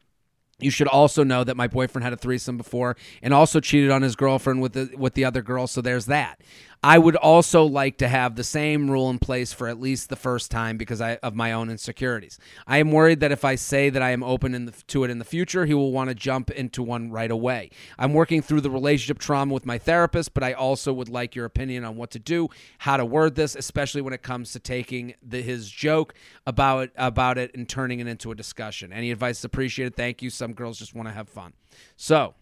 You 0.60 0.70
should 0.70 0.88
also 0.88 1.24
know 1.24 1.44
that 1.44 1.58
my 1.58 1.68
boyfriend 1.68 2.04
had 2.04 2.14
a 2.14 2.18
threesome 2.18 2.58
before 2.58 2.96
and 3.24 3.34
also 3.34 3.60
cheated 3.60 3.90
on 3.90 4.04
his 4.04 4.16
girlfriend 4.16 4.62
with 4.62 4.74
the 4.74 4.92
with 4.96 5.16
the 5.16 5.26
other 5.26 5.42
girl, 5.42 5.66
so 5.66 5.82
there's 5.82 6.06
that. 6.06 6.42
I 6.82 6.98
would 6.98 7.18
also 7.18 7.66
like 7.66 7.98
to 7.98 8.08
have 8.08 8.36
the 8.36 8.44
same 8.44 8.90
rule 8.90 9.10
in 9.10 9.20
place 9.20 9.52
for 9.52 9.68
at 9.68 9.82
least 9.82 10.08
the 10.08 10.16
first 10.16 10.50
time 10.50 10.78
because 10.78 11.02
I, 11.02 11.16
of 11.18 11.36
my 11.36 11.52
own 11.52 11.70
insecurities. 11.70 12.40
I 12.66 12.78
am 12.78 12.94
worried 12.94 13.20
that 13.20 13.34
if 13.34 13.44
I 13.44 13.56
say 13.56 13.90
that 13.90 14.02
I 14.02 14.12
am 14.12 14.24
open 14.24 14.66
the, 14.66 14.72
to 14.88 15.04
it 15.04 15.10
in 15.10 15.20
the 15.20 15.26
future, 15.26 15.66
he 15.66 15.74
will 15.74 15.92
want 15.92 16.10
to 16.10 16.16
jump 16.16 16.50
into 16.50 16.82
one 16.82 17.12
right 17.12 17.30
away. 17.30 17.72
I'm 17.98 18.14
working 18.14 18.42
through 18.42 18.62
the 18.62 18.70
relationship 18.70 19.20
trauma 19.20 19.54
with 19.54 19.66
my 19.66 19.78
therapist, 19.78 20.34
but 20.34 20.42
I 20.42 20.54
also 20.54 20.94
would 20.94 21.10
like 21.10 21.36
your 21.36 21.44
opinion 21.44 21.84
on 21.84 21.98
what 21.98 22.12
to 22.12 22.20
do, 22.20 22.48
how 22.78 22.96
to 22.96 23.04
word 23.04 23.36
this, 23.36 23.56
especially 23.56 24.02
when 24.02 24.14
it 24.14 24.22
comes 24.22 24.54
to 24.54 24.60
taking 24.60 25.16
the, 25.22 25.42
his 25.42 25.70
joke 25.70 26.14
about 26.48 26.92
about 26.96 27.38
it 27.38 27.54
and 27.56 27.68
turning 27.68 28.00
it 28.00 28.08
into 28.08 28.32
a 28.32 28.36
discussion. 28.36 28.94
Any 28.94 29.12
advice 29.12 29.40
is 29.40 29.46
appreciated. 29.46 29.98
Thank 29.98 30.22
you. 30.22 30.30
Some 30.30 30.54
girls 30.54 30.80
just 30.80 30.96
want 30.96 31.10
to 31.10 31.14
have 31.14 31.28
fun. 31.28 31.52
So, 31.98 32.36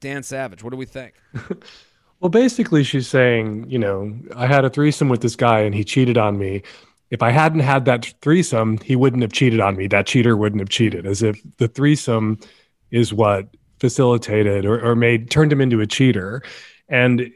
Dan 0.00 0.24
Savage, 0.24 0.64
what 0.64 0.70
do 0.70 0.76
we 0.76 0.86
think? 0.86 1.14
Well, 2.20 2.30
basically, 2.30 2.84
she's 2.84 3.08
saying, 3.08 3.68
you 3.68 3.78
know, 3.78 4.16
I 4.34 4.46
had 4.46 4.64
a 4.64 4.70
threesome 4.70 5.08
with 5.08 5.20
this 5.20 5.36
guy 5.36 5.60
and 5.60 5.74
he 5.74 5.84
cheated 5.84 6.16
on 6.16 6.38
me. 6.38 6.62
If 7.10 7.22
I 7.22 7.30
hadn't 7.30 7.60
had 7.60 7.84
that 7.84 8.12
threesome, 8.22 8.78
he 8.78 8.96
wouldn't 8.96 9.22
have 9.22 9.32
cheated 9.32 9.60
on 9.60 9.76
me. 9.76 9.86
That 9.86 10.06
cheater 10.06 10.36
wouldn't 10.36 10.60
have 10.60 10.70
cheated, 10.70 11.06
as 11.06 11.22
if 11.22 11.40
the 11.58 11.68
threesome 11.68 12.38
is 12.90 13.12
what 13.12 13.48
facilitated 13.78 14.64
or, 14.64 14.82
or 14.82 14.96
made 14.96 15.30
turned 15.30 15.52
him 15.52 15.60
into 15.60 15.80
a 15.80 15.86
cheater. 15.86 16.42
And 16.88 17.30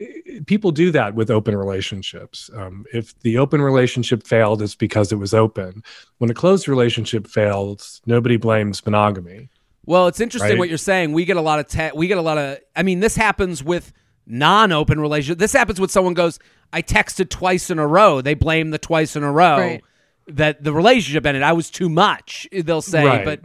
people 0.45 0.71
do 0.71 0.91
that 0.91 1.15
with 1.15 1.31
open 1.31 1.55
relationships. 1.55 2.49
Um, 2.55 2.85
if 2.93 3.19
the 3.21 3.37
open 3.37 3.61
relationship 3.61 4.25
failed, 4.25 4.61
it's 4.61 4.75
because 4.75 5.11
it 5.11 5.15
was 5.17 5.33
open. 5.33 5.83
When 6.19 6.29
a 6.29 6.35
closed 6.35 6.67
relationship 6.67 7.27
fails, 7.27 8.01
nobody 8.05 8.37
blames 8.37 8.85
monogamy. 8.85 9.49
Well, 9.85 10.07
it's 10.07 10.19
interesting 10.19 10.51
right? 10.51 10.59
what 10.59 10.69
you're 10.69 10.77
saying. 10.77 11.13
We 11.13 11.25
get 11.25 11.37
a 11.37 11.41
lot 11.41 11.59
of 11.59 11.67
te- 11.67 11.91
we 11.95 12.07
get 12.07 12.19
a 12.19 12.21
lot 12.21 12.37
of. 12.37 12.59
I 12.75 12.83
mean, 12.83 12.99
this 12.99 13.15
happens 13.15 13.63
with 13.63 13.91
non-open 14.29 14.99
relationship. 14.99 15.39
This 15.39 15.53
happens 15.53 15.79
when 15.79 15.89
someone 15.89 16.13
goes, 16.13 16.39
"I 16.71 16.81
texted 16.81 17.29
twice 17.29 17.69
in 17.69 17.79
a 17.79 17.87
row." 17.87 18.21
They 18.21 18.35
blame 18.35 18.69
the 18.69 18.77
twice 18.77 19.15
in 19.15 19.23
a 19.23 19.31
row 19.31 19.57
right. 19.57 19.83
that 20.27 20.63
the 20.63 20.71
relationship 20.71 21.25
ended. 21.25 21.43
I 21.43 21.53
was 21.53 21.69
too 21.69 21.89
much. 21.89 22.47
They'll 22.51 22.81
say, 22.81 23.05
right. 23.05 23.25
but 23.25 23.41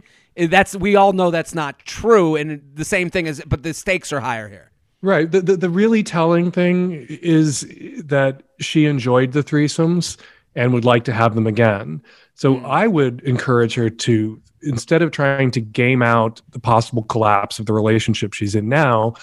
that's 0.49 0.75
we 0.75 0.95
all 0.95 1.13
know 1.13 1.31
that's 1.31 1.55
not 1.55 1.79
true. 1.79 2.35
And 2.35 2.61
the 2.73 2.85
same 2.85 3.09
thing 3.09 3.25
is, 3.25 3.41
but 3.45 3.63
the 3.63 3.73
stakes 3.73 4.13
are 4.13 4.19
higher 4.19 4.47
here. 4.47 4.71
Right. 5.01 5.29
The, 5.29 5.41
the, 5.41 5.57
the 5.57 5.69
really 5.69 6.03
telling 6.03 6.51
thing 6.51 7.05
is 7.09 7.61
that 8.05 8.41
she 8.59 8.85
enjoyed 8.85 9.33
the 9.33 9.43
threesomes 9.43 10.17
and 10.55 10.73
would 10.73 10.85
like 10.85 11.03
to 11.03 11.13
have 11.13 11.35
them 11.35 11.45
again. 11.45 12.01
So 12.33 12.55
mm. 12.55 12.65
I 12.65 12.87
would 12.87 13.21
encourage 13.21 13.75
her 13.75 13.89
to 13.89 14.41
instead 14.61 15.03
of 15.03 15.11
trying 15.11 15.51
to 15.51 15.61
game 15.61 16.01
out 16.01 16.41
the 16.49 16.59
possible 16.59 17.03
collapse 17.03 17.59
of 17.59 17.67
the 17.67 17.73
relationship 17.73 18.33
she's 18.33 18.55
in 18.55 18.67
now, 18.67 19.13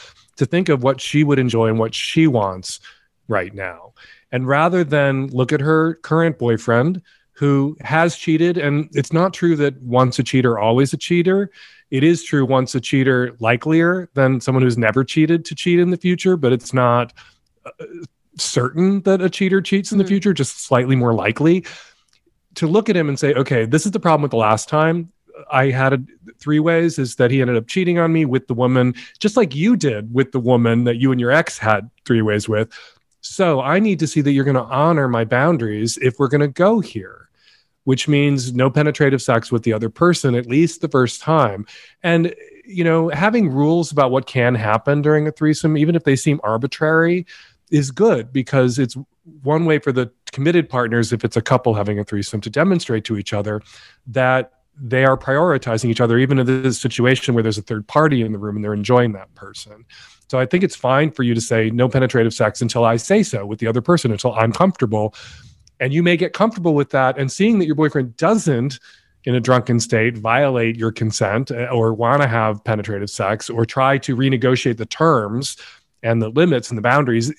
to 0.43 0.47
think 0.47 0.69
of 0.69 0.83
what 0.83 1.01
she 1.01 1.23
would 1.23 1.39
enjoy 1.39 1.69
and 1.69 1.79
what 1.79 1.95
she 1.95 2.27
wants 2.27 2.81
right 3.29 3.55
now. 3.55 3.95
And 4.33 4.49
rather 4.49 4.83
than 4.83 5.29
look 5.29 5.53
at 5.53 5.61
her 5.61 5.95
current 6.03 6.39
boyfriend 6.39 7.01
who 7.35 7.77
has 7.81 8.17
cheated, 8.17 8.59
and 8.59 8.89
it's 8.93 9.13
not 9.13 9.33
true 9.33 9.55
that 9.57 9.81
once 9.83 10.19
a 10.19 10.23
cheater, 10.23 10.59
always 10.59 10.93
a 10.93 10.97
cheater. 10.97 11.51
It 11.91 12.03
is 12.03 12.25
true 12.25 12.45
once 12.45 12.75
a 12.75 12.81
cheater, 12.81 13.37
likelier 13.39 14.09
than 14.15 14.41
someone 14.41 14.63
who's 14.63 14.79
never 14.79 15.05
cheated 15.05 15.45
to 15.45 15.55
cheat 15.55 15.79
in 15.79 15.91
the 15.91 15.97
future, 15.97 16.37
but 16.37 16.53
it's 16.53 16.75
not 16.75 17.13
uh, 17.65 17.85
certain 18.37 19.03
that 19.03 19.21
a 19.21 19.31
cheater 19.31 19.61
cheats 19.61 19.93
in 19.93 19.99
mm-hmm. 19.99 20.05
the 20.05 20.09
future, 20.09 20.33
just 20.33 20.65
slightly 20.65 20.97
more 20.97 21.15
likely. 21.15 21.65
To 22.57 22.67
look 22.67 22.91
at 22.91 22.97
him 22.97 23.09
and 23.09 23.19
say, 23.19 23.33
okay, 23.35 23.65
this 23.65 23.87
is 23.87 23.93
the 23.93 24.01
problem 24.01 24.23
with 24.23 24.31
the 24.31 24.37
last 24.37 24.69
time. 24.69 25.13
I 25.51 25.71
had 25.71 25.93
a, 25.93 26.03
three 26.39 26.61
ways 26.61 26.99
is 26.99 27.17
that 27.17 27.31
he 27.31 27.41
ended 27.41 27.57
up 27.57 27.67
cheating 27.67 27.99
on 27.99 28.13
me 28.13 28.25
with 28.25 28.47
the 28.47 28.55
woman, 28.55 28.95
just 29.19 29.37
like 29.37 29.55
you 29.55 29.77
did 29.77 30.13
with 30.13 30.33
the 30.33 30.41
woman 30.41 30.85
that 30.85 30.97
you 30.97 31.13
and 31.13 31.21
your 31.21 31.31
ex 31.31 31.59
had 31.59 31.91
three 32.05 32.23
ways 32.23 32.49
with. 32.49 32.71
So 33.21 33.61
I 33.61 33.79
need 33.79 33.99
to 34.01 34.07
see 34.07 34.21
that 34.21 34.33
you're 34.33 34.45
going 34.45 34.57
to 34.57 34.63
honor 34.63 35.09
my 35.09 35.25
boundaries 35.25 35.97
if 35.99 36.19
we're 36.19 36.29
going 36.29 36.41
to 36.41 36.49
go 36.49 36.81
here, 36.81 37.29
which 37.85 38.09
means 38.09 38.53
no 38.53 38.69
penetrative 38.69 39.23
sex 39.23 39.53
with 39.53 39.63
the 39.63 39.73
other 39.73 39.89
person, 39.89 40.35
at 40.35 40.47
least 40.47 40.81
the 40.81 40.89
first 40.89 41.21
time. 41.21 41.67
And, 42.03 42.35
you 42.65 42.83
know, 42.83 43.09
having 43.11 43.49
rules 43.51 43.93
about 43.93 44.11
what 44.11 44.27
can 44.27 44.55
happen 44.55 45.03
during 45.03 45.29
a 45.29 45.33
threesome, 45.33 45.77
even 45.77 45.95
if 45.95 46.05
they 46.05 46.17
seem 46.17 46.41
arbitrary, 46.43 47.27
is 47.71 47.91
good 47.91 48.33
because 48.33 48.79
it's 48.79 48.97
one 49.43 49.65
way 49.65 49.79
for 49.79 49.93
the 49.93 50.11
committed 50.33 50.69
partners, 50.69 51.13
if 51.13 51.25
it's 51.25 51.37
a 51.37 51.43
couple 51.43 51.75
having 51.75 51.99
a 51.99 52.05
threesome, 52.05 52.41
to 52.41 52.51
demonstrate 52.51 53.05
to 53.05 53.17
each 53.17 53.33
other 53.33 53.63
that 54.07 54.53
they 54.81 55.05
are 55.05 55.17
prioritizing 55.17 55.91
each 55.91 56.01
other, 56.01 56.19
even 56.19 56.39
in 56.39 56.47
this 56.47 56.81
situation 56.81 57.35
where 57.35 57.43
there's 57.43 57.59
a 57.59 57.63
third 57.63 57.87
party 57.87 58.23
in 58.23 58.33
the 58.33 58.39
room 58.39 58.57
and 58.57 58.65
they're 58.65 58.75
enjoying 58.75 59.13
that 59.13 59.35
person. 59.35 59.85
So 60.29 60.39
I 60.39 60.47
think 60.47 60.65
it's 60.65 60.77
fine 60.77 61.11
for 61.11 61.23
you 61.23 61.35
to 61.35 61.41
say 61.41 61.71
no 61.71 61.89
penetrative 61.89 62.33
sex 62.33 62.63
until 62.63 62.85
I 62.85 62.97
say 62.97 63.23
so 63.23 63.45
with 63.45 63.59
the 63.59 63.67
other 63.67 63.83
person, 63.83 64.13
until 64.13 64.35
I'm 64.35 64.53
comfortable. 64.53 65.15
And 65.79 65.93
you 65.93 66.03
may 66.03 66.17
get 66.17 66.33
comfortable 66.33 66.75
with 66.75 66.91
that. 66.91 67.19
And 67.19 67.31
seeing 67.31 67.59
that 67.59 67.67
your 67.67 67.75
boyfriend 67.75 68.17
doesn't, 68.17 68.79
in 69.25 69.35
a 69.35 69.41
drunken 69.41 69.79
state, 69.79 70.17
violate 70.17 70.77
your 70.77 70.91
consent 70.91 71.51
eh, 71.51 71.67
or 71.67 71.93
want 71.93 72.23
to 72.23 72.29
have 72.29 72.65
penetrative 72.65 73.11
sex 73.11 73.51
or 73.51 73.65
try 73.65 73.99
to 73.99 74.17
renegotiate 74.17 74.79
the 74.79 74.87
terms 74.87 75.57
and 76.03 76.21
the 76.21 76.31
limits 76.31 76.71
and 76.71 76.79
the 76.79 76.83
boundaries 76.83 77.33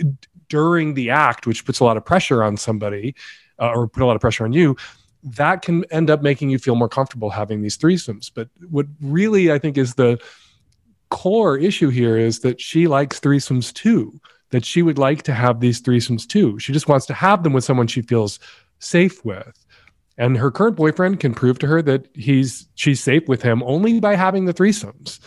during 0.47 0.93
the 0.93 1.09
act, 1.09 1.47
which 1.47 1.65
puts 1.65 1.79
a 1.79 1.83
lot 1.83 1.97
of 1.97 2.05
pressure 2.05 2.43
on 2.43 2.55
somebody 2.55 3.15
uh, 3.59 3.71
or 3.71 3.87
put 3.87 4.03
a 4.03 4.05
lot 4.05 4.15
of 4.15 4.21
pressure 4.21 4.45
on 4.45 4.53
you 4.53 4.77
that 5.23 5.61
can 5.61 5.85
end 5.85 6.09
up 6.09 6.21
making 6.21 6.49
you 6.49 6.59
feel 6.59 6.75
more 6.75 6.89
comfortable 6.89 7.29
having 7.29 7.61
these 7.61 7.77
threesomes. 7.77 8.29
But 8.33 8.49
what 8.69 8.85
really 9.01 9.51
I 9.51 9.59
think 9.59 9.77
is 9.77 9.95
the 9.95 10.21
core 11.09 11.57
issue 11.57 11.89
here 11.89 12.17
is 12.17 12.39
that 12.39 12.59
she 12.59 12.87
likes 12.87 13.19
threesomes 13.19 13.73
too, 13.73 14.19
that 14.49 14.65
she 14.65 14.81
would 14.81 14.97
like 14.97 15.23
to 15.23 15.33
have 15.33 15.59
these 15.59 15.81
threesomes 15.81 16.27
too. 16.27 16.59
She 16.59 16.73
just 16.73 16.87
wants 16.87 17.05
to 17.07 17.13
have 17.13 17.43
them 17.43 17.53
with 17.53 17.63
someone 17.63 17.87
she 17.87 18.01
feels 18.01 18.39
safe 18.79 19.23
with. 19.23 19.65
And 20.17 20.37
her 20.37 20.51
current 20.51 20.75
boyfriend 20.75 21.19
can 21.19 21.33
prove 21.33 21.57
to 21.59 21.67
her 21.67 21.81
that 21.83 22.07
he's 22.13 22.67
she's 22.75 23.01
safe 23.01 23.27
with 23.27 23.41
him 23.41 23.63
only 23.63 23.99
by 23.99 24.15
having 24.15 24.45
the 24.45 24.53
threesomes. 24.53 25.19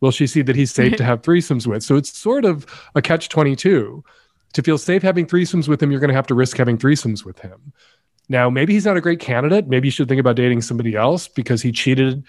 Will 0.00 0.10
she 0.10 0.26
see 0.26 0.42
that 0.42 0.56
he's 0.56 0.72
safe 0.72 0.96
to 0.96 1.04
have 1.10 1.22
threesomes 1.22 1.66
with? 1.66 1.82
So 1.82 1.96
it's 1.96 2.16
sort 2.16 2.44
of 2.44 2.66
a 2.94 3.02
catch 3.02 3.28
22. 3.28 4.04
To 4.54 4.62
feel 4.62 4.78
safe 4.78 5.02
having 5.02 5.26
threesomes 5.26 5.68
with 5.68 5.80
him, 5.80 5.92
you're 5.92 6.00
going 6.00 6.08
to 6.08 6.14
have 6.14 6.26
to 6.26 6.34
risk 6.34 6.56
having 6.56 6.76
threesomes 6.76 7.24
with 7.24 7.38
him. 7.38 7.72
Now, 8.30 8.48
maybe 8.48 8.72
he's 8.74 8.86
not 8.86 8.96
a 8.96 9.00
great 9.00 9.18
candidate. 9.18 9.66
Maybe 9.66 9.88
you 9.88 9.92
should 9.92 10.08
think 10.08 10.20
about 10.20 10.36
dating 10.36 10.62
somebody 10.62 10.94
else 10.94 11.26
because 11.26 11.60
he 11.60 11.72
cheated 11.72 12.22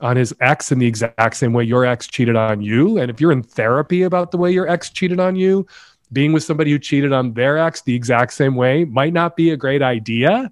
on 0.00 0.16
his 0.16 0.34
ex 0.40 0.72
in 0.72 0.78
the 0.78 0.86
exact 0.86 1.36
same 1.36 1.52
way 1.52 1.62
your 1.62 1.84
ex 1.84 2.06
cheated 2.06 2.36
on 2.36 2.62
you. 2.62 2.98
And 2.98 3.10
if 3.10 3.20
you're 3.20 3.32
in 3.32 3.42
therapy 3.42 4.02
about 4.02 4.30
the 4.30 4.38
way 4.38 4.50
your 4.50 4.66
ex 4.66 4.88
cheated 4.88 5.20
on 5.20 5.36
you, 5.36 5.66
being 6.10 6.32
with 6.32 6.42
somebody 6.42 6.70
who 6.70 6.78
cheated 6.78 7.12
on 7.12 7.34
their 7.34 7.58
ex 7.58 7.82
the 7.82 7.94
exact 7.94 8.32
same 8.32 8.56
way 8.56 8.86
might 8.86 9.12
not 9.12 9.36
be 9.36 9.50
a 9.50 9.56
great 9.58 9.82
idea. 9.82 10.50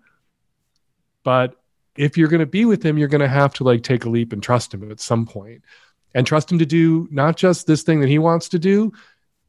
But 1.25 1.55
if 1.97 2.19
you're 2.19 2.29
going 2.29 2.41
to 2.41 2.47
be 2.47 2.67
with 2.67 2.83
him, 2.85 2.99
you're 2.99 3.09
going 3.09 3.23
to 3.23 3.29
have 3.29 3.55
to 3.55 3.65
like 3.65 3.83
take 3.83 4.05
a 4.05 4.11
leap 4.11 4.35
and 4.35 4.43
trust 4.43 4.75
him 4.75 4.91
at 4.91 5.01
some 5.01 5.25
point 5.25 5.65
and 6.15 6.27
trust 6.27 6.53
him 6.53 6.59
to 6.59 6.67
do 6.67 7.09
not 7.11 7.39
just 7.39 7.67
this 7.67 7.83
thing 7.83 8.01
that 8.01 8.09
he 8.11 8.19
wants 8.19 8.51
to 8.51 8.59
do, 8.59 8.93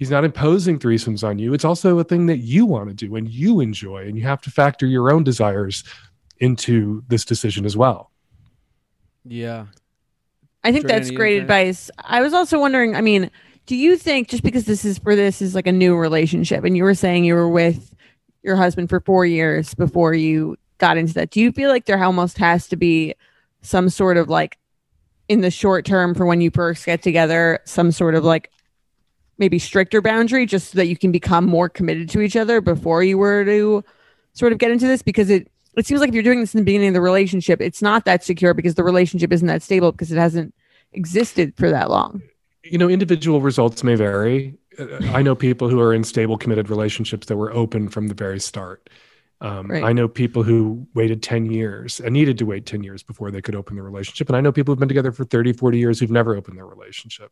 He's 0.02 0.10
not 0.10 0.26
imposing 0.26 0.80
threesomes 0.80 1.24
on 1.24 1.38
you. 1.38 1.54
It's 1.54 1.64
also 1.64 2.00
a 2.00 2.04
thing 2.04 2.26
that 2.26 2.40
you 2.40 2.66
want 2.66 2.90
to 2.90 2.96
do 2.96 3.16
and 3.16 3.30
you 3.30 3.60
enjoy, 3.60 4.08
and 4.08 4.18
you 4.18 4.24
have 4.24 4.42
to 4.42 4.50
factor 4.50 4.88
your 4.88 5.12
own 5.12 5.24
desires 5.24 5.84
into 6.40 7.04
this 7.08 7.24
decision 7.24 7.68
as 7.68 7.78
well. 7.78 8.10
Yeah. 9.26 9.68
I 10.64 10.72
think 10.72 10.88
that's 10.88 11.12
great 11.12 11.40
advice. 11.40 11.92
I 12.00 12.22
was 12.22 12.34
also 12.34 12.60
wondering, 12.60 12.96
I 12.96 13.02
mean, 13.02 13.30
do 13.68 13.76
you 13.76 13.96
think 13.96 14.30
just 14.30 14.42
because 14.42 14.66
this 14.66 14.86
is 14.86 14.98
for 14.98 15.16
this 15.16 15.40
is 15.40 15.54
like 15.54 15.68
a 15.68 15.72
new 15.72 15.96
relationship 15.96 16.64
and 16.64 16.76
you 16.76 16.84
were 16.84 16.96
saying 16.96 17.24
you 17.24 17.36
were 17.36 17.48
with 17.48 17.94
your 18.42 18.56
husband 18.56 18.90
for 18.90 19.02
4 19.02 19.28
years 19.28 19.76
before 19.76 20.16
you 20.16 20.58
got 20.80 20.98
into 20.98 21.14
that. 21.14 21.30
Do 21.30 21.40
you 21.40 21.52
feel 21.52 21.70
like 21.70 21.86
there 21.86 22.04
almost 22.04 22.40
has 22.40 22.68
to 22.70 22.76
be 22.76 23.14
some 23.62 23.88
sort 23.88 24.18
of 24.18 24.30
like 24.30 24.58
in 25.28 25.42
the 25.42 25.52
short 25.52 25.86
term 25.86 26.16
for 26.16 26.26
when 26.26 26.42
you 26.42 26.50
first 26.50 26.88
get 26.88 27.04
together 27.04 27.60
some 27.66 27.92
sort 27.92 28.16
of 28.16 28.24
like 28.24 28.50
maybe 29.38 29.60
stricter 29.60 30.02
boundary 30.02 30.46
just 30.46 30.72
so 30.72 30.78
that 30.78 30.88
you 30.88 30.98
can 30.98 31.12
become 31.12 31.46
more 31.46 31.70
committed 31.70 32.10
to 32.10 32.22
each 32.22 32.36
other 32.36 32.62
before 32.62 33.04
you 33.04 33.18
were 33.18 33.44
to 33.46 33.84
sort 34.34 34.52
of 34.52 34.60
get 34.60 34.72
into 34.72 34.88
this 34.88 35.02
because 35.02 35.30
it 35.30 35.48
it 35.78 35.86
seems 35.86 36.02
like 36.02 36.10
if 36.10 36.14
you're 36.14 36.24
doing 36.24 36.42
this 36.42 36.54
in 36.54 36.60
the 36.60 36.66
beginning 36.66 36.90
of 36.90 36.94
the 36.94 37.02
relationship 37.02 37.62
it's 37.62 37.82
not 37.82 38.06
that 38.06 38.24
secure 38.24 38.54
because 38.54 38.76
the 38.76 38.84
relationship 38.84 39.32
isn't 39.32 39.48
that 39.48 39.62
stable 39.62 39.92
because 39.92 40.12
it 40.12 40.18
hasn't 40.18 40.54
existed 40.94 41.54
for 41.58 41.70
that 41.70 41.90
long 41.90 42.22
you 42.64 42.78
know 42.78 42.90
individual 42.90 43.42
results 43.42 43.84
may 43.84 43.96
vary 43.96 44.54
Uh, 44.78 44.86
i 45.14 45.22
know 45.22 45.36
people 45.36 45.70
who 45.70 45.80
are 45.80 45.94
in 45.94 46.04
stable 46.04 46.38
committed 46.38 46.70
relationships 46.70 47.28
that 47.28 47.38
were 47.38 47.52
open 47.54 47.90
from 47.90 48.08
the 48.08 48.14
very 48.14 48.40
start 48.40 48.90
um, 49.42 49.72
Right. 49.72 49.84
I 49.84 49.92
know 49.92 50.08
people 50.08 50.44
who 50.44 50.88
waited 50.94 51.24
10 51.24 51.48
years 51.48 52.00
and 52.00 52.14
needed 52.14 52.38
to 52.38 52.46
wait 52.46 52.68
10 52.68 52.84
years 52.84 53.02
before 53.02 53.32
they 53.32 53.42
could 53.42 53.56
open 53.56 53.76
the 53.76 53.82
relationship. 53.82 54.30
And 54.30 54.38
I 54.38 54.42
know 54.42 54.52
people 54.52 54.72
who've 54.72 54.80
been 54.80 54.88
together 54.88 55.12
for 55.12 55.26
30, 55.26 55.54
40 55.54 55.80
years 55.80 56.00
who've 56.00 56.12
never 56.12 56.36
opened 56.36 56.58
their 56.58 56.68
relationship. 56.68 57.32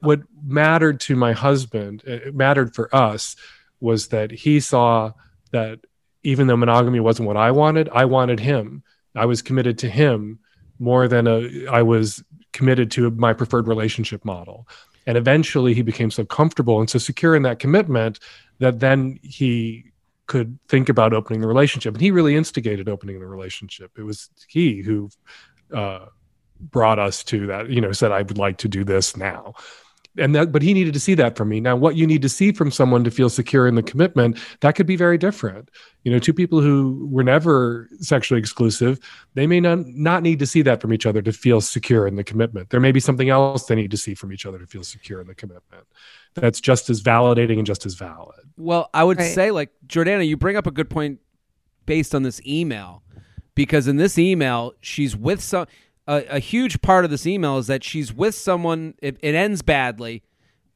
What 0.00 0.20
mattered 0.44 1.00
to 1.00 1.16
my 1.16 1.32
husband, 1.32 2.02
uh, 2.06 2.12
it 2.12 2.34
mattered 2.34 2.74
for 2.74 2.94
us, 2.94 3.36
was 3.80 4.08
that 4.08 4.30
he 4.30 4.60
saw 4.60 5.12
that 5.52 5.80
even 6.22 6.46
though 6.46 6.56
monogamy 6.56 7.00
wasn't 7.00 7.26
what 7.26 7.36
I 7.36 7.50
wanted, 7.50 7.88
I 7.90 8.04
wanted 8.04 8.40
him. 8.40 8.82
I 9.14 9.26
was 9.26 9.42
committed 9.42 9.78
to 9.78 9.88
him 9.88 10.38
more 10.78 11.08
than 11.08 11.26
a, 11.26 11.66
I 11.66 11.82
was 11.82 12.22
committed 12.52 12.90
to 12.92 13.10
my 13.10 13.32
preferred 13.32 13.68
relationship 13.68 14.24
model. 14.24 14.68
And 15.06 15.16
eventually 15.16 15.74
he 15.74 15.82
became 15.82 16.10
so 16.10 16.24
comfortable 16.24 16.80
and 16.80 16.90
so 16.90 16.98
secure 16.98 17.34
in 17.34 17.42
that 17.42 17.58
commitment 17.58 18.18
that 18.58 18.80
then 18.80 19.18
he 19.22 19.84
could 20.26 20.58
think 20.68 20.88
about 20.88 21.14
opening 21.14 21.40
the 21.40 21.48
relationship. 21.48 21.94
And 21.94 22.02
he 22.02 22.10
really 22.10 22.36
instigated 22.36 22.88
opening 22.88 23.18
the 23.18 23.26
relationship. 23.26 23.92
It 23.96 24.02
was 24.02 24.28
he 24.48 24.82
who 24.82 25.08
uh, 25.74 26.06
brought 26.60 26.98
us 26.98 27.24
to 27.24 27.46
that, 27.46 27.70
you 27.70 27.80
know, 27.80 27.92
said, 27.92 28.12
I 28.12 28.22
would 28.22 28.38
like 28.38 28.58
to 28.58 28.68
do 28.68 28.84
this 28.84 29.16
now. 29.16 29.54
And 30.18 30.34
that, 30.34 30.50
but 30.50 30.62
he 30.62 30.74
needed 30.74 30.94
to 30.94 31.00
see 31.00 31.14
that 31.14 31.36
from 31.36 31.48
me. 31.48 31.60
Now, 31.60 31.76
what 31.76 31.96
you 31.96 32.06
need 32.06 32.22
to 32.22 32.28
see 32.28 32.52
from 32.52 32.70
someone 32.70 33.04
to 33.04 33.10
feel 33.10 33.28
secure 33.28 33.66
in 33.66 33.74
the 33.74 33.82
commitment, 33.82 34.38
that 34.60 34.74
could 34.74 34.86
be 34.86 34.96
very 34.96 35.16
different. 35.16 35.70
You 36.02 36.12
know, 36.12 36.18
two 36.18 36.32
people 36.32 36.60
who 36.60 37.08
were 37.10 37.22
never 37.22 37.88
sexually 38.00 38.40
exclusive, 38.40 38.98
they 39.34 39.46
may 39.46 39.60
not, 39.60 39.86
not 39.86 40.22
need 40.22 40.38
to 40.40 40.46
see 40.46 40.62
that 40.62 40.80
from 40.80 40.92
each 40.92 41.06
other 41.06 41.22
to 41.22 41.32
feel 41.32 41.60
secure 41.60 42.06
in 42.06 42.16
the 42.16 42.24
commitment. 42.24 42.70
There 42.70 42.80
may 42.80 42.92
be 42.92 43.00
something 43.00 43.28
else 43.28 43.66
they 43.66 43.74
need 43.74 43.90
to 43.92 43.96
see 43.96 44.14
from 44.14 44.32
each 44.32 44.44
other 44.44 44.58
to 44.58 44.66
feel 44.66 44.82
secure 44.82 45.20
in 45.20 45.26
the 45.26 45.34
commitment. 45.34 45.84
That's 46.34 46.60
just 46.60 46.90
as 46.90 47.02
validating 47.02 47.58
and 47.58 47.66
just 47.66 47.86
as 47.86 47.94
valid. 47.94 48.40
Well, 48.56 48.90
I 48.92 49.04
would 49.04 49.18
Right. 49.18 49.34
say, 49.34 49.50
like, 49.50 49.70
Jordana, 49.86 50.26
you 50.26 50.36
bring 50.36 50.56
up 50.56 50.66
a 50.66 50.70
good 50.72 50.90
point 50.90 51.20
based 51.86 52.14
on 52.14 52.22
this 52.22 52.40
email, 52.46 53.02
because 53.54 53.88
in 53.88 53.96
this 53.96 54.18
email, 54.18 54.72
she's 54.80 55.16
with 55.16 55.40
some. 55.40 55.66
A, 56.08 56.36
a 56.36 56.38
huge 56.40 56.80
part 56.80 57.04
of 57.04 57.10
this 57.10 57.26
email 57.26 57.58
is 57.58 57.68
that 57.68 57.84
she's 57.84 58.12
with 58.12 58.34
someone. 58.34 58.94
It, 59.00 59.18
it 59.20 59.34
ends 59.34 59.62
badly, 59.62 60.22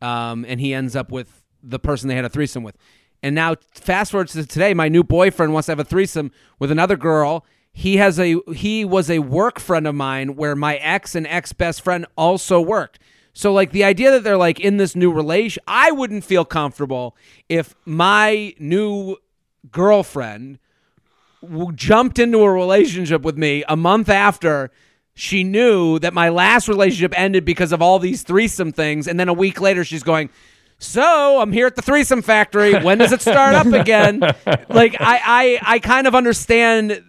um, 0.00 0.44
and 0.46 0.60
he 0.60 0.72
ends 0.72 0.94
up 0.94 1.10
with 1.10 1.42
the 1.62 1.78
person 1.78 2.08
they 2.08 2.14
had 2.14 2.24
a 2.24 2.28
threesome 2.28 2.62
with. 2.62 2.76
And 3.22 3.34
now, 3.34 3.54
fast 3.72 4.10
forward 4.12 4.28
to 4.28 4.46
today, 4.46 4.74
my 4.74 4.88
new 4.88 5.02
boyfriend 5.02 5.52
wants 5.52 5.66
to 5.66 5.72
have 5.72 5.80
a 5.80 5.84
threesome 5.84 6.30
with 6.58 6.70
another 6.70 6.96
girl. 6.96 7.44
He 7.72 7.96
has 7.96 8.20
a 8.20 8.36
he 8.54 8.84
was 8.84 9.08
a 9.08 9.20
work 9.20 9.58
friend 9.58 9.86
of 9.86 9.94
mine 9.94 10.36
where 10.36 10.54
my 10.54 10.76
ex 10.76 11.14
and 11.14 11.26
ex 11.26 11.52
best 11.52 11.82
friend 11.82 12.04
also 12.16 12.60
worked. 12.60 12.98
So 13.32 13.52
like 13.52 13.72
the 13.72 13.84
idea 13.84 14.10
that 14.10 14.24
they're 14.24 14.36
like 14.36 14.60
in 14.60 14.76
this 14.76 14.94
new 14.94 15.10
relation, 15.10 15.62
I 15.66 15.90
wouldn't 15.90 16.24
feel 16.24 16.44
comfortable 16.44 17.16
if 17.48 17.74
my 17.86 18.54
new 18.58 19.16
girlfriend 19.70 20.58
jumped 21.74 22.18
into 22.18 22.38
a 22.38 22.52
relationship 22.52 23.22
with 23.22 23.38
me 23.38 23.64
a 23.68 23.76
month 23.76 24.08
after 24.08 24.70
she 25.14 25.44
knew 25.44 25.98
that 25.98 26.14
my 26.14 26.28
last 26.30 26.68
relationship 26.68 27.18
ended 27.18 27.44
because 27.44 27.72
of 27.72 27.82
all 27.82 27.98
these 27.98 28.22
threesome 28.22 28.72
things 28.72 29.06
and 29.06 29.20
then 29.20 29.28
a 29.28 29.32
week 29.32 29.60
later 29.60 29.84
she's 29.84 30.02
going 30.02 30.30
so 30.78 31.40
i'm 31.40 31.52
here 31.52 31.66
at 31.66 31.76
the 31.76 31.82
threesome 31.82 32.22
factory. 32.22 32.72
When 32.82 32.98
does 32.98 33.12
it 33.12 33.20
start 33.20 33.54
up 33.54 33.66
again? 33.66 34.20
Like 34.68 34.96
i 35.00 35.58
i, 35.62 35.74
I 35.74 35.78
kind 35.78 36.06
of 36.06 36.14
understand 36.14 37.02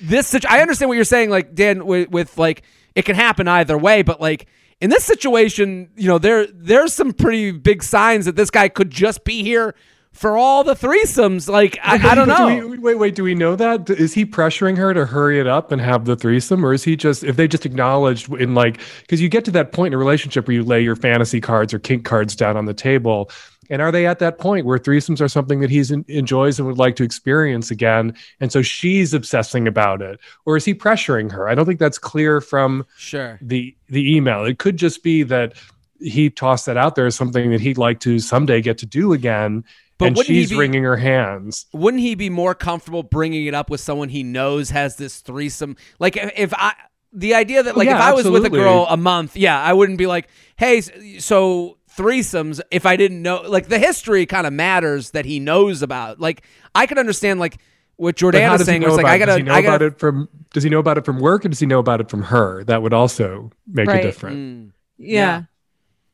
this 0.00 0.28
situ- 0.28 0.46
i 0.48 0.60
understand 0.60 0.88
what 0.88 0.94
you're 0.94 1.04
saying 1.04 1.30
like 1.30 1.54
dan 1.54 1.84
with, 1.86 2.10
with 2.10 2.36
like 2.38 2.62
it 2.94 3.04
can 3.04 3.16
happen 3.16 3.48
either 3.48 3.76
way 3.76 4.02
but 4.02 4.20
like 4.20 4.46
in 4.80 4.90
this 4.90 5.04
situation 5.04 5.90
you 5.96 6.06
know 6.06 6.18
there 6.18 6.46
there's 6.46 6.92
some 6.92 7.12
pretty 7.12 7.50
big 7.50 7.82
signs 7.82 8.26
that 8.26 8.36
this 8.36 8.50
guy 8.50 8.68
could 8.68 8.90
just 8.90 9.24
be 9.24 9.42
here 9.42 9.74
for 10.18 10.36
all 10.36 10.64
the 10.64 10.74
threesomes 10.74 11.48
like 11.48 11.78
i, 11.82 11.94
I 11.94 12.14
don't 12.14 12.28
Do 12.28 12.34
know 12.34 12.66
we- 12.68 12.78
wait, 12.78 12.94
wait. 12.98 13.14
Do 13.14 13.22
we 13.24 13.34
know 13.34 13.56
that? 13.56 13.88
Is 13.90 14.14
he 14.14 14.26
pressuring 14.26 14.76
her 14.76 14.92
to 14.94 15.06
hurry 15.06 15.38
it 15.40 15.46
up 15.46 15.70
and 15.72 15.80
have 15.80 16.04
the 16.04 16.16
threesome, 16.16 16.64
or 16.64 16.72
is 16.72 16.84
he 16.84 16.96
just 16.96 17.24
if 17.24 17.36
they 17.36 17.46
just 17.48 17.64
acknowledged 17.66 18.32
in 18.34 18.54
like 18.54 18.80
because 19.02 19.20
you 19.20 19.28
get 19.28 19.44
to 19.46 19.50
that 19.52 19.72
point 19.72 19.88
in 19.88 19.94
a 19.94 19.98
relationship 19.98 20.46
where 20.48 20.54
you 20.54 20.64
lay 20.64 20.80
your 20.82 20.96
fantasy 20.96 21.40
cards 21.40 21.72
or 21.72 21.78
kink 21.78 22.04
cards 22.04 22.34
down 22.36 22.56
on 22.56 22.64
the 22.66 22.74
table, 22.74 23.30
and 23.70 23.80
are 23.82 23.92
they 23.92 24.06
at 24.06 24.18
that 24.18 24.38
point 24.38 24.66
where 24.66 24.78
threesomes 24.78 25.20
are 25.20 25.28
something 25.28 25.60
that 25.60 25.70
he's 25.70 25.90
enjoys 25.90 26.58
and 26.58 26.66
would 26.68 26.78
like 26.78 26.96
to 26.96 27.04
experience 27.04 27.70
again, 27.70 28.14
and 28.40 28.50
so 28.52 28.62
she's 28.62 29.14
obsessing 29.14 29.68
about 29.68 30.02
it, 30.02 30.18
or 30.46 30.56
is 30.56 30.64
he 30.64 30.74
pressuring 30.74 31.30
her? 31.32 31.48
I 31.48 31.54
don't 31.54 31.66
think 31.66 31.80
that's 31.80 31.98
clear 31.98 32.40
from 32.40 32.84
sure 32.96 33.38
the 33.42 33.76
the 33.88 34.16
email. 34.16 34.44
It 34.44 34.58
could 34.58 34.76
just 34.76 35.02
be 35.02 35.22
that 35.24 35.54
he 36.00 36.30
tossed 36.30 36.66
that 36.66 36.76
out 36.76 36.94
there 36.94 37.06
as 37.06 37.16
something 37.16 37.50
that 37.50 37.60
he'd 37.60 37.76
like 37.78 37.98
to 38.00 38.18
someday 38.20 38.60
get 38.60 38.78
to 38.78 38.86
do 38.86 39.12
again. 39.12 39.64
But 39.98 40.06
and 40.06 40.16
wouldn't 40.16 40.34
he 40.34 40.42
she's 40.42 40.50
be- 40.50 40.56
wringing 40.58 40.84
her 40.84 40.96
hands. 40.96 41.66
wouldn't 41.72 42.02
he 42.02 42.14
be 42.14 42.30
more 42.30 42.54
comfortable 42.54 43.02
bringing 43.02 43.46
it 43.46 43.54
up 43.54 43.68
with 43.70 43.80
someone 43.80 44.08
he 44.08 44.22
knows 44.22 44.70
has 44.70 44.96
this 44.96 45.18
threesome? 45.20 45.76
Like 45.98 46.16
if, 46.16 46.30
if 46.36 46.54
I 46.54 46.74
the 47.12 47.34
idea 47.34 47.62
that 47.62 47.74
Oh, 47.74 47.78
like 47.78 47.86
yeah, 47.86 47.96
if 47.96 48.02
I 48.02 48.12
was 48.12 48.28
with 48.28 48.44
a 48.44 48.50
girl 48.50 48.86
a 48.88 48.96
month, 48.96 49.36
yeah, 49.36 49.60
I 49.60 49.72
wouldn't 49.72 49.98
be 49.98 50.06
like, 50.06 50.28
"Hey, 50.56 50.82
so 51.18 51.78
threesomes 51.96 52.60
if 52.70 52.86
I 52.86 52.94
didn't 52.96 53.22
know 53.22 53.42
like 53.42 53.68
the 53.68 53.78
history 53.78 54.24
kind 54.26 54.46
of 54.46 54.52
matters 54.52 55.10
that 55.12 55.24
he 55.24 55.40
knows 55.40 55.82
about. 55.82 56.20
Like 56.20 56.42
I 56.74 56.86
could 56.86 56.98
understand 56.98 57.40
like 57.40 57.58
what 57.96 58.14
But 58.16 58.34
how 58.40 58.54
Jordana's 58.54 58.58
does 58.58 58.60
he 58.60 58.64
saying 58.66 58.82
know 58.82 58.88
was 58.88 58.96
like 58.98 59.06
I 59.06 59.16
it? 59.16 59.18
got 59.18 59.26
does 59.26 59.34
to 59.36 59.38
he 59.38 59.42
know 59.42 59.54
I 59.54 59.58
about 59.58 59.80
got 59.80 59.82
it 59.82 59.98
from 59.98 60.28
does 60.52 60.62
he 60.62 60.70
know 60.70 60.78
about 60.78 60.98
it 60.98 61.04
from 61.04 61.18
work 61.18 61.44
or 61.44 61.48
does 61.48 61.58
he 61.58 61.66
know 61.66 61.80
about 61.80 62.00
it 62.00 62.08
from 62.08 62.22
her? 62.24 62.62
That 62.64 62.82
would 62.82 62.92
also 62.94 63.50
make 63.66 63.88
Right. 63.88 63.98
a 63.98 64.02
difference. 64.02 64.36
Mm. 64.36 64.70
yeah, 64.98 65.42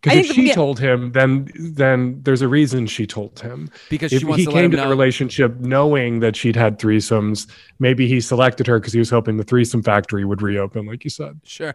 Because 0.05 0.31
if 0.31 0.37
she 0.37 0.49
yeah. 0.49 0.55
told 0.55 0.79
him, 0.79 1.13
then 1.13 1.49
then 1.55 2.21
there's 2.23 2.43
a 2.43 2.49
reason 2.49 2.87
she 2.87 3.07
told 3.07 3.41
him. 3.41 3.71
because 3.89 4.13
If 4.13 4.21
she 4.21 4.27
wants 4.27 4.41
he 4.41 4.45
to 4.45 4.53
came 4.53 4.65
him 4.67 4.71
to 4.73 4.77
the 4.77 4.89
relationship 4.89 5.59
knowing 5.61 6.21
that 6.21 6.37
she'd 6.37 6.57
had 6.57 6.79
threesomes, 6.79 7.51
maybe 7.79 8.07
he 8.07 8.21
selected 8.21 8.67
her 8.67 8.79
because 8.79 8.93
he 8.93 8.99
was 8.99 9.09
hoping 9.09 9.39
the 9.39 9.45
threesome 9.45 9.83
factory 9.83 10.25
would 10.25 10.43
reopen, 10.43 10.85
like 10.85 11.05
you 11.05 11.11
said. 11.11 11.41
Sure. 11.45 11.75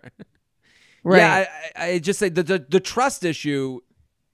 right. 1.03 1.17
Yeah, 1.17 1.45
I, 1.75 1.83
I 1.83 1.89
I 1.93 1.99
just 1.99 2.19
say 2.19 2.29
the, 2.29 2.43
the 2.43 2.65
the 2.69 2.79
trust 2.79 3.25
issue 3.25 3.79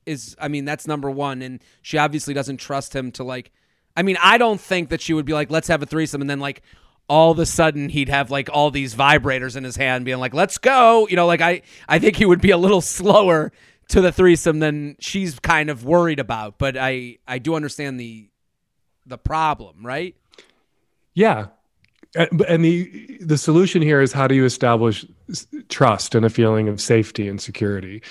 is. 0.06 0.36
I 0.40 0.50
mean, 0.50 0.66
that's 0.66 0.88
number 0.88 1.10
one, 1.10 1.42
and 1.42 1.62
she 1.82 1.98
obviously 1.98 2.34
doesn't 2.34 2.58
trust 2.58 2.94
him 2.94 3.12
to 3.14 3.24
like. 3.24 3.52
I 3.96 4.04
mean, 4.04 4.18
I 4.22 4.38
don't 4.38 4.60
think 4.60 4.90
that 4.90 5.00
she 5.00 5.14
would 5.14 5.26
be 5.26 5.34
like, 5.34 5.50
"Let's 5.50 5.70
have 5.70 5.82
a 5.82 5.86
threesome," 5.86 6.20
and 6.20 6.30
then 6.30 6.42
like 6.42 6.64
all 7.08 7.32
of 7.32 7.40
a 7.40 7.46
sudden 7.46 7.90
he'd 7.90 8.10
have 8.10 8.32
like 8.32 8.50
all 8.52 8.72
these 8.72 8.96
vibrators 8.96 9.56
in 9.56 9.64
his 9.64 9.78
hand, 9.78 10.04
being 10.04 10.18
like, 10.18 10.34
"Let's 10.34 10.58
go," 10.58 11.08
you 11.08 11.16
know. 11.16 11.28
Like 11.28 11.42
I 11.42 11.62
I 11.88 12.00
think 12.00 12.18
he 12.18 12.26
would 12.26 12.42
be 12.42 12.52
a 12.52 12.58
little 12.58 12.82
slower 12.98 13.54
to 13.90 14.02
the 14.02 14.12
threesome 14.12 14.60
than 14.60 14.96
she's 15.00 15.40
kind 15.40 15.70
of 15.70 15.86
worried 15.86 16.20
about. 16.20 16.58
But 16.58 16.78
I 16.78 17.18
I 17.28 17.40
do 17.40 17.56
understand 17.56 18.00
the 18.00 18.30
the 19.06 19.18
problem, 19.18 19.86
right? 19.86 20.16
Yeah. 21.14 21.48
And, 22.16 22.64
the 22.64 23.18
the 23.22 23.38
solution 23.38 23.82
here 23.82 24.02
is 24.02 24.14
how 24.14 24.28
do 24.28 24.36
you 24.36 24.46
establish 24.46 25.06
trust 25.68 26.16
and 26.16 26.26
a 26.26 26.30
feeling 26.30 26.70
of 26.70 26.80
safety 26.80 27.28
and 27.28 27.42
security? 27.42 28.02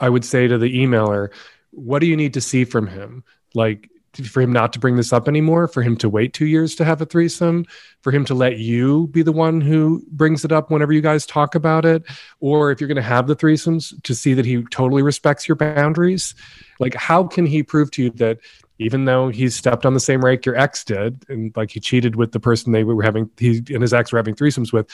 I 0.00 0.08
would 0.08 0.24
say 0.24 0.46
to 0.46 0.58
the 0.58 0.72
emailer, 0.84 1.30
what 1.70 2.00
do 2.00 2.06
you 2.06 2.16
need 2.16 2.34
to 2.34 2.40
see 2.40 2.64
from 2.64 2.86
him? 2.86 3.24
Like 3.54 3.88
for 4.16 4.40
him 4.40 4.52
not 4.52 4.72
to 4.72 4.78
bring 4.78 4.96
this 4.96 5.12
up 5.12 5.28
anymore, 5.28 5.68
for 5.68 5.82
him 5.82 5.96
to 5.96 6.08
wait 6.08 6.32
two 6.32 6.46
years 6.46 6.74
to 6.76 6.84
have 6.84 7.00
a 7.00 7.06
threesome, 7.06 7.66
for 8.02 8.12
him 8.12 8.24
to 8.26 8.34
let 8.34 8.58
you 8.58 9.08
be 9.08 9.22
the 9.22 9.32
one 9.32 9.60
who 9.60 10.04
brings 10.10 10.44
it 10.44 10.52
up 10.52 10.70
whenever 10.70 10.92
you 10.92 11.00
guys 11.00 11.26
talk 11.26 11.54
about 11.54 11.84
it, 11.84 12.02
or 12.40 12.70
if 12.70 12.80
you're 12.80 12.88
going 12.88 12.96
to 12.96 13.02
have 13.02 13.26
the 13.26 13.36
threesomes, 13.36 14.00
to 14.02 14.14
see 14.14 14.34
that 14.34 14.44
he 14.44 14.62
totally 14.70 15.02
respects 15.02 15.48
your 15.48 15.56
boundaries. 15.56 16.34
Like, 16.78 16.94
how 16.94 17.24
can 17.24 17.46
he 17.46 17.62
prove 17.62 17.90
to 17.92 18.04
you 18.04 18.10
that 18.10 18.38
even 18.78 19.04
though 19.04 19.28
he's 19.28 19.54
stepped 19.54 19.86
on 19.86 19.94
the 19.94 20.00
same 20.00 20.24
rake 20.24 20.44
your 20.44 20.56
ex 20.56 20.84
did, 20.84 21.24
and 21.28 21.56
like 21.56 21.70
he 21.70 21.80
cheated 21.80 22.16
with 22.16 22.32
the 22.32 22.40
person 22.40 22.72
they 22.72 22.84
were 22.84 23.02
having, 23.02 23.30
he 23.38 23.58
and 23.70 23.82
his 23.82 23.94
ex 23.94 24.12
were 24.12 24.18
having 24.18 24.34
threesomes 24.34 24.72
with, 24.72 24.90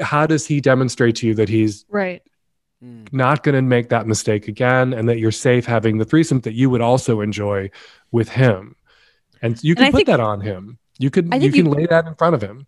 how 0.00 0.26
does 0.26 0.46
he 0.46 0.60
demonstrate 0.60 1.16
to 1.16 1.26
you 1.26 1.34
that 1.34 1.48
he's 1.48 1.84
right. 1.88 2.22
Mm. 2.82 3.12
not 3.12 3.42
going 3.44 3.54
to 3.54 3.62
make 3.62 3.90
that 3.90 4.06
mistake 4.08 4.48
again 4.48 4.92
and 4.92 5.08
that 5.08 5.18
you're 5.18 5.30
safe 5.30 5.66
having 5.66 5.98
the 5.98 6.04
threesome 6.04 6.40
that 6.40 6.54
you 6.54 6.68
would 6.68 6.80
also 6.80 7.20
enjoy 7.20 7.70
with 8.10 8.28
him? 8.30 8.74
And 9.40 9.62
you 9.62 9.74
can 9.74 9.84
I 9.84 9.90
put 9.90 9.96
think- 9.98 10.06
that 10.08 10.20
on 10.20 10.40
him. 10.40 10.78
You 10.98 11.10
could 11.10 11.26
you 11.42 11.50
can 11.52 11.66
you- 11.66 11.72
lay 11.72 11.86
that 11.86 12.06
in 12.06 12.14
front 12.16 12.34
of 12.34 12.42
him. 12.42 12.66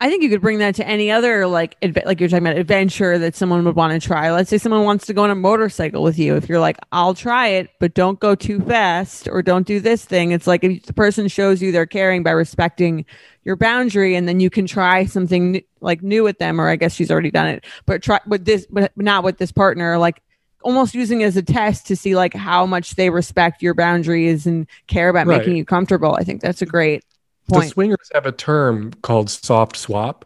I 0.00 0.08
think 0.08 0.22
you 0.22 0.30
could 0.30 0.40
bring 0.40 0.58
that 0.60 0.74
to 0.76 0.86
any 0.86 1.10
other 1.10 1.46
like 1.46 1.78
adve- 1.80 2.06
like 2.06 2.18
you're 2.18 2.28
talking 2.30 2.46
about 2.46 2.56
adventure 2.56 3.18
that 3.18 3.36
someone 3.36 3.64
would 3.64 3.76
want 3.76 3.92
to 4.00 4.06
try. 4.06 4.32
Let's 4.32 4.48
say 4.48 4.56
someone 4.56 4.84
wants 4.84 5.04
to 5.06 5.12
go 5.12 5.24
on 5.24 5.30
a 5.30 5.34
motorcycle 5.34 6.02
with 6.02 6.18
you. 6.18 6.36
If 6.36 6.48
you're 6.48 6.58
like, 6.58 6.78
I'll 6.92 7.12
try 7.14 7.48
it, 7.48 7.68
but 7.80 7.92
don't 7.92 8.18
go 8.18 8.34
too 8.34 8.60
fast 8.60 9.28
or 9.28 9.42
don't 9.42 9.66
do 9.66 9.80
this 9.80 10.02
thing. 10.04 10.30
It's 10.32 10.46
like 10.46 10.64
if 10.64 10.84
the 10.84 10.94
person 10.94 11.28
shows 11.28 11.60
you 11.60 11.70
they're 11.70 11.84
caring 11.84 12.22
by 12.22 12.30
respecting 12.30 13.04
your 13.44 13.56
boundary, 13.56 14.14
and 14.14 14.26
then 14.26 14.40
you 14.40 14.48
can 14.48 14.66
try 14.66 15.04
something 15.04 15.56
n- 15.56 15.62
like 15.82 16.02
new 16.02 16.22
with 16.24 16.38
them. 16.38 16.58
Or 16.60 16.68
I 16.68 16.76
guess 16.76 16.94
she's 16.94 17.10
already 17.10 17.30
done 17.30 17.48
it, 17.48 17.64
but 17.84 18.02
try 18.02 18.20
with 18.26 18.46
this, 18.46 18.66
but 18.70 18.90
not 18.96 19.22
with 19.22 19.36
this 19.36 19.52
partner. 19.52 19.98
Like 19.98 20.22
almost 20.62 20.94
using 20.94 21.20
it 21.20 21.26
as 21.26 21.36
a 21.36 21.42
test 21.42 21.86
to 21.88 21.94
see 21.96 22.16
like 22.16 22.32
how 22.32 22.64
much 22.64 22.94
they 22.94 23.10
respect 23.10 23.60
your 23.60 23.74
boundaries 23.74 24.46
and 24.46 24.66
care 24.86 25.10
about 25.10 25.26
Right. 25.26 25.38
making 25.38 25.56
you 25.56 25.64
comfortable. 25.66 26.14
I 26.18 26.24
think 26.24 26.40
that's 26.40 26.62
a 26.62 26.66
great 26.66 27.04
The 27.48 27.62
swingers 27.62 28.10
have 28.14 28.26
a 28.26 28.32
term 28.32 28.92
called 29.02 29.30
soft 29.30 29.76
swap, 29.76 30.24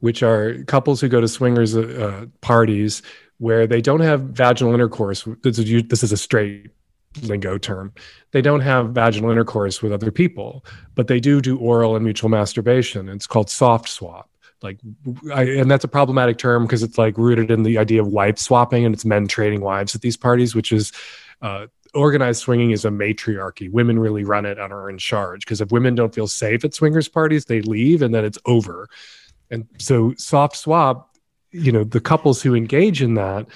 which 0.00 0.22
are 0.22 0.62
couples 0.64 1.00
who 1.00 1.08
go 1.08 1.20
to 1.20 1.28
swingers 1.28 1.76
uh, 1.76 2.26
parties 2.40 3.02
where 3.38 3.66
they 3.66 3.80
don't 3.80 4.00
have 4.00 4.20
vaginal 4.20 4.74
intercourse. 4.74 5.26
This 5.42 5.58
is, 5.58 5.82
this 5.88 6.02
is 6.02 6.12
a 6.12 6.16
straight 6.16 6.70
lingo 7.22 7.58
term. 7.58 7.92
They 8.32 8.42
don't 8.42 8.60
have 8.60 8.90
vaginal 8.90 9.30
intercourse 9.30 9.82
with 9.82 9.92
other 9.92 10.10
people, 10.10 10.64
but 10.94 11.08
they 11.08 11.20
do 11.20 11.40
do 11.40 11.58
oral 11.58 11.96
and 11.96 12.04
mutual 12.04 12.30
masturbation. 12.30 13.08
It's 13.08 13.26
called 13.26 13.50
soft 13.50 13.88
swap. 13.88 14.30
Like, 14.62 14.78
I, 15.32 15.44
and 15.44 15.70
that's 15.70 15.84
a 15.84 15.88
problematic 15.88 16.36
term 16.36 16.64
because 16.64 16.82
it's 16.82 16.98
like 16.98 17.16
rooted 17.16 17.50
in 17.50 17.62
the 17.62 17.78
idea 17.78 18.02
of 18.02 18.08
wife 18.08 18.38
swapping 18.38 18.84
and 18.84 18.94
it's 18.94 19.06
men 19.06 19.26
trading 19.26 19.62
wives 19.62 19.94
at 19.94 20.02
these 20.02 20.18
parties, 20.18 20.54
which 20.54 20.70
is 20.70 20.92
uh, 21.40 21.66
organized 21.94 22.40
swinging 22.42 22.70
is 22.70 22.84
a 22.84 22.90
matriarchy. 22.90 23.68
Women 23.68 23.98
really 23.98 24.24
run 24.24 24.46
it 24.46 24.58
and 24.58 24.72
are 24.72 24.88
in 24.90 24.98
charge 24.98 25.44
because 25.44 25.60
if 25.60 25.70
women 25.72 25.94
don't 25.94 26.14
feel 26.14 26.26
safe 26.26 26.64
at 26.64 26.74
swingers 26.74 27.08
parties, 27.08 27.44
they 27.46 27.60
leave 27.62 28.02
and 28.02 28.14
then 28.14 28.24
it's 28.24 28.38
over. 28.46 28.88
And 29.50 29.66
so 29.78 30.14
soft 30.16 30.56
swap, 30.56 31.16
you 31.50 31.72
know, 31.72 31.82
the 31.84 32.00
couples 32.00 32.40
who 32.42 32.54
engage 32.54 33.02
in 33.02 33.14
that, 33.14 33.46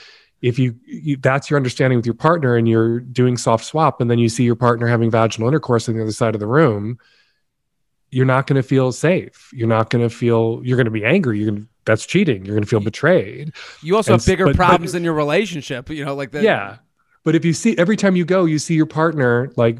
if 0.42 0.58
you, 0.58 0.74
you 0.84 1.16
that's 1.16 1.48
your 1.48 1.56
understanding 1.56 1.96
with 1.96 2.04
your 2.06 2.14
partner 2.14 2.56
and 2.56 2.68
you're 2.68 3.00
doing 3.00 3.36
soft 3.36 3.64
swap 3.64 4.00
and 4.00 4.10
then 4.10 4.18
you 4.18 4.28
see 4.28 4.44
your 4.44 4.56
partner 4.56 4.86
having 4.86 5.10
vaginal 5.10 5.48
intercourse 5.48 5.88
on 5.88 5.94
the 5.94 6.02
other 6.02 6.12
side 6.12 6.34
of 6.34 6.40
the 6.40 6.46
room, 6.46 6.98
you're 8.10 8.26
not 8.26 8.46
going 8.46 8.60
to 8.60 8.66
feel 8.66 8.92
safe. 8.92 9.50
You're 9.52 9.68
not 9.68 9.90
going 9.90 10.02
to 10.06 10.14
feel 10.14 10.60
you're 10.62 10.76
going 10.76 10.84
to 10.84 10.90
be 10.90 11.04
angry. 11.04 11.38
You're 11.38 11.50
going 11.50 11.62
to 11.62 11.68
that's 11.86 12.06
cheating. 12.06 12.44
You're 12.46 12.54
going 12.54 12.62
to 12.64 12.68
feel 12.68 12.80
betrayed. 12.80 13.52
You 13.82 13.96
also 13.96 14.14
And 14.14 14.20
have 14.22 14.26
bigger 14.26 14.44
but- 14.46 14.56
but- 14.56 14.56
problems 14.56 14.94
in 14.94 15.04
your 15.04 15.12
relationship. 15.14 15.90
You 15.90 16.04
know, 16.04 16.14
like 16.14 16.30
that. 16.32 16.42
Yeah. 16.42 16.76
But 17.24 17.34
if 17.34 17.44
you 17.44 17.52
see 17.52 17.76
every 17.78 17.96
time 17.96 18.16
you 18.16 18.24
go, 18.24 18.44
you 18.44 18.58
see 18.58 18.74
your 18.74 18.86
partner 18.86 19.50
like 19.56 19.78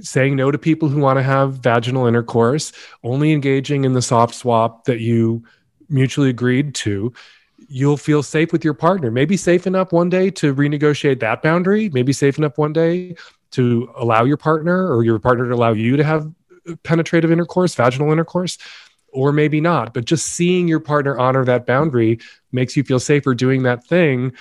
saying 0.00 0.36
no 0.36 0.50
to 0.50 0.58
people 0.58 0.88
who 0.88 1.00
want 1.00 1.18
to 1.18 1.22
have 1.22 1.54
vaginal 1.54 2.06
intercourse, 2.06 2.72
only 3.04 3.32
engaging 3.32 3.84
in 3.84 3.92
the 3.92 4.02
soft 4.02 4.34
swap 4.34 4.84
that 4.84 5.00
you 5.00 5.44
mutually 5.88 6.30
agreed 6.30 6.74
to, 6.74 7.12
you'll 7.68 7.96
feel 7.96 8.22
safe 8.22 8.52
with 8.52 8.64
your 8.64 8.74
partner. 8.74 9.10
Maybe 9.10 9.36
safe 9.36 9.66
enough 9.66 9.92
one 9.92 10.08
day 10.08 10.30
to 10.30 10.54
renegotiate 10.54 11.20
that 11.20 11.42
boundary, 11.42 11.90
maybe 11.90 12.12
safe 12.12 12.38
enough 12.38 12.56
one 12.56 12.72
day 12.72 13.16
to 13.50 13.90
allow 13.96 14.24
your 14.24 14.36
partner 14.36 14.92
or 14.94 15.04
your 15.04 15.18
partner 15.18 15.48
to 15.48 15.54
allow 15.54 15.72
you 15.72 15.96
to 15.96 16.04
have 16.04 16.30
penetrative 16.82 17.30
intercourse, 17.30 17.74
vaginal 17.74 18.12
intercourse, 18.12 18.58
or 19.12 19.32
maybe 19.32 19.60
not. 19.60 19.94
But 19.94 20.04
just 20.04 20.26
seeing 20.26 20.68
your 20.68 20.80
partner 20.80 21.18
honor 21.18 21.44
that 21.44 21.66
boundary 21.66 22.20
makes 22.52 22.76
you 22.76 22.84
feel 22.84 23.00
safer 23.00 23.34
doing 23.34 23.62
that 23.62 23.84
thing. 23.86 24.32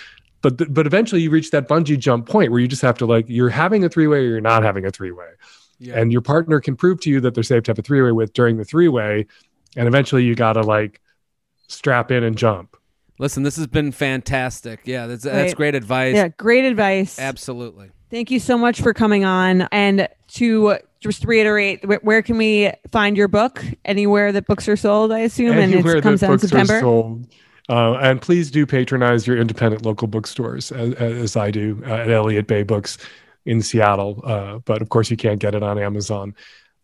But 0.41 0.57
th- 0.57 0.69
but 0.71 0.85
eventually 0.85 1.21
you 1.21 1.29
reach 1.29 1.51
that 1.51 1.67
bungee 1.67 1.97
jump 1.99 2.27
point 2.27 2.51
where 2.51 2.59
you 2.59 2.67
just 2.67 2.81
have 2.83 2.97
to 2.99 3.05
like 3.05 3.25
you're 3.27 3.49
having 3.49 3.83
a 3.83 3.89
three 3.89 4.07
way 4.07 4.19
or 4.19 4.21
you're 4.29 4.41
not 4.41 4.63
having 4.63 4.85
a 4.85 4.91
three 4.91 5.11
way, 5.11 5.27
Yeah. 5.79 5.99
and 5.99 6.11
your 6.11 6.21
partner 6.21 6.59
can 6.59 6.75
prove 6.75 6.99
to 7.01 7.09
you 7.09 7.19
that 7.21 7.33
they're 7.33 7.43
safe 7.43 7.63
to 7.63 7.71
have 7.71 7.79
a 7.79 7.81
three 7.81 8.01
way 8.01 8.11
with 8.11 8.33
during 8.33 8.57
the 8.57 8.65
three 8.65 8.87
way, 8.87 9.25
and 9.75 9.87
eventually 9.87 10.23
you 10.23 10.35
gotta 10.35 10.61
like 10.61 11.01
strap 11.67 12.11
in 12.11 12.23
and 12.23 12.37
jump. 12.37 12.77
Listen, 13.19 13.41
this 13.43 13.55
has 13.57 13.65
been 13.67 13.91
fantastic. 13.91 14.81
Yeah, 14.85 15.07
that's 15.07 15.23
that's 15.23 15.55
great 15.55 15.73
advice. 15.75 16.15
Yeah, 16.15 16.27
great 16.27 16.65
advice. 16.65 17.17
Absolutely. 17.19 17.89
Thank 18.11 18.29
you 18.31 18.39
so 18.39 18.57
much 18.57 18.79
for 18.81 18.93
coming 18.93 19.25
on. 19.25 19.63
And 19.71 20.07
to 20.35 20.77
just 21.01 21.25
reiterate, 21.25 21.83
where 22.03 22.21
can 22.21 22.37
we 22.37 22.71
find 22.91 23.17
your 23.17 23.27
book? 23.27 23.61
Anywhere 23.83 24.31
that 24.31 24.45
books 24.47 24.67
are 24.69 24.77
sold, 24.77 25.11
I 25.11 25.19
assume, 25.21 25.57
and 25.57 25.73
Anywhere 25.73 25.97
it 25.97 26.03
comes 26.03 26.21
that 26.21 26.27
out 26.27 26.33
in 26.33 26.37
books 26.37 26.45
are 26.53 26.65
September. 26.65 26.79
Uh, 27.69 27.93
and 27.95 28.21
please 28.21 28.49
do 28.49 28.65
patronize 28.65 29.27
your 29.27 29.37
independent 29.37 29.85
local 29.85 30.07
bookstores, 30.07 30.71
as, 30.71 30.93
as 30.93 31.35
I 31.35 31.51
do 31.51 31.81
uh, 31.85 31.91
at 31.91 32.09
Elliott 32.09 32.47
Bay 32.47 32.63
Books 32.63 32.97
in 33.45 33.61
Seattle. 33.61 34.21
Uh, 34.23 34.59
but 34.59 34.81
of 34.81 34.89
course, 34.89 35.11
you 35.11 35.17
can't 35.17 35.39
get 35.39 35.53
it 35.53 35.63
on 35.63 35.77
Amazon. 35.77 36.35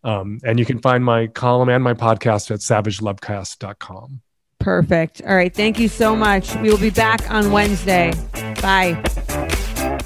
Um, 0.02 0.38
and 0.44 0.58
you 0.58 0.66
can 0.66 0.80
find 0.80 1.02
my 1.02 1.28
column 1.28 1.70
and 1.70 1.82
my 1.82 1.94
podcast 1.94 2.50
at 2.50 2.60
savagelovecast.com. 2.60 4.20
Perfect. 4.58 5.22
All 5.26 5.34
right. 5.34 5.54
Thank 5.54 5.78
you 5.78 5.88
so 5.88 6.14
much. 6.14 6.54
We 6.56 6.70
will 6.70 6.78
be 6.78 6.90
back 6.90 7.30
on 7.30 7.50
Wednesday. 7.50 8.12
Bye. 8.62 9.50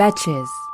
Betches. 0.00 0.69